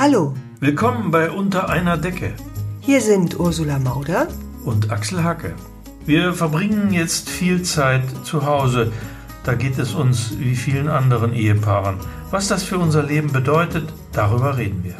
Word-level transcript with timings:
Hallo, 0.00 0.32
Willkommen 0.60 1.10
bei 1.10 1.30
Unter 1.30 1.68
einer 1.68 1.98
Decke 1.98 2.32
hier 2.80 3.02
sind 3.02 3.38
Ursula 3.38 3.78
Mauder. 3.78 4.28
und 4.64 4.90
Axel 4.90 5.22
Hacke. 5.22 5.54
Wir 6.06 6.32
verbringen 6.32 6.90
jetzt 6.90 7.28
viel 7.28 7.60
Zeit 7.64 8.04
zu 8.24 8.46
Hause. 8.46 8.92
Da 9.44 9.52
geht 9.52 9.78
es 9.78 9.92
uns 9.92 10.38
wie 10.38 10.56
vielen 10.56 10.88
anderen 10.88 11.34
Ehepaaren. 11.34 11.96
Was 12.30 12.48
das 12.48 12.62
für 12.62 12.78
unser 12.78 13.02
Leben 13.02 13.30
bedeutet, 13.30 13.92
darüber 14.12 14.56
reden 14.56 14.82
wir. 14.84 14.94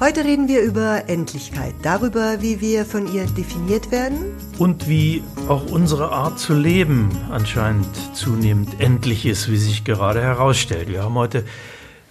Heute 0.00 0.22
reden 0.22 0.48
wir 0.48 0.60
über 0.60 1.08
Endlichkeit, 1.08 1.72
darüber, 1.82 2.42
wie 2.42 2.60
wir 2.60 2.84
von 2.84 3.10
ihr 3.10 3.24
definiert 3.24 3.90
werden. 3.90 4.18
Und 4.58 4.86
wie 4.86 5.22
auch 5.48 5.64
unsere 5.70 6.12
Art 6.12 6.38
zu 6.38 6.52
leben 6.52 7.08
anscheinend 7.30 7.88
zunehmend 8.14 8.78
endlich 8.82 9.24
ist, 9.24 9.50
wie 9.50 9.56
sich 9.56 9.84
gerade 9.84 10.20
herausstellt. 10.20 10.90
Wir 10.90 11.04
haben 11.04 11.14
heute 11.14 11.46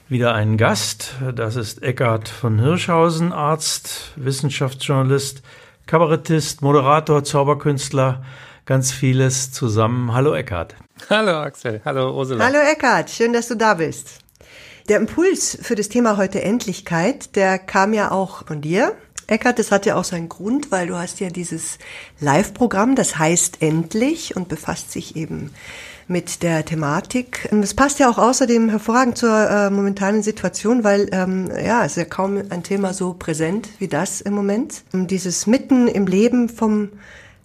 wieder 0.07 0.35
einen 0.35 0.57
Gast. 0.57 1.15
Das 1.35 1.55
ist 1.55 1.81
Eckhard 1.81 2.29
von 2.29 2.59
Hirschhausen, 2.59 3.33
Arzt, 3.33 4.11
Wissenschaftsjournalist, 4.15 5.41
Kabarettist, 5.87 6.61
Moderator, 6.61 7.23
Zauberkünstler, 7.23 8.23
ganz 8.65 8.91
vieles 8.91 9.51
zusammen. 9.51 10.13
Hallo 10.13 10.35
Eckhard. 10.35 10.75
Hallo 11.09 11.39
Axel, 11.39 11.81
hallo 11.83 12.15
Ursula. 12.15 12.45
Hallo 12.45 12.59
Eckart, 12.59 13.09
schön, 13.09 13.33
dass 13.33 13.47
du 13.47 13.55
da 13.55 13.75
bist. 13.75 14.19
Der 14.89 14.97
Impuls 14.97 15.57
für 15.61 15.75
das 15.75 15.89
Thema 15.89 16.17
heute 16.17 16.41
Endlichkeit, 16.41 17.35
der 17.35 17.57
kam 17.57 17.93
ja 17.93 18.11
auch 18.11 18.45
von 18.45 18.61
dir. 18.61 18.95
Eckart, 19.27 19.57
das 19.57 19.71
hat 19.71 19.87
ja 19.87 19.95
auch 19.95 20.03
seinen 20.03 20.29
Grund, 20.29 20.71
weil 20.71 20.85
du 20.85 20.95
hast 20.95 21.19
ja 21.19 21.29
dieses 21.29 21.79
Live-Programm, 22.19 22.95
das 22.95 23.17
heißt 23.17 23.63
Endlich 23.63 24.35
und 24.35 24.49
befasst 24.49 24.91
sich 24.91 25.15
eben 25.15 25.51
mit 26.07 26.43
der 26.43 26.63
Thematik. 26.65 27.47
Und 27.51 27.61
Das 27.61 27.73
passt 27.73 27.99
ja 27.99 28.09
auch 28.09 28.17
außerdem 28.17 28.69
hervorragend 28.69 29.17
zur 29.17 29.49
äh, 29.49 29.69
momentanen 29.69 30.23
Situation, 30.23 30.83
weil 30.83 31.09
ähm, 31.11 31.49
ja, 31.63 31.83
es 31.83 31.93
ist 31.93 31.97
ja 31.97 32.05
kaum 32.05 32.41
ein 32.49 32.63
Thema 32.63 32.93
so 32.93 33.13
präsent 33.13 33.69
wie 33.79 33.87
das 33.87 34.21
im 34.21 34.33
Moment. 34.33 34.83
Und 34.93 35.11
dieses 35.11 35.47
mitten 35.47 35.87
im 35.87 36.07
Leben 36.07 36.49
vom 36.49 36.89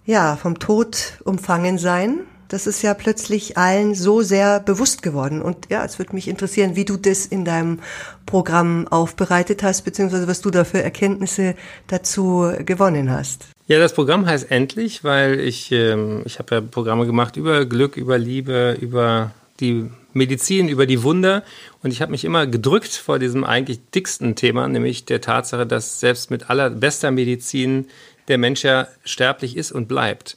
ja, 0.05 0.35
vom 0.35 0.59
Tod 0.59 1.19
umfangen 1.23 1.77
sein. 1.77 2.21
Das 2.51 2.67
ist 2.67 2.81
ja 2.81 2.93
plötzlich 2.93 3.57
allen 3.57 3.95
so 3.95 4.21
sehr 4.21 4.59
bewusst 4.59 5.03
geworden. 5.03 5.41
Und 5.41 5.69
ja, 5.69 5.85
es 5.85 5.99
würde 5.99 6.13
mich 6.13 6.27
interessieren, 6.27 6.75
wie 6.75 6.83
du 6.83 6.97
das 6.97 7.25
in 7.25 7.45
deinem 7.45 7.79
Programm 8.25 8.89
aufbereitet 8.89 9.63
hast, 9.63 9.83
beziehungsweise 9.83 10.27
was 10.27 10.41
du 10.41 10.51
da 10.51 10.65
für 10.65 10.83
Erkenntnisse 10.83 11.55
dazu 11.87 12.51
gewonnen 12.65 13.09
hast. 13.09 13.45
Ja, 13.67 13.79
das 13.79 13.93
Programm 13.93 14.25
heißt 14.25 14.51
Endlich, 14.51 15.05
weil 15.05 15.39
ich, 15.39 15.71
ähm, 15.71 16.23
ich 16.25 16.39
habe 16.39 16.55
ja 16.55 16.61
Programme 16.61 17.05
gemacht 17.05 17.37
über 17.37 17.65
Glück, 17.65 17.95
über 17.95 18.17
Liebe, 18.17 18.77
über 18.81 19.31
die 19.61 19.89
Medizin, 20.11 20.67
über 20.67 20.85
die 20.85 21.03
Wunder. 21.03 21.43
Und 21.81 21.91
ich 21.91 22.01
habe 22.01 22.11
mich 22.11 22.25
immer 22.25 22.47
gedrückt 22.47 22.91
vor 22.91 23.17
diesem 23.17 23.45
eigentlich 23.45 23.79
dicksten 23.95 24.35
Thema, 24.35 24.67
nämlich 24.67 25.05
der 25.05 25.21
Tatsache, 25.21 25.65
dass 25.65 26.01
selbst 26.01 26.29
mit 26.29 26.49
allerbester 26.49 27.11
Medizin 27.11 27.87
der 28.27 28.37
Mensch 28.37 28.65
ja 28.65 28.89
sterblich 29.05 29.55
ist 29.55 29.71
und 29.71 29.87
bleibt. 29.87 30.35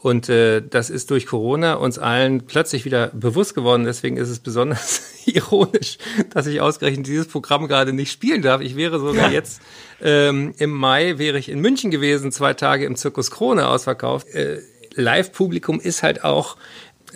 Und 0.00 0.28
äh, 0.28 0.62
das 0.62 0.90
ist 0.90 1.10
durch 1.10 1.26
Corona 1.26 1.74
uns 1.74 1.98
allen 1.98 2.46
plötzlich 2.46 2.84
wieder 2.84 3.08
bewusst 3.08 3.56
geworden. 3.56 3.84
Deswegen 3.84 4.16
ist 4.16 4.28
es 4.28 4.38
besonders 4.38 5.02
ironisch, 5.26 5.98
dass 6.30 6.46
ich 6.46 6.60
ausgerechnet 6.60 7.06
dieses 7.06 7.26
Programm 7.26 7.66
gerade 7.66 7.92
nicht 7.92 8.12
spielen 8.12 8.42
darf. 8.42 8.60
Ich 8.60 8.76
wäre 8.76 9.00
sogar 9.00 9.32
jetzt 9.32 9.60
ähm, 10.00 10.54
im 10.58 10.70
Mai 10.70 11.18
wäre 11.18 11.38
ich 11.38 11.48
in 11.48 11.60
München 11.60 11.90
gewesen, 11.90 12.30
zwei 12.30 12.54
Tage 12.54 12.84
im 12.84 12.94
Zirkus 12.94 13.32
Krone 13.32 13.66
ausverkauft. 13.66 14.28
Äh, 14.28 14.60
Live-Publikum 14.94 15.80
ist 15.80 16.02
halt 16.02 16.24
auch 16.24 16.56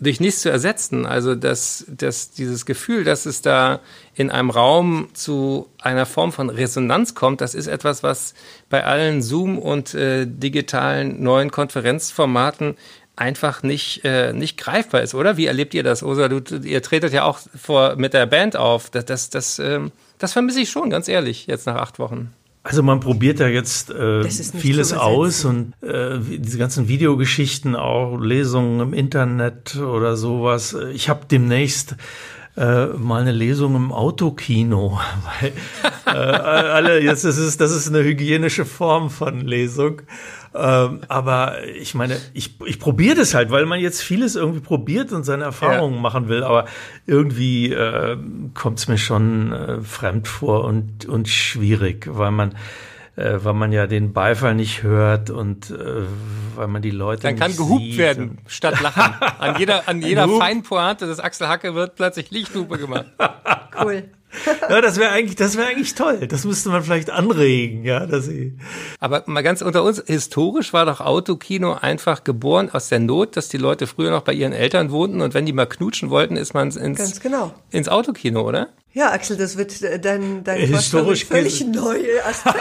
durch 0.01 0.21
nichts 0.21 0.43
zu 0.43 0.51
ersetzen. 0.51 1.07
Also 1.07 1.35
dass, 1.35 1.85
dass 1.89 2.31
dieses 2.31 2.67
Gefühl, 2.67 3.05
dass 3.05 3.27
es 3.27 3.43
da 3.43 3.81
in 4.15 4.31
einem 4.31 4.51
Raum 4.51 5.09
zu 5.15 5.69
einer 5.81 6.07
Form 6.07 6.33
von 6.33 6.51
Resonanz 6.51 7.15
kommt, 7.15 7.41
das 7.41 7.55
ist 7.55 7.67
etwas, 7.67 8.03
was 8.03 8.35
bei 8.71 8.85
allen 8.85 9.23
Zoom 9.23 9.59
und 9.59 9.95
äh, 9.95 10.27
digitalen 10.27 11.23
neuen 11.23 11.51
Konferenzformaten 11.51 12.77
einfach 13.17 13.63
nicht, 13.63 14.05
äh, 14.05 14.33
nicht 14.33 14.59
greifbar 14.59 15.03
ist, 15.03 15.15
oder? 15.15 15.37
Wie 15.37 15.47
erlebt 15.47 15.75
ihr 15.75 15.83
das? 15.83 16.03
Ursula, 16.03 16.29
du, 16.29 16.41
ihr 16.57 16.83
tretet 16.83 17.13
ja 17.13 17.25
auch 17.25 17.39
vor, 17.55 17.97
mit 17.97 18.15
der 18.15 18.27
Band 18.27 18.57
auf. 18.57 18.91
Das, 18.91 19.05
das, 19.05 19.31
das, 19.31 19.59
ähm, 19.59 19.93
das 20.19 20.33
vermisse 20.33 20.61
ich 20.61 20.71
schon, 20.71 20.91
ganz 20.91 21.09
ehrlich, 21.09 21.47
jetzt 21.47 21.67
nach 21.67 21.77
acht 21.77 21.99
Wochen. 21.99 22.33
Also 22.65 22.83
man 22.85 23.01
probiert 23.01 23.41
ja 23.41 23.49
jetzt 23.49 23.91
äh, 23.91 24.23
vieles 24.31 24.93
aus 24.93 25.45
und 25.45 25.73
äh, 25.83 26.19
diese 26.21 26.59
ganzen 26.59 26.87
Videogeschichten, 26.87 27.75
auch 27.75 28.19
Lesungen 28.19 28.81
im 28.81 28.95
Internet 28.95 29.77
oder 29.77 30.17
sowas. 30.17 30.77
Ich 30.95 31.09
habe 31.09 31.27
demnächst 31.29 31.97
äh, 32.57 32.87
mal 32.87 33.23
eine 33.23 33.33
Lesung 33.33 33.75
im 33.75 33.91
Autokino, 33.93 35.01
weil 35.41 35.53
äh, 36.07 36.19
alle 36.19 37.03
jetzt 37.03 37.25
das 37.25 37.37
ist 37.37 37.61
das 37.61 37.73
ist 37.73 37.89
eine 37.89 38.05
hygienische 38.05 38.65
Form 38.65 39.11
von 39.11 39.41
Lesung. 39.41 40.03
Ähm, 40.55 41.01
aber 41.09 41.65
ich 41.65 41.95
meine, 41.95 42.19
ich, 42.35 42.61
ich 42.67 42.79
probiere 42.79 43.17
das 43.17 43.35
halt, 43.35 43.51
weil 43.51 43.65
man 43.65 43.81
jetzt 43.81 44.03
vieles 44.03 44.37
irgendwie 44.37 44.61
probiert 44.61 45.13
und 45.13 45.25
seine 45.25 45.45
Erfahrungen 45.45 46.01
machen 46.01 46.29
will, 46.29 46.45
aber 46.45 46.67
irgendwie 47.07 47.73
äh, 47.73 48.17
kommt 48.55 48.79
es 48.79 48.89
mir 48.89 48.99
schon 48.99 49.53
äh, 49.53 49.81
fremd 49.81 50.29
vor 50.29 50.65
und, 50.65 51.07
und 51.07 51.29
schwierig, 51.29 52.07
weil 52.11 52.33
man 52.33 52.55
äh, 53.17 53.39
weil 53.43 53.53
man 53.53 53.73
ja 53.73 53.87
den 53.87 54.13
Beifall 54.13 54.55
nicht 54.55 54.83
hört 54.83 55.29
und 55.29 55.71
äh, 55.71 56.05
weil 56.55 56.67
man 56.69 56.81
die 56.81 56.91
Leute 56.91 57.23
Dann 57.23 57.35
nicht 57.35 57.43
kann 57.43 57.57
gehupt 57.57 57.83
sieht 57.83 57.99
werden, 57.99 58.39
statt 58.47 58.81
lachen. 58.81 59.15
An 59.39 59.59
jeder, 59.59 59.87
an 59.89 60.01
jeder 60.03 60.27
Hup. 60.27 60.41
feinen 60.41 60.63
Pointe 60.63 61.07
des 61.07 61.21
Axel 61.21 61.49
Hacke 61.49 61.75
wird 61.75 61.97
plötzlich 61.97 62.31
Lichthupe 62.31 62.79
gemacht. 62.79 63.07
Cool. 63.79 64.05
Ja, 64.69 64.81
das 64.81 64.99
wäre 64.99 65.11
eigentlich, 65.11 65.37
das 65.37 65.57
wäre 65.57 65.69
eigentlich 65.69 65.95
toll. 65.95 66.27
Das 66.27 66.45
müsste 66.45 66.71
man 66.71 66.83
vielleicht 66.83 67.11
anregen, 67.11 67.85
ja, 67.85 68.07
dass 68.07 68.27
sie. 68.27 68.57
Aber 69.01 69.23
mal 69.27 69.43
ganz 69.43 69.61
unter 69.61 69.83
uns, 69.83 70.03
historisch 70.07 70.73
war 70.73 70.87
doch 70.87 71.01
Autokino 71.01 71.75
einfach 71.75 72.25
geboren 72.25 72.71
aus 72.73 72.89
der 72.89 73.01
Not, 73.01 73.37
dass 73.37 73.49
die 73.49 73.59
Leute 73.59 73.87
früher 73.87 74.11
noch 74.11 74.23
bei 74.23 74.33
ihren 74.33 74.53
Eltern 74.53 74.91
wohnten 74.91 75.21
und 75.21 75.35
wenn 75.35 75.47
die 75.47 75.53
mal 75.53 75.67
knutschen 75.67 76.11
wollten, 76.11 76.37
ist 76.37 76.55
man 76.55 76.71
ins, 76.71 76.99
Ganz 76.99 77.21
genau. 77.21 77.53
ins 77.71 77.89
Autokino, 77.89 78.43
oder? 78.43 78.69
Ja, 78.95 79.11
Axel, 79.11 79.39
das 79.39 79.57
wird 79.57 79.81
äh, 79.83 79.99
dein, 79.99 80.45
dein 80.45 80.61
Historisch 80.61 81.25
Vorschlag 81.25 81.43
mit 81.43 81.51
völlig 81.53 81.67
neue 81.75 82.25
Aspekte. 82.27 82.61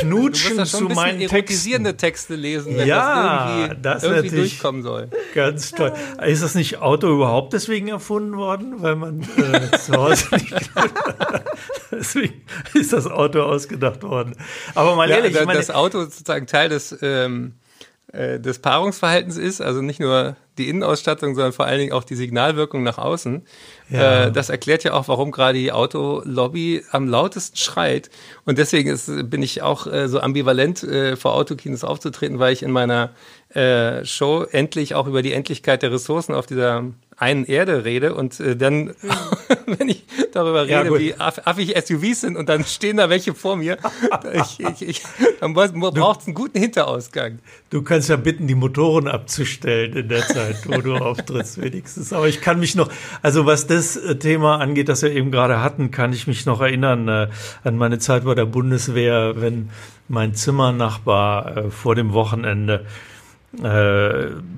Du 0.00 0.06
musst 0.06 0.44
Knutschen 0.46 0.64
zu 0.64 0.84
meinen 0.84 1.18
Texten. 1.18 1.36
erotisierende 1.36 1.96
Texte 1.96 2.34
lesen, 2.36 2.76
wenn 2.78 2.88
Ja, 2.88 2.94
das 3.02 3.68
irgendwie, 3.68 3.82
das 3.82 4.02
irgendwie 4.04 4.22
natürlich. 4.28 4.50
durchkommen 4.52 4.82
soll. 4.82 5.08
Ganz 5.34 5.72
toll. 5.72 5.92
Ist 6.24 6.42
das 6.42 6.54
nicht 6.54 6.78
Auto 6.78 7.08
überhaupt 7.08 7.52
deswegen 7.52 7.88
erfunden 7.88 8.36
worden, 8.38 8.80
weil 8.82 8.96
man 8.96 9.20
äh, 9.36 9.76
zu 9.78 9.92
Hause 9.94 10.24
nicht 10.32 10.54
Deswegen 11.92 12.42
ist 12.74 12.92
das 12.92 13.06
Auto 13.06 13.42
ausgedacht 13.42 14.02
worden. 14.02 14.34
Aber 14.74 14.96
mal 14.96 15.08
Ja, 15.10 15.16
ehrlich, 15.16 15.34
da- 15.34 15.40
ich 15.40 15.46
meine, 15.46 15.58
das 15.58 15.70
Auto 15.70 16.00
sozusagen 16.00 16.46
Teil 16.46 16.68
des, 16.70 16.96
ähm, 17.02 17.54
äh, 18.12 18.40
des 18.40 18.58
Paarungsverhaltens 18.60 19.36
ist, 19.36 19.60
also 19.60 19.82
nicht 19.82 20.00
nur 20.00 20.36
die 20.58 20.68
Innenausstattung, 20.68 21.34
sondern 21.34 21.52
vor 21.52 21.66
allen 21.66 21.78
Dingen 21.78 21.92
auch 21.92 22.04
die 22.04 22.14
Signalwirkung 22.14 22.82
nach 22.82 22.98
außen. 22.98 23.42
Ja. 23.90 24.24
Äh, 24.24 24.32
das 24.32 24.48
erklärt 24.48 24.84
ja 24.84 24.94
auch, 24.94 25.08
warum 25.08 25.30
gerade 25.30 25.58
die 25.58 25.72
Autolobby 25.72 26.82
am 26.90 27.08
lautesten 27.08 27.56
schreit. 27.56 28.10
Und 28.44 28.58
deswegen 28.58 28.90
ist, 28.90 29.30
bin 29.30 29.42
ich 29.42 29.62
auch 29.62 29.86
äh, 29.86 30.08
so 30.08 30.20
ambivalent 30.20 30.82
äh, 30.82 31.16
vor 31.16 31.34
Autokinos 31.34 31.84
aufzutreten, 31.84 32.38
weil 32.38 32.52
ich 32.52 32.62
in 32.62 32.70
meiner 32.70 33.10
äh, 33.56 34.04
Show 34.04 34.44
endlich 34.52 34.94
auch 34.94 35.06
über 35.06 35.22
die 35.22 35.32
Endlichkeit 35.32 35.82
der 35.82 35.90
Ressourcen 35.90 36.34
auf 36.34 36.46
dieser 36.46 36.84
einen 37.18 37.46
Erde 37.46 37.86
rede 37.86 38.14
und 38.14 38.38
äh, 38.40 38.56
dann, 38.56 38.94
wenn 39.66 39.88
ich 39.88 40.04
darüber 40.32 40.66
Ja, 40.66 40.80
rede, 40.80 40.90
gut. 40.90 41.00
wie 41.00 41.14
aff 41.14 41.40
affig 41.46 41.74
SUVs 41.82 42.20
sind 42.20 42.36
und 42.36 42.50
dann 42.50 42.64
stehen 42.64 42.98
da 42.98 43.08
welche 43.08 43.34
vor 43.34 43.56
mir, 43.56 43.78
ich, 44.34 44.60
ich, 44.60 44.88
ich, 44.88 45.02
dann 45.40 45.54
braucht 45.54 46.20
es 46.20 46.26
einen 46.26 46.34
guten 46.34 46.58
Hinterausgang. 46.58 47.38
du 47.70 47.80
kannst 47.80 48.10
ja 48.10 48.16
bitten, 48.16 48.46
die 48.46 48.54
Motoren 48.54 49.08
abzustellen 49.08 49.94
in 49.96 50.08
der 50.10 50.26
Zeit, 50.26 50.56
wo 50.66 50.78
du 50.82 50.94
auftrittst, 50.96 51.58
wenigstens. 51.62 52.12
Aber 52.12 52.28
ich 52.28 52.42
kann 52.42 52.60
mich 52.60 52.74
noch, 52.74 52.90
also 53.22 53.46
was 53.46 53.66
das 53.66 53.96
äh, 53.96 54.16
Thema 54.16 54.60
angeht, 54.60 54.90
das 54.90 55.00
wir 55.00 55.10
eben 55.12 55.30
gerade 55.30 55.62
hatten, 55.62 55.90
kann 55.90 56.12
ich 56.12 56.26
mich 56.26 56.44
noch 56.44 56.60
erinnern 56.60 57.08
äh, 57.08 57.28
an 57.64 57.78
meine 57.78 57.98
Zeit 57.98 58.24
bei 58.24 58.34
der 58.34 58.44
Bundeswehr, 58.44 59.40
wenn 59.40 59.70
mein 60.08 60.34
Zimmernachbar 60.34 61.56
äh, 61.56 61.70
vor 61.70 61.94
dem 61.94 62.12
Wochenende 62.12 62.84
äh, 62.84 63.15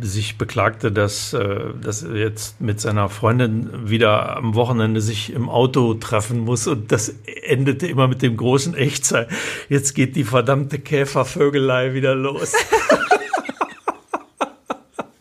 sich 0.01 0.39
beklagte, 0.39 0.91
dass, 0.91 1.33
äh, 1.33 1.59
dass 1.81 2.03
er 2.03 2.17
jetzt 2.17 2.61
mit 2.61 2.81
seiner 2.81 3.09
Freundin 3.09 3.89
wieder 3.89 4.37
am 4.37 4.55
Wochenende 4.55 5.01
sich 5.01 5.33
im 5.33 5.49
Auto 5.49 5.95
treffen 5.95 6.41
muss 6.41 6.67
und 6.67 6.91
das 6.91 7.15
endete 7.45 7.87
immer 7.87 8.09
mit 8.09 8.23
dem 8.23 8.37
großen 8.37 8.75
Echtzeit. 8.75 9.29
Jetzt 9.69 9.95
geht 9.95 10.17
die 10.17 10.25
verdammte 10.25 10.81
Käfervögelei 10.81 11.95
wieder 11.95 12.15
los. 12.17 12.55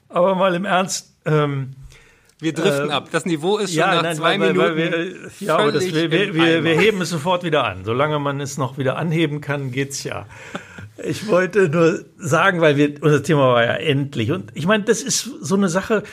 Aber 0.09 0.33
mal 0.33 0.55
im 0.55 0.65
Ernst, 0.65 1.13
ähm, 1.25 1.75
Wir 2.39 2.53
driften 2.53 2.89
Äh, 2.89 2.93
ab. 2.93 3.09
Das 3.11 3.25
Niveau 3.25 3.57
ist 3.57 3.71
schon 3.71 3.79
ja, 3.79 3.95
nach 3.95 4.03
nein, 4.03 4.15
zwei 4.15 4.39
weil, 4.39 4.53
Minuten. 4.53 4.59
weil 4.59 4.75
wir, 4.77 5.15
ja, 5.39 5.57
aber 5.57 5.71
das, 5.71 5.85
wir, 5.85 6.11
wir, 6.11 6.63
wir, 6.63 6.79
heben 6.79 7.01
es 7.01 7.09
sofort 7.09 7.43
wieder 7.43 7.63
an. 7.63 7.83
Solange 7.83 8.19
man 8.19 8.39
es 8.41 8.57
noch 8.57 8.77
wieder 8.77 8.97
anheben 8.97 9.41
kann, 9.41 9.71
geht's 9.71 10.03
ja. 10.03 10.25
Ich 11.03 11.27
wollte 11.27 11.69
nur 11.69 12.05
sagen, 12.17 12.61
weil 12.61 12.77
wir, 12.77 12.95
unser 13.01 13.23
Thema 13.23 13.53
war 13.53 13.63
ja 13.63 13.73
endlich. 13.73 14.31
Und 14.31 14.51
ich 14.53 14.65
meine, 14.65 14.83
das 14.83 15.01
ist 15.01 15.29
so 15.41 15.55
eine 15.55 15.69
Sache, 15.69 16.03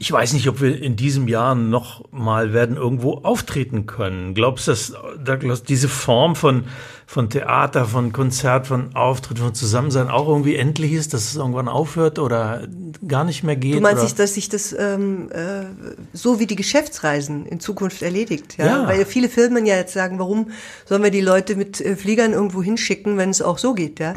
ich 0.00 0.10
weiß 0.10 0.32
nicht, 0.32 0.48
ob 0.48 0.60
wir 0.60 0.82
in 0.82 0.96
diesem 0.96 1.28
Jahr 1.28 1.54
noch 1.54 2.10
mal 2.10 2.52
werden 2.52 2.76
irgendwo 2.76 3.18
auftreten 3.18 3.86
können. 3.86 4.34
Glaubst 4.34 4.66
du, 4.66 4.72
dass 4.72 4.92
Douglas, 5.24 5.62
diese 5.62 5.88
Form 5.88 6.34
von, 6.34 6.64
von 7.06 7.30
Theater, 7.30 7.84
von 7.84 8.12
Konzert, 8.12 8.66
von 8.66 8.96
Auftritt, 8.96 9.38
von 9.38 9.54
Zusammensein 9.54 10.08
auch 10.08 10.26
irgendwie 10.26 10.56
endlich 10.56 10.92
ist, 10.92 11.14
dass 11.14 11.26
es 11.26 11.36
irgendwann 11.36 11.68
aufhört 11.68 12.18
oder 12.18 12.66
gar 13.06 13.22
nicht 13.22 13.44
mehr 13.44 13.54
geht? 13.54 13.76
Du 13.76 13.80
meinst 13.80 14.02
nicht, 14.02 14.18
dass 14.18 14.34
sich 14.34 14.48
das 14.48 14.74
ähm, 14.76 15.30
äh, 15.30 15.66
so 16.12 16.40
wie 16.40 16.46
die 16.46 16.56
Geschäftsreisen 16.56 17.46
in 17.46 17.60
Zukunft 17.60 18.02
erledigt? 18.02 18.58
Ja? 18.58 18.66
Ja. 18.66 18.88
Weil 18.88 19.06
viele 19.06 19.28
Firmen 19.28 19.64
ja 19.64 19.76
jetzt 19.76 19.94
sagen, 19.94 20.18
warum 20.18 20.50
sollen 20.86 21.04
wir 21.04 21.12
die 21.12 21.20
Leute 21.20 21.54
mit 21.54 21.80
äh, 21.80 21.94
Fliegern 21.94 22.32
irgendwo 22.32 22.64
hinschicken, 22.64 23.16
wenn 23.16 23.30
es 23.30 23.42
auch 23.42 23.58
so 23.58 23.74
geht, 23.74 24.00
ja? 24.00 24.14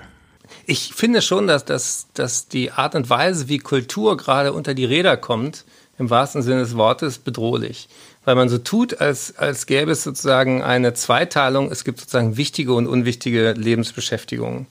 Ich 0.66 0.94
finde 0.94 1.22
schon, 1.22 1.48
dass, 1.48 1.66
dass, 1.66 2.08
dass 2.14 2.48
die 2.48 2.72
Art 2.72 2.96
und 2.96 3.10
Weise, 3.10 3.48
wie 3.48 3.60
Kultur 3.60 4.18
gerade 4.18 4.54
unter 4.54 4.74
die 4.74 4.86
Räder 4.86 5.18
kommt, 5.18 5.66
im 5.98 6.10
wahrsten 6.10 6.42
Sinne 6.42 6.62
des 6.62 6.78
Wortes 6.78 7.18
bedrohlich. 7.18 7.90
Weil 8.24 8.36
man 8.36 8.50
so 8.50 8.58
tut, 8.58 9.00
als, 9.00 9.38
als 9.38 9.66
gäbe 9.66 9.92
es 9.92 10.04
sozusagen 10.04 10.62
eine 10.62 10.94
Zweiteilung. 10.94 11.72
Es 11.72 11.84
gibt 11.84 12.00
sozusagen 12.00 12.38
wichtige 12.38 12.74
und 12.74 12.88
unwichtige 12.88 13.54
Lebensbeschäftigungen. 13.54 14.68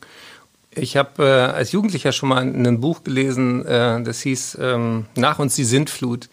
Ich 0.70 0.96
habe 0.96 1.24
äh, 1.24 1.54
als 1.54 1.72
Jugendlicher 1.72 2.12
schon 2.12 2.28
mal 2.28 2.42
ein 2.42 2.80
Buch 2.80 3.02
gelesen, 3.02 3.64
äh, 3.64 4.02
das 4.02 4.20
hieß 4.20 4.58
ähm, 4.60 5.06
Nach 5.16 5.38
uns 5.38 5.54
die 5.54 5.64
Sintflut 5.64 6.28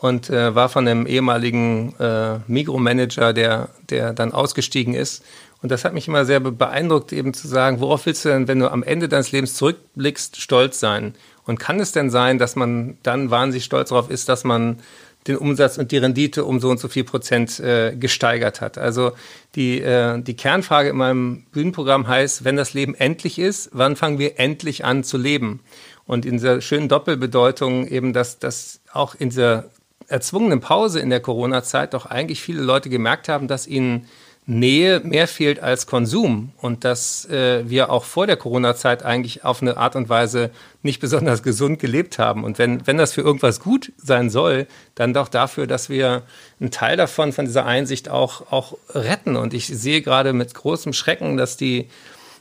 und 0.00 0.30
äh, 0.30 0.54
war 0.54 0.70
von 0.70 0.88
einem 0.88 1.06
ehemaligen 1.06 1.94
äh, 1.98 2.38
Mikromanager, 2.46 3.34
der, 3.34 3.68
der 3.90 4.14
dann 4.14 4.32
ausgestiegen 4.32 4.94
ist. 4.94 5.22
Und 5.64 5.70
das 5.70 5.86
hat 5.86 5.94
mich 5.94 6.08
immer 6.08 6.26
sehr 6.26 6.40
be- 6.40 6.52
beeindruckt, 6.52 7.10
eben 7.14 7.32
zu 7.32 7.48
sagen, 7.48 7.80
worauf 7.80 8.04
willst 8.04 8.22
du 8.26 8.28
denn, 8.28 8.48
wenn 8.48 8.58
du 8.58 8.70
am 8.70 8.82
Ende 8.82 9.08
deines 9.08 9.32
Lebens 9.32 9.54
zurückblickst, 9.54 10.38
stolz 10.38 10.78
sein? 10.78 11.14
Und 11.46 11.58
kann 11.58 11.80
es 11.80 11.90
denn 11.90 12.10
sein, 12.10 12.36
dass 12.36 12.54
man 12.54 12.98
dann 13.02 13.30
wahnsinnig 13.30 13.64
stolz 13.64 13.88
darauf 13.88 14.10
ist, 14.10 14.28
dass 14.28 14.44
man 14.44 14.80
den 15.26 15.38
Umsatz 15.38 15.78
und 15.78 15.90
die 15.90 15.96
Rendite 15.96 16.44
um 16.44 16.60
so 16.60 16.68
und 16.68 16.78
so 16.78 16.88
viel 16.88 17.04
Prozent 17.04 17.60
äh, 17.60 17.96
gesteigert 17.96 18.60
hat? 18.60 18.76
Also 18.76 19.12
die, 19.54 19.80
äh, 19.80 20.20
die 20.20 20.36
Kernfrage 20.36 20.90
in 20.90 20.96
meinem 20.96 21.46
Bühnenprogramm 21.52 22.08
heißt, 22.08 22.44
wenn 22.44 22.56
das 22.56 22.74
Leben 22.74 22.94
endlich 22.94 23.38
ist, 23.38 23.70
wann 23.72 23.96
fangen 23.96 24.18
wir 24.18 24.38
endlich 24.38 24.84
an 24.84 25.02
zu 25.02 25.16
leben? 25.16 25.60
Und 26.04 26.26
in 26.26 26.32
dieser 26.32 26.60
schönen 26.60 26.90
Doppelbedeutung 26.90 27.88
eben, 27.88 28.12
dass, 28.12 28.38
dass 28.38 28.80
auch 28.92 29.14
in 29.14 29.30
dieser 29.30 29.70
erzwungenen 30.08 30.60
Pause 30.60 31.00
in 31.00 31.08
der 31.08 31.20
Corona-Zeit 31.20 31.94
doch 31.94 32.04
eigentlich 32.04 32.42
viele 32.42 32.60
Leute 32.60 32.90
gemerkt 32.90 33.30
haben, 33.30 33.48
dass 33.48 33.66
ihnen 33.66 34.06
Nähe 34.46 35.00
mehr 35.00 35.26
fehlt 35.26 35.60
als 35.60 35.86
Konsum 35.86 36.52
und 36.60 36.84
dass 36.84 37.24
äh, 37.30 37.68
wir 37.68 37.90
auch 37.90 38.04
vor 38.04 38.26
der 38.26 38.36
Corona-Zeit 38.36 39.02
eigentlich 39.02 39.42
auf 39.42 39.62
eine 39.62 39.78
Art 39.78 39.96
und 39.96 40.10
Weise 40.10 40.50
nicht 40.82 41.00
besonders 41.00 41.42
gesund 41.42 41.78
gelebt 41.78 42.18
haben. 42.18 42.44
Und 42.44 42.58
wenn, 42.58 42.86
wenn 42.86 42.98
das 42.98 43.12
für 43.12 43.22
irgendwas 43.22 43.60
gut 43.60 43.92
sein 43.96 44.28
soll, 44.28 44.66
dann 44.94 45.14
doch 45.14 45.28
dafür, 45.28 45.66
dass 45.66 45.88
wir 45.88 46.24
einen 46.60 46.70
Teil 46.70 46.98
davon, 46.98 47.32
von 47.32 47.46
dieser 47.46 47.64
Einsicht 47.64 48.10
auch, 48.10 48.52
auch 48.52 48.76
retten. 48.90 49.36
Und 49.36 49.54
ich 49.54 49.66
sehe 49.66 50.02
gerade 50.02 50.34
mit 50.34 50.52
großem 50.52 50.92
Schrecken, 50.92 51.38
dass 51.38 51.56
die, 51.56 51.88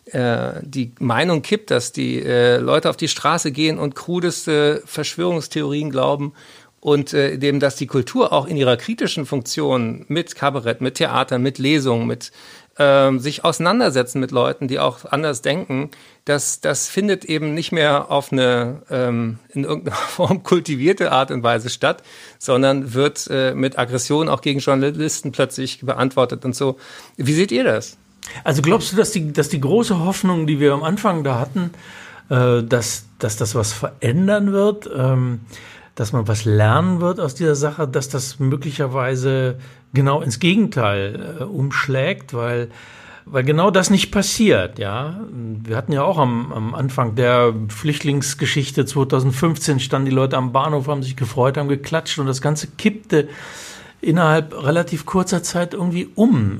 äh, 0.07 0.51
die 0.61 0.91
Meinung 0.99 1.41
kippt, 1.41 1.71
dass 1.71 1.93
die 1.93 2.21
äh, 2.21 2.57
Leute 2.57 2.89
auf 2.89 2.97
die 2.97 3.07
Straße 3.07 3.53
gehen 3.53 3.79
und 3.79 3.95
krudeste 3.95 4.83
Verschwörungstheorien 4.85 5.89
glauben 5.89 6.33
und 6.83 7.13
äh, 7.13 7.37
dem, 7.37 7.61
dass 7.61 7.77
die 7.77 7.87
Kultur 7.87 8.33
auch 8.33 8.45
in 8.45 8.57
ihrer 8.57 8.75
kritischen 8.75 9.25
Funktion 9.25 10.03
mit 10.09 10.35
Kabarett, 10.35 10.81
mit 10.81 10.95
Theater, 10.95 11.39
mit 11.39 11.57
Lesungen, 11.57 12.05
mit 12.07 12.33
ähm, 12.77 13.19
sich 13.19 13.45
auseinandersetzen 13.45 14.19
mit 14.19 14.31
Leuten, 14.31 14.67
die 14.67 14.79
auch 14.79 15.05
anders 15.05 15.41
denken, 15.41 15.91
das, 16.25 16.59
das 16.59 16.89
findet 16.89 17.23
eben 17.23 17.53
nicht 17.53 17.71
mehr 17.71 18.11
auf 18.11 18.33
eine 18.33 18.81
ähm, 18.89 19.39
in 19.53 19.63
irgendeiner 19.63 19.95
Form 20.09 20.43
kultivierte 20.43 21.13
Art 21.13 21.31
und 21.31 21.41
Weise 21.41 21.69
statt, 21.69 22.03
sondern 22.37 22.93
wird 22.93 23.29
äh, 23.31 23.53
mit 23.55 23.79
Aggression 23.79 24.27
auch 24.27 24.41
gegen 24.41 24.59
Journalisten 24.59 25.31
plötzlich 25.31 25.85
beantwortet 25.85 26.43
und 26.43 26.53
so. 26.53 26.75
Wie 27.15 27.33
seht 27.33 27.53
ihr 27.53 27.63
das? 27.63 27.95
Also 28.43 28.61
glaubst 28.61 28.91
du, 28.91 28.97
dass 28.97 29.11
die, 29.11 29.31
dass 29.31 29.47
die 29.47 29.61
große 29.61 29.99
Hoffnung, 29.99 30.47
die 30.47 30.59
wir 30.59 30.73
am 30.73 30.83
Anfang 30.83 31.23
da 31.23 31.39
hatten, 31.39 31.71
äh, 32.29 32.61
dass, 32.61 33.05
dass 33.19 33.37
das 33.37 33.55
was 33.55 33.71
verändern 33.71 34.51
wird, 34.51 34.89
ähm, 34.93 35.39
dass 35.95 36.13
man 36.13 36.27
was 36.27 36.45
lernen 36.45 37.01
wird 37.01 37.19
aus 37.19 37.35
dieser 37.35 37.55
Sache, 37.55 37.87
dass 37.87 38.09
das 38.09 38.39
möglicherweise 38.39 39.57
genau 39.93 40.21
ins 40.21 40.39
Gegenteil 40.39 41.37
äh, 41.39 41.43
umschlägt, 41.43 42.33
weil 42.33 42.69
weil 43.25 43.43
genau 43.45 43.71
das 43.71 43.89
nicht 43.89 44.11
passiert, 44.11 44.79
ja. 44.79 45.21
Wir 45.31 45.77
hatten 45.77 45.93
ja 45.93 46.03
auch 46.03 46.17
am, 46.17 46.51
am 46.51 46.75
Anfang 46.75 47.15
der 47.15 47.53
Flüchtlingsgeschichte 47.69 48.85
2015 48.85 49.79
standen 49.79 50.09
die 50.09 50.15
Leute 50.15 50.35
am 50.35 50.51
Bahnhof, 50.51 50.87
haben 50.87 51.03
sich 51.03 51.15
gefreut, 51.15 51.57
haben 51.57 51.69
geklatscht 51.69 52.19
und 52.19 52.25
das 52.25 52.41
Ganze 52.41 52.67
kippte 52.67 53.29
innerhalb 54.01 54.53
relativ 54.61 55.05
kurzer 55.05 55.41
Zeit 55.41 55.73
irgendwie 55.73 56.09
um. 56.15 56.59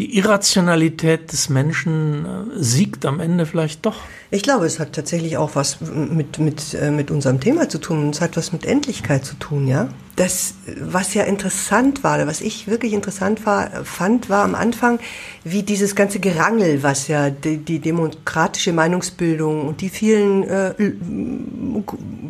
Die 0.00 0.16
Irrationalität 0.16 1.30
des 1.30 1.50
Menschen 1.50 2.24
äh, 2.24 2.28
siegt 2.56 3.04
am 3.04 3.20
Ende 3.20 3.44
vielleicht 3.44 3.84
doch. 3.84 3.96
Ich 4.30 4.42
glaube, 4.42 4.64
es 4.64 4.80
hat 4.80 4.94
tatsächlich 4.94 5.36
auch 5.36 5.56
was 5.56 5.82
mit, 5.82 6.38
mit, 6.38 6.72
äh, 6.72 6.90
mit 6.90 7.10
unserem 7.10 7.38
Thema 7.38 7.68
zu 7.68 7.76
tun. 7.76 8.08
Es 8.08 8.22
hat 8.22 8.34
was 8.38 8.50
mit 8.50 8.64
Endlichkeit 8.64 9.26
zu 9.26 9.34
tun, 9.34 9.68
ja. 9.68 9.90
Das, 10.20 10.52
was 10.76 11.14
ja 11.14 11.22
interessant 11.22 12.04
war, 12.04 12.16
oder 12.16 12.26
was 12.26 12.42
ich 12.42 12.66
wirklich 12.66 12.92
interessant 12.92 13.46
war, 13.46 13.86
fand, 13.86 14.28
war 14.28 14.44
am 14.44 14.54
Anfang, 14.54 14.98
wie 15.44 15.62
dieses 15.62 15.96
ganze 15.96 16.20
Gerangel, 16.20 16.82
was 16.82 17.08
ja 17.08 17.30
die, 17.30 17.56
die 17.56 17.78
demokratische 17.78 18.74
Meinungsbildung 18.74 19.66
und 19.66 19.80
die 19.80 19.88
vielen 19.88 20.42
äh, 20.42 20.74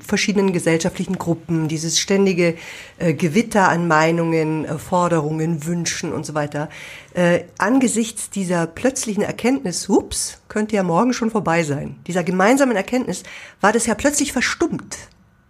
verschiedenen 0.06 0.52
gesellschaftlichen 0.52 1.18
Gruppen, 1.18 1.66
dieses 1.66 1.98
ständige 1.98 2.54
äh, 2.98 3.12
Gewitter 3.12 3.68
an 3.68 3.88
Meinungen, 3.88 4.66
äh, 4.66 4.78
Forderungen, 4.78 5.66
Wünschen 5.66 6.12
und 6.12 6.24
so 6.24 6.34
weiter, 6.34 6.68
äh, 7.14 7.40
angesichts 7.58 8.30
dieser 8.30 8.68
plötzlichen 8.68 9.24
Erkenntnis, 9.24 9.88
ups, 9.88 10.38
könnte 10.46 10.76
ja 10.76 10.84
morgen 10.84 11.12
schon 11.12 11.32
vorbei 11.32 11.64
sein, 11.64 11.96
dieser 12.06 12.22
gemeinsamen 12.22 12.76
Erkenntnis, 12.76 13.24
war 13.60 13.72
das 13.72 13.86
ja 13.86 13.96
plötzlich 13.96 14.32
verstummt. 14.32 14.96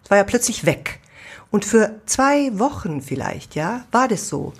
Es 0.02 0.10
war 0.10 0.16
ja 0.16 0.24
plötzlich 0.24 0.64
weg. 0.64 1.00
Und 1.50 1.64
für 1.64 1.96
zwei 2.06 2.58
Wochen 2.58 3.02
vielleicht, 3.02 3.54
ja, 3.54 3.84
war 3.90 4.08
das 4.08 4.28
so. 4.28 4.52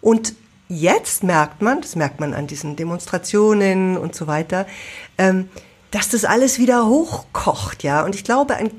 Und 0.00 0.34
jetzt 0.68 1.22
merkt 1.24 1.62
man, 1.62 1.80
das 1.80 1.96
merkt 1.96 2.20
man 2.20 2.34
an 2.34 2.46
diesen 2.46 2.76
Demonstrationen 2.76 3.96
und 3.96 4.14
so 4.14 4.26
weiter, 4.26 4.66
ähm, 5.18 5.48
dass 5.90 6.08
das 6.08 6.24
alles 6.24 6.58
wieder 6.58 6.86
hochkocht, 6.86 7.82
ja. 7.82 8.04
Und 8.04 8.14
ich 8.14 8.24
glaube, 8.24 8.56
ein 8.56 8.70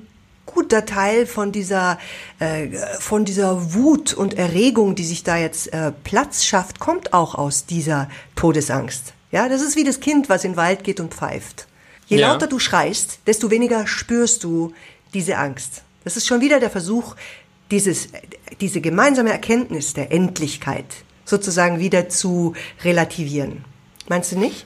guter 0.46 0.86
Teil 0.86 1.26
von 1.26 1.52
dieser, 1.52 1.98
äh, 2.40 2.70
von 3.00 3.26
dieser 3.26 3.74
Wut 3.74 4.14
und 4.14 4.34
Erregung, 4.36 4.96
die 4.96 5.04
sich 5.06 5.24
da 5.24 5.38
jetzt 5.38 5.72
äh, 5.74 5.92
Platz 6.04 6.46
schafft, 6.46 6.80
kommt 6.80 7.14
auch 7.14 7.36
aus 7.36 7.66
dieser 7.66 8.10
Todesangst. 8.36 9.14
Ja, 9.32 9.50
das 9.50 9.62
ist 9.62 9.76
wie 9.76 9.84
das 9.84 10.00
Kind, 10.00 10.30
was 10.30 10.46
in 10.46 10.52
den 10.52 10.58
Wald 10.58 10.84
geht 10.84 11.00
und 11.00 11.14
pfeift. 11.14 11.68
Je 12.08 12.18
Ja. 12.20 12.32
lauter 12.32 12.48
du 12.48 12.60
schreist, 12.60 13.20
desto 13.28 13.52
weniger 13.52 13.86
spürst 13.88 14.44
du 14.46 14.74
diese 15.14 15.38
Angst. 15.38 15.84
Das 16.06 16.16
ist 16.16 16.26
schon 16.26 16.40
wieder 16.40 16.62
der 16.62 16.70
Versuch, 16.70 17.16
dieses, 17.72 18.10
diese 18.62 18.82
gemeinsame 18.82 19.32
Erkenntnis 19.32 19.94
der 19.94 20.12
Endlichkeit 20.12 20.86
sozusagen 21.26 21.80
wieder 21.80 22.10
zu 22.10 22.54
relativieren. 22.84 23.66
Meinst 24.08 24.32
du 24.32 24.40
nicht? 24.40 24.66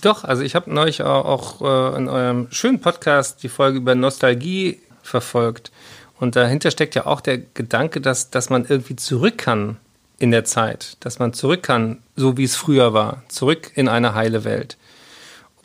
Doch, 0.00 0.24
also 0.24 0.42
ich 0.42 0.54
habe 0.54 0.72
neulich 0.72 1.02
auch, 1.02 1.60
äh, 1.62 1.96
in 1.96 2.08
eurem 2.08 2.48
schönen 2.50 2.80
Podcast 2.80 3.42
die 3.42 3.48
Folge 3.48 3.78
über 3.78 3.94
Nostalgie 3.94 4.80
verfolgt. 5.02 5.70
Und 6.18 6.36
dahinter 6.36 6.70
steckt 6.70 6.94
ja 6.94 7.06
auch 7.06 7.20
der 7.20 7.38
Gedanke, 7.38 8.00
dass, 8.00 8.30
dass 8.30 8.50
man 8.50 8.64
irgendwie 8.66 8.96
zurück 8.96 9.38
kann 9.38 9.76
in 10.18 10.30
der 10.30 10.44
Zeit, 10.44 10.96
dass 11.00 11.18
man 11.18 11.32
zurück 11.32 11.62
kann, 11.62 11.98
so 12.16 12.36
wie 12.36 12.44
es 12.44 12.56
früher 12.56 12.92
war, 12.92 13.22
zurück 13.28 13.72
in 13.74 13.88
eine 13.88 14.14
heile 14.14 14.44
Welt. 14.44 14.76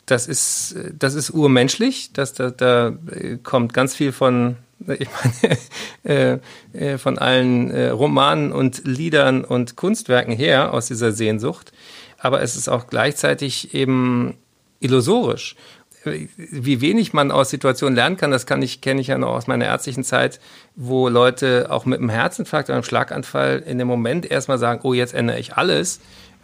Das 0.06 0.26
ist, 0.26 0.72
äh, 0.72 0.92
das 0.96 1.14
ist 1.14 1.30
urmenschlich, 1.30 2.12
das, 2.12 2.32
da, 2.32 2.50
da 2.50 2.92
äh, 3.10 3.36
kommt 3.42 3.72
ganz 3.72 3.94
viel 3.94 4.12
von, 4.12 4.56
ich 4.86 5.08
meine, 5.42 5.58
äh, 6.04 6.38
äh, 6.72 6.98
von 6.98 7.18
allen 7.18 7.70
äh, 7.70 7.88
Romanen 7.88 8.52
und 8.52 8.82
Liedern 8.84 9.44
und 9.44 9.76
Kunstwerken 9.76 10.34
her 10.34 10.72
aus 10.72 10.86
dieser 10.86 11.12
Sehnsucht. 11.12 11.72
Aber 12.18 12.42
es 12.42 12.56
ist 12.56 12.68
auch 12.68 12.86
gleichzeitig 12.86 13.74
eben 13.74 14.36
illusorisch. 14.80 15.56
Wie 16.04 16.80
wenig 16.80 17.12
man 17.12 17.30
aus 17.30 17.50
Situationen 17.50 17.94
lernen 17.94 18.16
kann, 18.16 18.30
das 18.30 18.46
kann 18.46 18.62
ich, 18.62 18.80
kenne 18.80 19.02
ich 19.02 19.08
ja 19.08 19.18
noch 19.18 19.32
aus 19.32 19.46
meiner 19.46 19.66
ärztlichen 19.66 20.02
Zeit, 20.02 20.40
wo 20.74 21.08
Leute 21.08 21.66
auch 21.68 21.84
mit 21.84 21.98
einem 21.98 22.08
Herzinfarkt 22.08 22.70
oder 22.70 22.76
einem 22.76 22.84
Schlaganfall 22.84 23.62
in 23.66 23.76
dem 23.76 23.88
Moment 23.88 24.30
erstmal 24.30 24.58
sagen, 24.58 24.80
oh, 24.82 24.94
jetzt 24.94 25.12
ändere 25.12 25.38
ich 25.38 25.54
alles. 25.54 26.00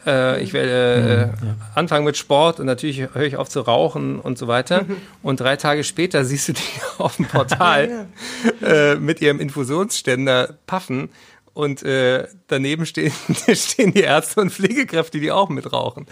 Äh, 0.07 0.43
ich 0.43 0.53
werde 0.53 1.35
äh, 1.35 1.47
anfangen 1.75 2.05
mit 2.05 2.17
Sport 2.17 2.61
und 2.61 2.67
natürlich 2.67 3.01
höre 3.01 3.23
ich 3.23 3.37
auf 3.37 3.49
zu 3.49 3.61
rauchen 3.61 4.21
und 4.21 4.39
so 4.39 4.47
weiter. 4.47 4.85
Und 5.23 5.41
drei 5.41 5.57
Tage 5.57 5.85
später 5.85 6.25
siehst 6.25 6.49
du 6.49 6.53
die 6.53 6.63
auf 6.99 7.17
dem 7.17 7.27
Portal 7.27 8.07
äh, 8.63 8.95
mit 8.95 9.21
ihrem 9.21 9.41
Infusionsständer 9.41 10.57
paffen 10.67 11.11
und 11.57 11.83
äh, 11.83 12.29
daneben 12.49 12.85
stehen, 12.85 13.13
stehen 13.55 13.95
die 13.95 14.03
Ärzte 14.03 14.43
und 14.43 14.53
Pflegekräfte, 14.53 15.19
die 15.21 15.33
auch 15.33 15.49
mitrauchen. 15.49 16.07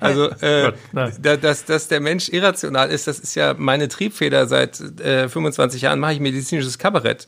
Also, 0.00 0.30
äh, 0.40 0.72
da, 1.20 1.36
dass, 1.36 1.66
dass 1.66 1.88
der 1.88 2.00
Mensch 2.00 2.30
irrational 2.30 2.88
ist, 2.88 3.06
das 3.06 3.18
ist 3.18 3.34
ja 3.34 3.54
meine 3.58 3.88
Triebfeder. 3.88 4.46
Seit 4.46 4.80
äh, 5.00 5.28
25 5.28 5.82
Jahren 5.82 6.00
mache 6.00 6.14
ich 6.14 6.20
medizinisches 6.20 6.78
Kabarett. 6.78 7.26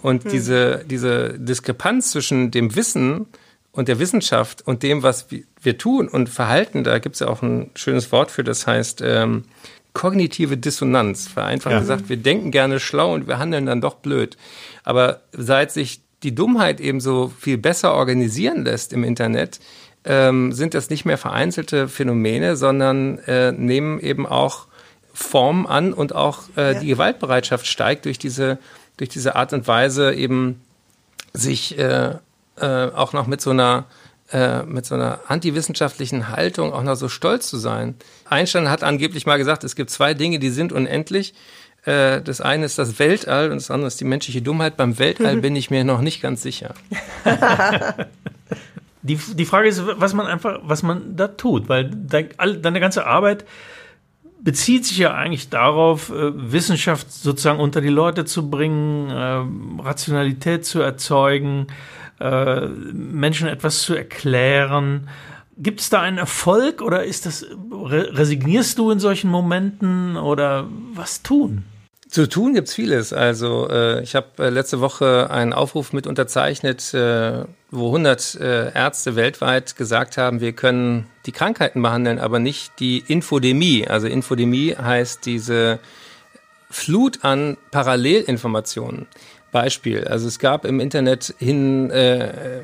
Und 0.00 0.24
hm. 0.24 0.30
diese, 0.30 0.84
diese 0.86 1.38
Diskrepanz 1.38 2.12
zwischen 2.12 2.50
dem 2.50 2.74
Wissen 2.74 3.26
und 3.72 3.88
der 3.88 3.98
Wissenschaft 3.98 4.62
und 4.62 4.82
dem, 4.82 5.02
was 5.02 5.26
wir 5.30 5.78
tun 5.78 6.08
und 6.08 6.28
verhalten, 6.28 6.84
da 6.84 6.98
gibt 6.98 7.16
es 7.16 7.20
ja 7.20 7.28
auch 7.28 7.42
ein 7.42 7.70
schönes 7.74 8.12
Wort 8.12 8.30
für, 8.30 8.44
das 8.44 8.66
heißt 8.66 9.02
ähm, 9.02 9.44
kognitive 9.94 10.56
Dissonanz. 10.56 11.28
Vereinfacht 11.28 11.72
ja. 11.72 11.80
gesagt, 11.80 12.08
wir 12.08 12.18
denken 12.18 12.50
gerne 12.50 12.80
schlau 12.80 13.14
und 13.14 13.26
wir 13.26 13.38
handeln 13.38 13.66
dann 13.66 13.80
doch 13.80 13.96
blöd. 13.96 14.36
Aber 14.84 15.22
seit 15.32 15.72
sich 15.72 16.02
die 16.22 16.34
Dummheit 16.34 16.80
eben 16.80 17.00
so 17.00 17.32
viel 17.38 17.58
besser 17.58 17.94
organisieren 17.94 18.64
lässt 18.64 18.92
im 18.92 19.04
Internet, 19.04 19.58
ähm, 20.04 20.52
sind 20.52 20.74
das 20.74 20.90
nicht 20.90 21.04
mehr 21.04 21.18
vereinzelte 21.18 21.88
Phänomene, 21.88 22.56
sondern 22.56 23.18
äh, 23.20 23.52
nehmen 23.52 24.00
eben 24.00 24.26
auch 24.26 24.66
Form 25.14 25.66
an 25.66 25.92
und 25.92 26.14
auch 26.14 26.44
äh, 26.56 26.74
ja. 26.74 26.80
die 26.80 26.86
Gewaltbereitschaft 26.88 27.66
steigt 27.66 28.04
durch 28.04 28.18
diese, 28.18 28.58
durch 28.96 29.10
diese 29.10 29.36
Art 29.36 29.52
und 29.52 29.66
Weise 29.66 30.14
eben 30.14 30.60
sich 31.32 31.78
äh, 31.78 32.14
äh, 32.62 32.90
auch 32.94 33.12
noch 33.12 33.26
mit 33.26 33.40
so 33.40 33.50
einer 33.50 33.84
äh, 34.32 34.62
mit 34.62 34.86
so 34.86 34.94
einer 34.94 35.20
antiwissenschaftlichen 35.28 36.28
Haltung 36.30 36.72
auch 36.72 36.82
noch 36.82 36.94
so 36.94 37.08
stolz 37.08 37.48
zu 37.48 37.58
sein. 37.58 37.96
Einstein 38.24 38.70
hat 38.70 38.82
angeblich 38.82 39.26
mal 39.26 39.36
gesagt, 39.36 39.62
es 39.62 39.76
gibt 39.76 39.90
zwei 39.90 40.14
Dinge, 40.14 40.38
die 40.38 40.48
sind 40.48 40.72
unendlich. 40.72 41.34
Äh, 41.84 42.22
das 42.22 42.40
eine 42.40 42.64
ist 42.64 42.78
das 42.78 42.98
Weltall 42.98 43.50
und 43.50 43.56
das 43.56 43.70
andere 43.70 43.88
ist 43.88 44.00
die 44.00 44.04
menschliche 44.04 44.40
Dummheit. 44.40 44.78
Beim 44.78 44.98
Weltall 44.98 45.36
bin 45.38 45.54
ich 45.54 45.70
mir 45.70 45.84
noch 45.84 46.00
nicht 46.00 46.22
ganz 46.22 46.40
sicher. 46.42 46.74
die, 49.02 49.16
die 49.16 49.44
Frage 49.44 49.68
ist, 49.68 49.82
was 49.84 50.14
man 50.14 50.26
einfach, 50.26 50.60
was 50.62 50.82
man 50.82 51.16
da 51.16 51.28
tut, 51.28 51.68
weil 51.68 51.90
deine 51.90 52.80
ganze 52.80 53.06
Arbeit 53.06 53.44
bezieht 54.40 54.86
sich 54.86 54.98
ja 54.98 55.14
eigentlich 55.14 55.50
darauf, 55.50 56.10
äh, 56.10 56.52
Wissenschaft 56.52 57.12
sozusagen 57.12 57.60
unter 57.60 57.80
die 57.80 57.88
Leute 57.88 58.24
zu 58.24 58.50
bringen, 58.50 59.10
äh, 59.10 59.82
Rationalität 59.82 60.64
zu 60.64 60.80
erzeugen, 60.80 61.68
äh, 62.22 62.68
Menschen 62.92 63.48
etwas 63.48 63.82
zu 63.82 63.94
erklären. 63.94 65.08
Gibt 65.58 65.80
es 65.80 65.90
da 65.90 66.00
einen 66.00 66.18
Erfolg 66.18 66.80
oder 66.80 67.04
ist 67.04 67.26
das, 67.26 67.46
resignierst 67.70 68.78
du 68.78 68.90
in 68.90 69.00
solchen 69.00 69.30
Momenten 69.30 70.16
oder 70.16 70.66
was 70.94 71.22
tun? 71.22 71.64
Zu 72.12 72.28
tun 72.28 72.52
gibt's 72.52 72.74
vieles. 72.74 73.14
Also 73.14 73.70
äh, 73.70 74.02
ich 74.02 74.14
habe 74.14 74.26
äh, 74.44 74.50
letzte 74.50 74.80
Woche 74.80 75.30
einen 75.30 75.54
Aufruf 75.54 75.94
mit 75.94 76.06
unterzeichnet, 76.06 76.92
äh, 76.92 77.44
wo 77.70 77.86
100 77.86 78.34
äh, 78.34 78.74
Ärzte 78.74 79.16
weltweit 79.16 79.76
gesagt 79.76 80.18
haben, 80.18 80.42
wir 80.42 80.52
können 80.52 81.06
die 81.24 81.32
Krankheiten 81.32 81.80
behandeln, 81.80 82.18
aber 82.18 82.38
nicht 82.38 82.72
die 82.80 83.02
Infodemie. 83.08 83.88
Also 83.88 84.08
Infodemie 84.08 84.76
heißt 84.76 85.24
diese 85.24 85.78
Flut 86.68 87.24
an 87.24 87.56
Parallelinformationen. 87.70 89.06
Beispiel, 89.52 90.04
also 90.04 90.26
es 90.26 90.38
gab 90.38 90.64
im 90.64 90.80
Internet 90.80 91.34
hin 91.38 91.90
äh, 91.90 92.62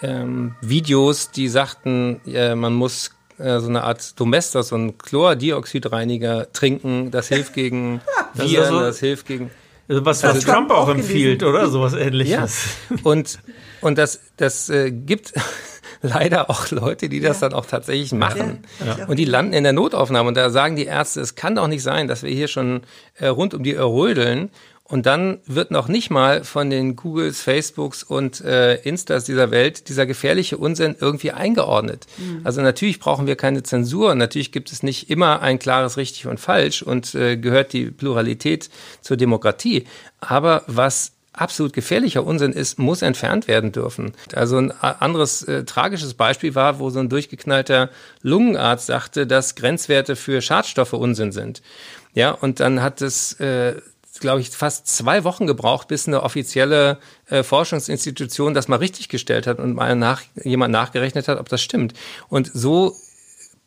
äh, 0.00 0.24
Videos, 0.60 1.30
die 1.30 1.48
sagten, 1.48 2.20
äh, 2.26 2.54
man 2.54 2.72
muss 2.72 3.10
äh, 3.38 3.60
so 3.60 3.68
eine 3.68 3.82
Art 3.84 4.18
Domestos, 4.18 4.68
so 4.68 4.76
ein 4.76 4.98
Chlordioxidreiniger 4.98 6.52
trinken. 6.52 7.10
Das 7.10 7.28
hilft 7.28 7.54
gegen 7.54 8.00
Viren, 8.34 8.56
das, 8.56 8.68
so, 8.68 8.80
das 8.80 8.98
hilft 9.00 9.26
gegen. 9.26 9.50
Was, 9.88 10.22
was 10.22 10.40
Trump 10.40 10.70
auch 10.70 10.88
empfiehlt, 10.88 11.42
oder? 11.42 11.68
Sowas 11.68 11.92
ähnliches. 11.94 12.64
Ja. 12.88 12.96
Und, 13.02 13.40
und 13.80 13.98
das, 13.98 14.20
das 14.36 14.70
äh, 14.70 14.90
gibt 14.90 15.34
leider 16.02 16.48
auch 16.50 16.70
Leute, 16.70 17.08
die 17.08 17.20
das 17.20 17.40
ja. 17.40 17.48
dann 17.48 17.58
auch 17.58 17.66
tatsächlich 17.66 18.12
machen. 18.12 18.64
Ja. 18.84 19.06
Und 19.06 19.18
die 19.18 19.24
landen 19.24 19.52
in 19.52 19.64
der 19.64 19.72
Notaufnahme. 19.72 20.28
Und 20.28 20.36
da 20.36 20.50
sagen 20.50 20.76
die 20.76 20.86
Ärzte, 20.86 21.20
es 21.20 21.34
kann 21.34 21.56
doch 21.56 21.66
nicht 21.66 21.82
sein, 21.82 22.06
dass 22.06 22.22
wir 22.22 22.30
hier 22.30 22.48
schon 22.48 22.82
äh, 23.18 23.26
rund 23.26 23.54
um 23.54 23.62
die 23.62 23.76
Uhr 23.76 23.92
rödeln 23.92 24.50
und 24.92 25.06
dann 25.06 25.38
wird 25.46 25.70
noch 25.70 25.88
nicht 25.88 26.10
mal 26.10 26.44
von 26.44 26.68
den 26.68 26.96
Googles, 26.96 27.40
Facebooks 27.40 28.02
und 28.02 28.42
äh, 28.42 28.74
Instas 28.82 29.24
dieser 29.24 29.50
Welt 29.50 29.88
dieser 29.88 30.04
gefährliche 30.04 30.58
Unsinn 30.58 30.96
irgendwie 31.00 31.32
eingeordnet. 31.32 32.06
Mhm. 32.18 32.42
Also 32.44 32.60
natürlich 32.60 33.00
brauchen 33.00 33.26
wir 33.26 33.36
keine 33.36 33.62
Zensur. 33.62 34.14
Natürlich 34.14 34.52
gibt 34.52 34.70
es 34.70 34.82
nicht 34.82 35.08
immer 35.08 35.40
ein 35.40 35.58
klares 35.58 35.96
richtig 35.96 36.26
und 36.26 36.38
falsch 36.38 36.82
und 36.82 37.14
äh, 37.14 37.38
gehört 37.38 37.72
die 37.72 37.86
Pluralität 37.86 38.68
zur 39.00 39.16
Demokratie. 39.16 39.86
Aber 40.20 40.62
was 40.66 41.12
absolut 41.32 41.72
gefährlicher 41.72 42.26
Unsinn 42.26 42.52
ist, 42.52 42.78
muss 42.78 43.00
entfernt 43.00 43.48
werden 43.48 43.72
dürfen. 43.72 44.12
Also 44.34 44.58
ein 44.58 44.72
anderes 44.72 45.42
äh, 45.44 45.64
tragisches 45.64 46.12
Beispiel 46.12 46.54
war, 46.54 46.80
wo 46.80 46.90
so 46.90 47.00
ein 47.00 47.08
durchgeknallter 47.08 47.88
Lungenarzt 48.20 48.88
sagte, 48.88 49.26
dass 49.26 49.54
Grenzwerte 49.54 50.16
für 50.16 50.42
Schadstoffe 50.42 50.92
Unsinn 50.92 51.32
sind. 51.32 51.62
Ja, 52.12 52.32
und 52.32 52.60
dann 52.60 52.82
hat 52.82 53.00
es 53.00 53.40
äh, 53.40 53.76
glaube 54.22 54.40
ich, 54.40 54.48
fast 54.48 54.86
zwei 54.86 55.24
Wochen 55.24 55.46
gebraucht, 55.46 55.88
bis 55.88 56.08
eine 56.08 56.22
offizielle 56.22 56.98
äh, 57.28 57.42
Forschungsinstitution 57.42 58.54
das 58.54 58.68
mal 58.68 58.76
richtig 58.76 59.10
gestellt 59.10 59.46
hat 59.46 59.58
und 59.58 59.74
mal 59.74 59.94
nach, 59.94 60.22
jemand 60.42 60.72
nachgerechnet 60.72 61.28
hat, 61.28 61.38
ob 61.38 61.50
das 61.50 61.60
stimmt. 61.60 61.92
Und 62.28 62.50
so 62.54 62.96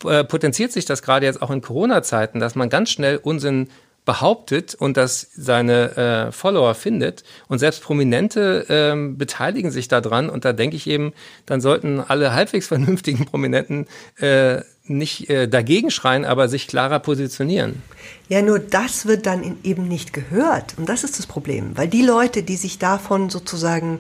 äh, 0.04 0.24
potenziert 0.24 0.72
sich 0.72 0.86
das 0.86 1.04
gerade 1.04 1.28
jetzt 1.28 1.42
auch 1.42 1.52
in 1.52 1.62
Corona-Zeiten, 1.62 2.40
dass 2.40 2.56
man 2.56 2.70
ganz 2.70 2.90
schnell 2.90 3.18
Unsinn 3.18 3.70
behauptet 4.06 4.76
und 4.76 4.98
das 4.98 5.30
seine 5.36 5.98
äh, 5.98 6.32
Follower 6.32 6.76
findet. 6.76 7.24
Und 7.48 7.60
selbst 7.60 7.84
Prominente 7.84 8.66
ähm, 8.70 9.18
beteiligen 9.18 9.72
sich 9.72 9.88
daran. 9.88 10.30
Und 10.30 10.46
da 10.46 10.54
denke 10.54 10.76
ich 10.76 10.88
eben, 10.88 11.14
dann 11.46 11.60
sollten 11.60 12.00
alle 12.00 12.34
halbwegs 12.34 12.68
vernünftigen 12.70 13.26
Prominenten 13.26 13.88
äh, 14.20 14.62
nicht 14.88 15.30
äh, 15.30 15.48
dagegen 15.48 15.92
schreien, 15.92 16.26
aber 16.26 16.48
sich 16.48 16.68
klarer 16.68 17.00
positionieren. 17.00 17.82
Ja, 18.30 18.42
nur 18.42 18.60
das 18.60 19.06
wird 19.06 19.26
dann 19.26 19.58
eben 19.64 19.88
nicht 19.88 20.14
gehört. 20.14 20.76
Und 20.78 20.90
das 20.90 21.04
ist 21.04 21.20
das 21.20 21.28
Problem. 21.28 21.78
Weil 21.78 21.88
die 21.88 22.04
Leute, 22.04 22.44
die 22.44 22.56
sich 22.56 22.80
davon 22.80 23.30
sozusagen, 23.30 24.00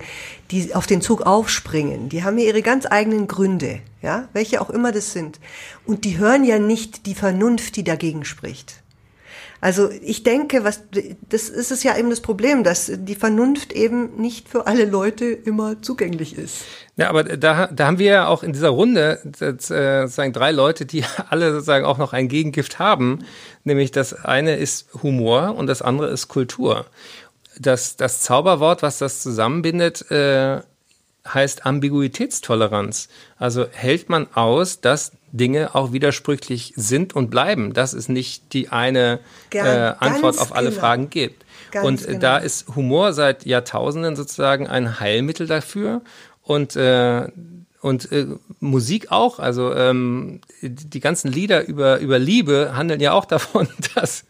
die 0.51 0.74
auf 0.74 0.88
den 0.88 1.01
Zug 1.01 1.22
aufspringen, 1.24 2.10
die 2.10 2.24
haben 2.24 2.38
ja 2.38 2.46
ihre 2.46 2.62
ganz 2.62 2.86
eigenen 2.86 3.27
Gründe, 3.27 3.80
ja, 4.01 4.27
welche 4.34 4.62
auch 4.62 4.70
immer 4.70 4.92
das 4.92 5.12
sind. 5.12 5.39
Und 5.86 6.06
die 6.06 6.18
hören 6.18 6.44
ja 6.44 6.60
nicht 6.60 7.06
die 7.06 7.15
Vernunft, 7.15 7.75
die 7.75 7.84
dagegen 7.84 8.25
spricht. 8.25 8.82
Also 9.65 9.89
ich 9.89 10.22
denke, 10.22 10.63
was 10.63 10.81
das 11.27 11.50
ist 11.50 11.72
es 11.72 11.81
ja 11.81 11.98
eben 11.98 12.12
das 12.12 12.22
Problem, 12.22 12.63
dass 12.63 12.91
die 12.93 13.15
Vernunft 13.15 13.74
eben 13.74 14.15
nicht 14.15 14.48
für 14.48 14.67
alle 14.67 14.86
Leute 14.86 15.25
immer 15.25 15.81
zugänglich 15.81 16.38
ist. 16.38 16.65
Ja, 16.98 17.10
aber 17.10 17.24
da, 17.24 17.65
da 17.65 17.88
haben 17.88 17.98
wir 17.98 18.05
ja 18.05 18.27
auch 18.27 18.43
in 18.43 18.53
dieser 18.53 18.69
Runde 18.69 19.19
äh, 19.39 19.53
sozusagen 19.57 20.34
drei 20.34 20.51
Leute, 20.51 20.86
die 20.86 21.03
alle 21.31 21.51
sozusagen 21.51 21.84
auch 21.84 21.98
noch 21.98 22.13
ein 22.13 22.27
Gegengift 22.27 22.77
haben. 22.77 23.25
Nämlich 23.63 23.89
das 23.89 24.13
eine 24.13 24.55
ist 24.55 24.86
Humor 25.01 25.55
und 25.55 25.65
das 25.65 25.81
andere 25.81 26.10
ist 26.10 26.27
Kultur. 26.27 26.86
Das, 27.57 27.95
das 27.95 28.22
Zauberwort, 28.22 28.84
was 28.84 29.00
das 29.00 29.24
zusammenbindet, 29.24 30.12
äh, 30.12 30.60
heißt 31.27 31.65
Ambiguitätstoleranz. 31.65 33.10
Also 33.39 33.65
hält 33.72 34.10
man 34.10 34.27
aus, 34.36 34.79
dass 34.79 35.12
Dinge 35.38 35.75
auch 35.75 35.92
widersprüchlich 35.92 36.74
sind 36.75 37.15
und 37.15 37.30
bleiben, 37.30 37.74
dass 37.74 37.94
es 37.94 38.10
nicht 38.10 38.54
die 38.54 38.70
eine 38.70 39.20
äh, 39.51 39.60
Antwort 39.60 40.39
auf 40.39 40.56
alle 40.56 40.70
genau. 40.70 40.82
Fragen 40.82 41.10
gibt. 41.10 41.46
Ganz 41.72 41.86
und 41.86 42.08
genau. 42.08 42.20
da 42.20 42.38
ist 42.38 42.75
Humor 42.75 43.13
seit 43.13 43.46
Jahrtausenden 43.46 44.15
sozusagen 44.15 44.68
ein 44.68 45.00
Heilmittel 45.00 45.48
dafür. 45.48 46.01
Und 46.42 46.75
äh, 46.75 47.27
und 47.86 48.12
äh, 48.12 48.25
Musik 48.62 49.12
auch, 49.12 49.38
also 49.38 49.72
ähm, 49.75 50.42
die 50.63 51.00
ganzen 51.00 51.32
Lieder 51.32 51.68
über, 51.68 52.00
über 52.00 52.18
Liebe 52.18 52.72
handeln 52.75 53.00
ja 53.00 53.12
auch 53.12 53.25
davon, 53.36 53.68
dass, 53.94 54.25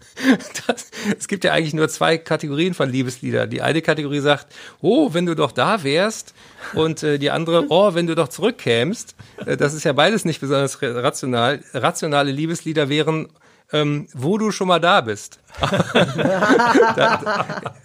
dass 0.68 0.92
es 1.18 1.30
gibt 1.30 1.46
ja 1.46 1.54
eigentlich 1.54 1.74
nur 1.74 1.88
zwei 1.88 2.18
Kategorien 2.18 2.74
von 2.74 2.90
Liebeslieder. 2.90 3.48
Die 3.48 3.62
eine 3.62 3.82
Kategorie 3.82 4.20
sagt, 4.20 4.48
oh, 4.82 5.14
wenn 5.14 5.26
du 5.26 5.36
doch 5.36 5.54
da 5.54 5.86
wärst, 5.86 6.34
und 6.74 7.02
äh, 7.04 7.18
die 7.18 7.32
andere, 7.32 7.68
oh, 7.70 7.94
wenn 7.94 8.08
du 8.08 8.16
doch 8.16 8.28
zurückkämst. 8.28 9.16
Äh, 9.46 9.56
das 9.56 9.74
ist 9.74 9.86
ja 9.86 9.94
beides 9.94 10.26
nicht 10.26 10.42
besonders 10.42 10.82
rational. 10.82 11.64
Rationale 11.74 12.32
Liebeslieder 12.32 12.90
wären, 12.90 13.30
ähm, 13.72 14.10
wo 14.14 14.38
du 14.38 14.52
schon 14.52 14.68
mal 14.68 14.80
da 14.80 15.00
bist. 15.00 15.40
da 15.62 16.92
da, 16.96 17.76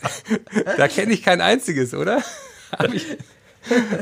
da 0.77 0.89
kenne 0.89 1.13
ich 1.13 1.23
kein 1.23 1.41
einziges, 1.41 1.95
oder? 1.95 2.25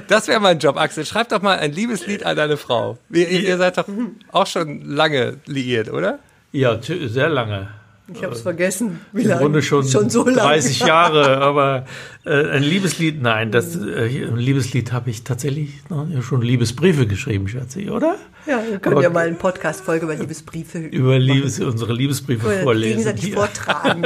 Das 0.07 0.29
wäre 0.29 0.41
mein 0.41 0.59
Job, 0.59 0.77
Axel. 0.77 1.05
Schreib 1.05 1.29
doch 1.31 1.43
mal 1.43 1.59
ein 1.59 1.73
Liebeslied 1.73 2.25
an 2.25 2.37
deine 2.37 2.57
Frau. 2.57 2.99
Ihr, 3.11 3.29
ihr 3.29 3.59
seid 3.59 3.79
doch 3.79 3.87
auch 4.33 4.47
schon 4.47 4.83
lange 4.85 5.39
liiert, 5.47 5.93
oder? 5.93 6.21
Ja, 6.53 6.79
sehr 6.81 7.29
lange. 7.29 7.69
Ich 8.15 8.25
habe 8.25 8.35
es 8.35 8.41
vergessen. 8.41 9.01
Wie 9.13 9.23
lange? 9.23 9.35
Im 9.35 9.39
Grunde 9.39 9.63
schon, 9.63 9.87
schon 9.87 10.09
so 10.09 10.25
30 10.25 10.81
Jahre, 10.87 11.39
aber 11.39 11.85
äh, 12.25 12.53
ein 12.53 12.63
Liebeslied, 12.63 13.21
nein, 13.21 13.53
das 13.53 13.77
äh, 13.77 14.25
ein 14.25 14.39
Liebeslied 14.39 14.93
habe 14.93 15.11
ich 15.11 15.25
tatsächlich 15.25 15.83
ne, 15.91 16.23
schon 16.23 16.41
Liebesbriefe 16.41 17.07
geschrieben, 17.07 17.49
Schatzi, 17.49 17.91
oder? 17.91 18.17
Ja, 18.47 18.63
wir 18.67 18.79
können 18.79 18.95
aber, 18.95 19.03
ja 19.03 19.11
mal 19.11 19.27
eine 19.27 19.37
Podcast-Folge 19.37 20.07
über 20.07 20.15
Liebesbriefe 20.15 20.79
über 20.91 21.19
Liebes, 21.19 21.61
unsere 21.61 21.93
Liebesbriefe 21.93 22.47
oder 22.47 22.63
vorlesen. 22.63 23.05
Gegenseitig 23.05 23.35
vortragen. 23.35 24.03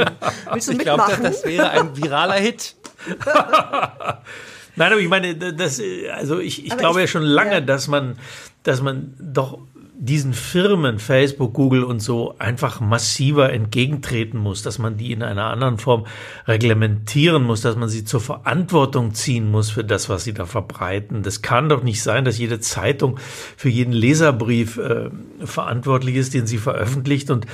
Willst 0.51 0.67
du 0.67 0.71
ich 0.73 0.77
mitmachen? 0.79 1.09
Ich 1.09 1.19
glaube, 1.19 1.23
das 1.23 1.45
wäre 1.45 1.69
ein 1.69 1.95
viraler 1.95 2.35
Hit. 2.35 2.75
Nein, 4.75 4.91
aber 4.91 5.01
ich 5.01 5.09
meine, 5.09 5.35
das, 5.35 5.81
also 6.13 6.39
ich, 6.39 6.65
ich 6.65 6.77
glaube 6.77 6.99
ich, 6.99 7.05
ja 7.05 7.07
schon 7.07 7.23
lange, 7.23 7.53
ja. 7.53 7.61
dass 7.61 7.87
man, 7.87 8.17
dass 8.63 8.81
man 8.81 9.13
doch 9.19 9.59
diesen 9.95 10.33
Firmen, 10.33 10.99
Facebook, 10.99 11.53
Google 11.53 11.83
und 11.83 12.01
so, 12.01 12.35
einfach 12.37 12.81
massiver 12.81 13.53
entgegentreten 13.53 14.37
muss, 14.37 14.61
dass 14.61 14.79
man 14.79 14.97
die 14.97 15.11
in 15.11 15.23
einer 15.23 15.45
anderen 15.45 15.77
Form 15.77 16.05
reglementieren 16.47 17.43
muss, 17.43 17.61
dass 17.61 17.77
man 17.77 17.87
sie 17.87 18.03
zur 18.03 18.19
Verantwortung 18.19 19.13
ziehen 19.13 19.49
muss 19.49 19.69
für 19.69 19.83
das, 19.83 20.09
was 20.09 20.23
sie 20.25 20.33
da 20.33 20.45
verbreiten. 20.45 21.23
Das 21.23 21.41
kann 21.41 21.69
doch 21.69 21.83
nicht 21.83 22.03
sein, 22.03 22.25
dass 22.25 22.37
jede 22.37 22.59
Zeitung 22.59 23.17
für 23.55 23.69
jeden 23.69 23.93
Leserbrief 23.93 24.77
äh, 24.77 25.09
verantwortlich 25.45 26.15
ist, 26.15 26.33
den 26.33 26.47
sie 26.47 26.57
veröffentlicht 26.57 27.29
und 27.29 27.45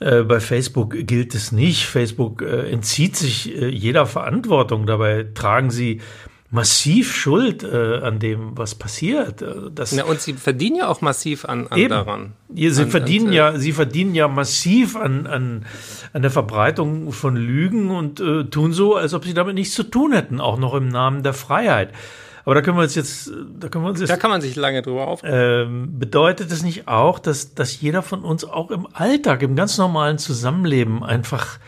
äh, 0.00 0.22
bei 0.22 0.40
Facebook 0.40 0.96
gilt 1.06 1.34
es 1.34 1.52
nicht. 1.52 1.84
Facebook 1.84 2.42
äh, 2.42 2.70
entzieht 2.70 3.16
sich 3.16 3.54
äh, 3.54 3.68
jeder 3.68 4.06
Verantwortung. 4.06 4.86
Dabei 4.86 5.26
tragen 5.34 5.70
sie 5.70 6.00
massiv 6.52 7.16
Schuld 7.16 7.64
äh, 7.64 8.00
an 8.02 8.18
dem, 8.18 8.56
was 8.56 8.74
passiert. 8.74 9.40
Äh, 9.40 9.70
das 9.74 9.92
Na, 9.92 10.04
und 10.04 10.20
sie 10.20 10.34
verdienen 10.34 10.76
ja 10.76 10.88
auch 10.88 11.00
massiv 11.00 11.46
an, 11.46 11.66
an 11.68 11.78
eben. 11.78 11.88
daran. 11.88 12.32
Sie 12.54 12.68
an, 12.68 12.90
verdienen 12.90 13.28
an, 13.28 13.32
ja, 13.32 13.58
sie 13.58 13.72
verdienen 13.72 14.14
ja 14.14 14.28
massiv 14.28 14.94
an, 14.94 15.26
an, 15.26 15.64
an 16.12 16.22
der 16.22 16.30
Verbreitung 16.30 17.10
von 17.12 17.36
Lügen 17.36 17.90
und 17.90 18.20
äh, 18.20 18.44
tun 18.44 18.74
so, 18.74 18.94
als 18.94 19.14
ob 19.14 19.24
sie 19.24 19.32
damit 19.32 19.54
nichts 19.54 19.74
zu 19.74 19.82
tun 19.82 20.12
hätten, 20.12 20.40
auch 20.40 20.58
noch 20.58 20.74
im 20.74 20.88
Namen 20.88 21.22
der 21.22 21.32
Freiheit. 21.32 21.90
Aber 22.44 22.54
da 22.54 22.60
können 22.60 22.76
wir 22.76 22.82
uns 22.82 22.96
jetzt, 22.96 23.30
da 23.58 23.68
können 23.68 23.84
wir 23.84 23.90
uns 23.90 24.00
jetzt. 24.00 24.10
Da 24.10 24.16
kann 24.16 24.30
man 24.30 24.42
sich 24.42 24.54
lange 24.54 24.82
drüber 24.82 25.06
aufregen. 25.06 25.34
Ähm, 25.34 25.98
bedeutet 25.98 26.52
es 26.52 26.62
nicht 26.62 26.86
auch, 26.86 27.18
dass, 27.18 27.54
dass 27.54 27.80
jeder 27.80 28.02
von 28.02 28.24
uns 28.24 28.44
auch 28.44 28.70
im 28.70 28.86
Alltag, 28.92 29.42
im 29.42 29.56
ganz 29.56 29.78
normalen 29.78 30.18
Zusammenleben 30.18 31.02
einfach 31.02 31.58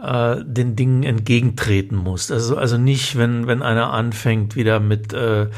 äh, 0.00 0.36
den 0.44 0.76
Dingen 0.76 1.02
entgegentreten 1.02 1.96
muss. 1.96 2.30
Also, 2.30 2.56
also 2.56 2.78
nicht, 2.78 3.16
wenn, 3.16 3.46
wenn 3.46 3.62
einer 3.62 3.92
anfängt 3.92 4.56
wieder 4.56 4.80
mit 4.80 5.12
äh, 5.12 5.48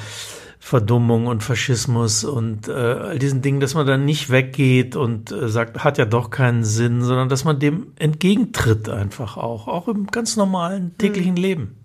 Verdummung 0.58 1.26
und 1.26 1.42
Faschismus 1.42 2.24
und 2.24 2.68
äh, 2.68 2.72
all 2.72 3.18
diesen 3.18 3.42
Dingen, 3.42 3.60
dass 3.60 3.74
man 3.74 3.86
dann 3.86 4.06
nicht 4.06 4.30
weggeht 4.30 4.96
und 4.96 5.30
äh, 5.30 5.48
sagt, 5.48 5.84
hat 5.84 5.98
ja 5.98 6.06
doch 6.06 6.30
keinen 6.30 6.64
Sinn, 6.64 7.02
sondern 7.02 7.28
dass 7.28 7.44
man 7.44 7.58
dem 7.58 7.88
entgegentritt 7.96 8.88
einfach 8.88 9.36
auch, 9.36 9.68
auch 9.68 9.88
im 9.88 10.06
ganz 10.06 10.36
normalen 10.36 10.96
täglichen 10.96 11.32
mhm. 11.32 11.36
Leben. 11.36 11.76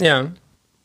Ja, 0.00 0.32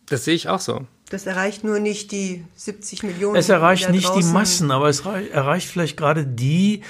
das 0.08 0.26
sehe 0.26 0.36
ich 0.36 0.50
auch 0.50 0.60
so. 0.60 0.82
Das 1.10 1.26
erreicht 1.26 1.64
nur 1.64 1.80
nicht 1.80 2.12
die 2.12 2.44
70 2.56 3.04
Millionen. 3.04 3.38
Es 3.38 3.48
erreicht 3.50 3.90
nicht 3.90 4.14
die 4.16 4.24
Massen, 4.24 4.70
aber 4.70 4.90
es 4.90 5.00
erreicht 5.06 5.70
vielleicht 5.70 5.96
gerade 5.96 6.26
die, 6.28 6.82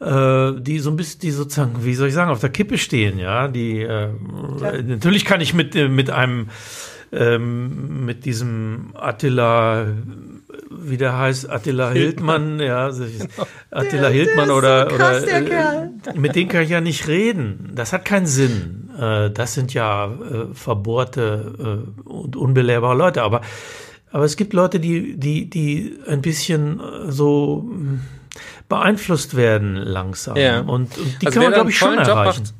äh, 0.00 0.60
die 0.60 0.78
so 0.78 0.90
ein 0.90 0.96
bisschen, 0.96 1.20
die 1.20 1.30
sozusagen, 1.30 1.84
wie 1.84 1.94
soll 1.94 2.08
ich 2.08 2.14
sagen, 2.14 2.30
auf 2.30 2.40
der 2.40 2.50
Kippe 2.50 2.78
stehen, 2.78 3.18
ja. 3.18 3.48
Die 3.48 3.80
äh, 3.80 4.08
natürlich 4.82 5.24
kann 5.24 5.40
ich 5.40 5.54
mit 5.54 5.74
äh, 5.74 5.88
mit 5.88 6.10
einem 6.10 6.48
ähm, 7.12 8.04
mit 8.04 8.24
diesem 8.24 8.92
Attila, 8.94 9.86
wie 10.70 10.96
der 10.96 11.16
heißt, 11.18 11.48
Attila 11.48 11.90
Hildmann, 11.90 12.60
ja, 12.60 12.90
genau. 12.90 13.46
Attila 13.70 14.08
Hildmann 14.08 14.50
oder, 14.50 14.90
so 14.90 14.96
krass, 14.96 15.22
oder 15.22 15.90
äh, 16.14 16.18
mit 16.18 16.34
denen 16.34 16.48
kann 16.48 16.62
ich 16.62 16.70
ja 16.70 16.80
nicht 16.80 17.08
reden. 17.08 17.72
Das 17.74 17.92
hat 17.92 18.04
keinen 18.04 18.26
Sinn. 18.26 18.90
Äh, 18.98 19.30
das 19.30 19.54
sind 19.54 19.74
ja 19.74 20.06
äh, 20.06 20.54
verbohrte 20.54 21.84
äh, 22.06 22.08
und 22.08 22.36
unbelehrbare 22.36 22.96
Leute. 22.96 23.22
Aber, 23.22 23.40
aber 24.10 24.24
es 24.24 24.36
gibt 24.36 24.52
Leute, 24.52 24.80
die, 24.80 25.16
die, 25.16 25.48
die 25.48 25.96
ein 26.06 26.22
bisschen 26.22 26.80
so 27.08 27.70
beeinflusst 28.68 29.36
werden 29.36 29.76
langsam. 29.76 30.36
Ja. 30.36 30.60
Und, 30.60 30.96
und 30.98 31.22
die 31.22 31.26
also 31.26 31.40
kann 31.40 31.42
man, 31.44 31.52
glaube 31.54 31.70
ich, 31.70 31.78
schon 31.78 31.98
erreichen. 31.98 32.42
Macht, 32.42 32.54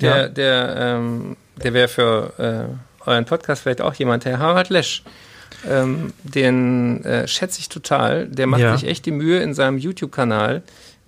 der, 0.00 0.16
ja. 0.16 0.28
der, 0.28 0.76
ähm, 0.76 1.36
der 1.62 1.74
wäre 1.74 1.88
für 1.88 2.32
äh, 2.38 3.08
euren 3.08 3.24
Podcast 3.24 3.62
vielleicht 3.62 3.80
auch 3.80 3.94
jemand, 3.94 4.24
Herr 4.24 4.38
Harald 4.38 4.70
Lesch. 4.70 5.02
Ähm, 5.68 6.12
den 6.22 7.04
äh, 7.04 7.28
schätze 7.28 7.60
ich 7.60 7.68
total. 7.68 8.26
Der 8.28 8.46
macht 8.46 8.62
ja. 8.62 8.76
sich 8.76 8.88
echt 8.88 9.04
die 9.04 9.10
Mühe 9.10 9.40
in 9.40 9.52
seinem 9.52 9.78
YouTube-Kanal, 9.78 10.62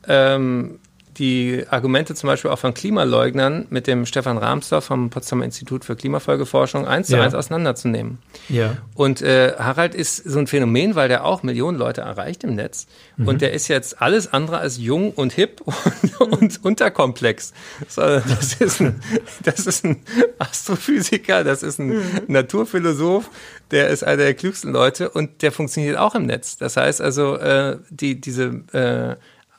ähm, 0.09 0.79
die 1.19 1.65
Argumente 1.69 2.15
zum 2.15 2.29
Beispiel 2.29 2.51
auch 2.51 2.59
von 2.59 2.75
Klimaleugnern 2.75 3.67
mit 3.71 3.87
dem 3.87 4.07
Stefan 4.07 4.39
Rahmsdorf 4.39 4.85
vom 4.85 5.11
Potsdamer 5.11 5.45
Institut 5.45 5.85
für 5.85 5.97
Klimafolgeforschung 5.97 6.87
eins 6.87 7.09
zu 7.09 7.21
eins 7.21 7.35
auseinanderzunehmen. 7.35 8.19
Ja. 8.49 8.77
Und 8.95 9.21
äh, 9.21 9.53
Harald 9.59 9.95
ist 9.95 10.17
so 10.17 10.39
ein 10.39 10.47
Phänomen, 10.47 10.95
weil 10.95 11.09
der 11.09 11.25
auch 11.25 11.43
Millionen 11.43 11.77
Leute 11.77 12.01
erreicht 12.01 12.45
im 12.45 12.55
Netz. 12.55 12.87
Mhm. 13.17 13.29
Und 13.29 13.43
der 13.43 13.53
ist 13.53 13.69
jetzt 13.69 14.01
alles 14.01 14.33
andere 14.33 14.59
als 14.59 14.79
jung 14.79 15.13
und 15.13 15.33
hip 15.33 15.61
und, 16.19 16.21
und 16.21 16.65
unterkomplex. 16.65 17.53
Das 17.95 18.55
ist, 18.61 18.81
ein, 18.81 19.01
das 19.43 19.67
ist 19.67 19.85
ein 19.85 20.03
Astrophysiker, 20.39 21.45
das 21.45 21.63
ist 21.63 21.79
ein 21.79 21.89
mhm. 21.89 22.03
Naturphilosoph, 22.29 23.29
der 23.71 23.89
ist 23.89 24.03
einer 24.03 24.17
der 24.19 24.35
klügsten 24.35 24.73
Leute 24.73 25.11
und 25.11 25.43
der 25.43 25.53
funktioniert 25.53 25.99
auch 25.99 26.15
im 26.15 26.27
Netz. 26.27 26.57
Das 26.57 26.77
heißt 26.77 27.01
also, 27.01 27.37
äh, 27.37 27.79
die, 27.91 28.21
diese 28.21 28.45
äh, 28.73 29.17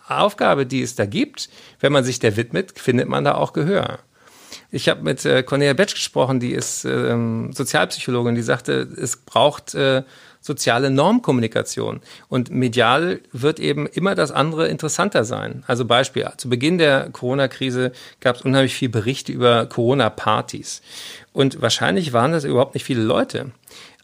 Aufgabe, 0.08 0.66
die 0.66 0.82
es 0.82 0.96
da 0.96 1.06
gibt, 1.06 1.50
wenn 1.80 1.92
man 1.92 2.04
sich 2.04 2.20
der 2.20 2.38
widmet, 2.38 2.80
findet 2.80 3.08
man 3.08 3.24
da 3.24 3.36
auch 3.36 3.54
Gehör. 3.54 4.00
Ich 4.72 4.90
habe 4.90 5.04
mit 5.04 5.24
äh, 5.26 5.44
Cornelia 5.44 5.74
Betsch 5.74 5.96
gesprochen, 5.96 6.40
die 6.40 6.52
ist 6.52 6.86
ähm, 6.86 7.52
Sozialpsychologin, 7.54 8.36
die 8.36 8.42
sagte, 8.42 8.88
es 8.96 9.18
braucht 9.18 9.76
äh, 9.76 10.04
soziale 10.44 10.92
Normkommunikation. 10.92 12.02
Und 12.28 12.52
medial 12.52 13.22
wird 13.32 13.60
eben 13.60 13.88
immer 13.88 14.14
das 14.14 14.32
andere 14.32 14.68
interessanter 14.68 15.24
sein. 15.24 15.64
Also 15.68 15.86
Beispiel, 15.86 16.30
zu 16.38 16.50
Beginn 16.50 16.78
der 16.78 17.10
Corona-Krise 17.12 17.94
gab 18.20 18.36
es 18.36 18.42
unheimlich 18.42 18.76
viele 18.76 18.92
Berichte 18.92 19.32
über 19.32 19.66
Corona-Partys. 19.66 20.82
Und 21.32 21.62
wahrscheinlich 21.62 22.12
waren 22.12 22.34
das 22.34 22.44
überhaupt 22.44 22.74
nicht 22.74 22.84
viele 22.84 23.04
Leute. 23.04 23.52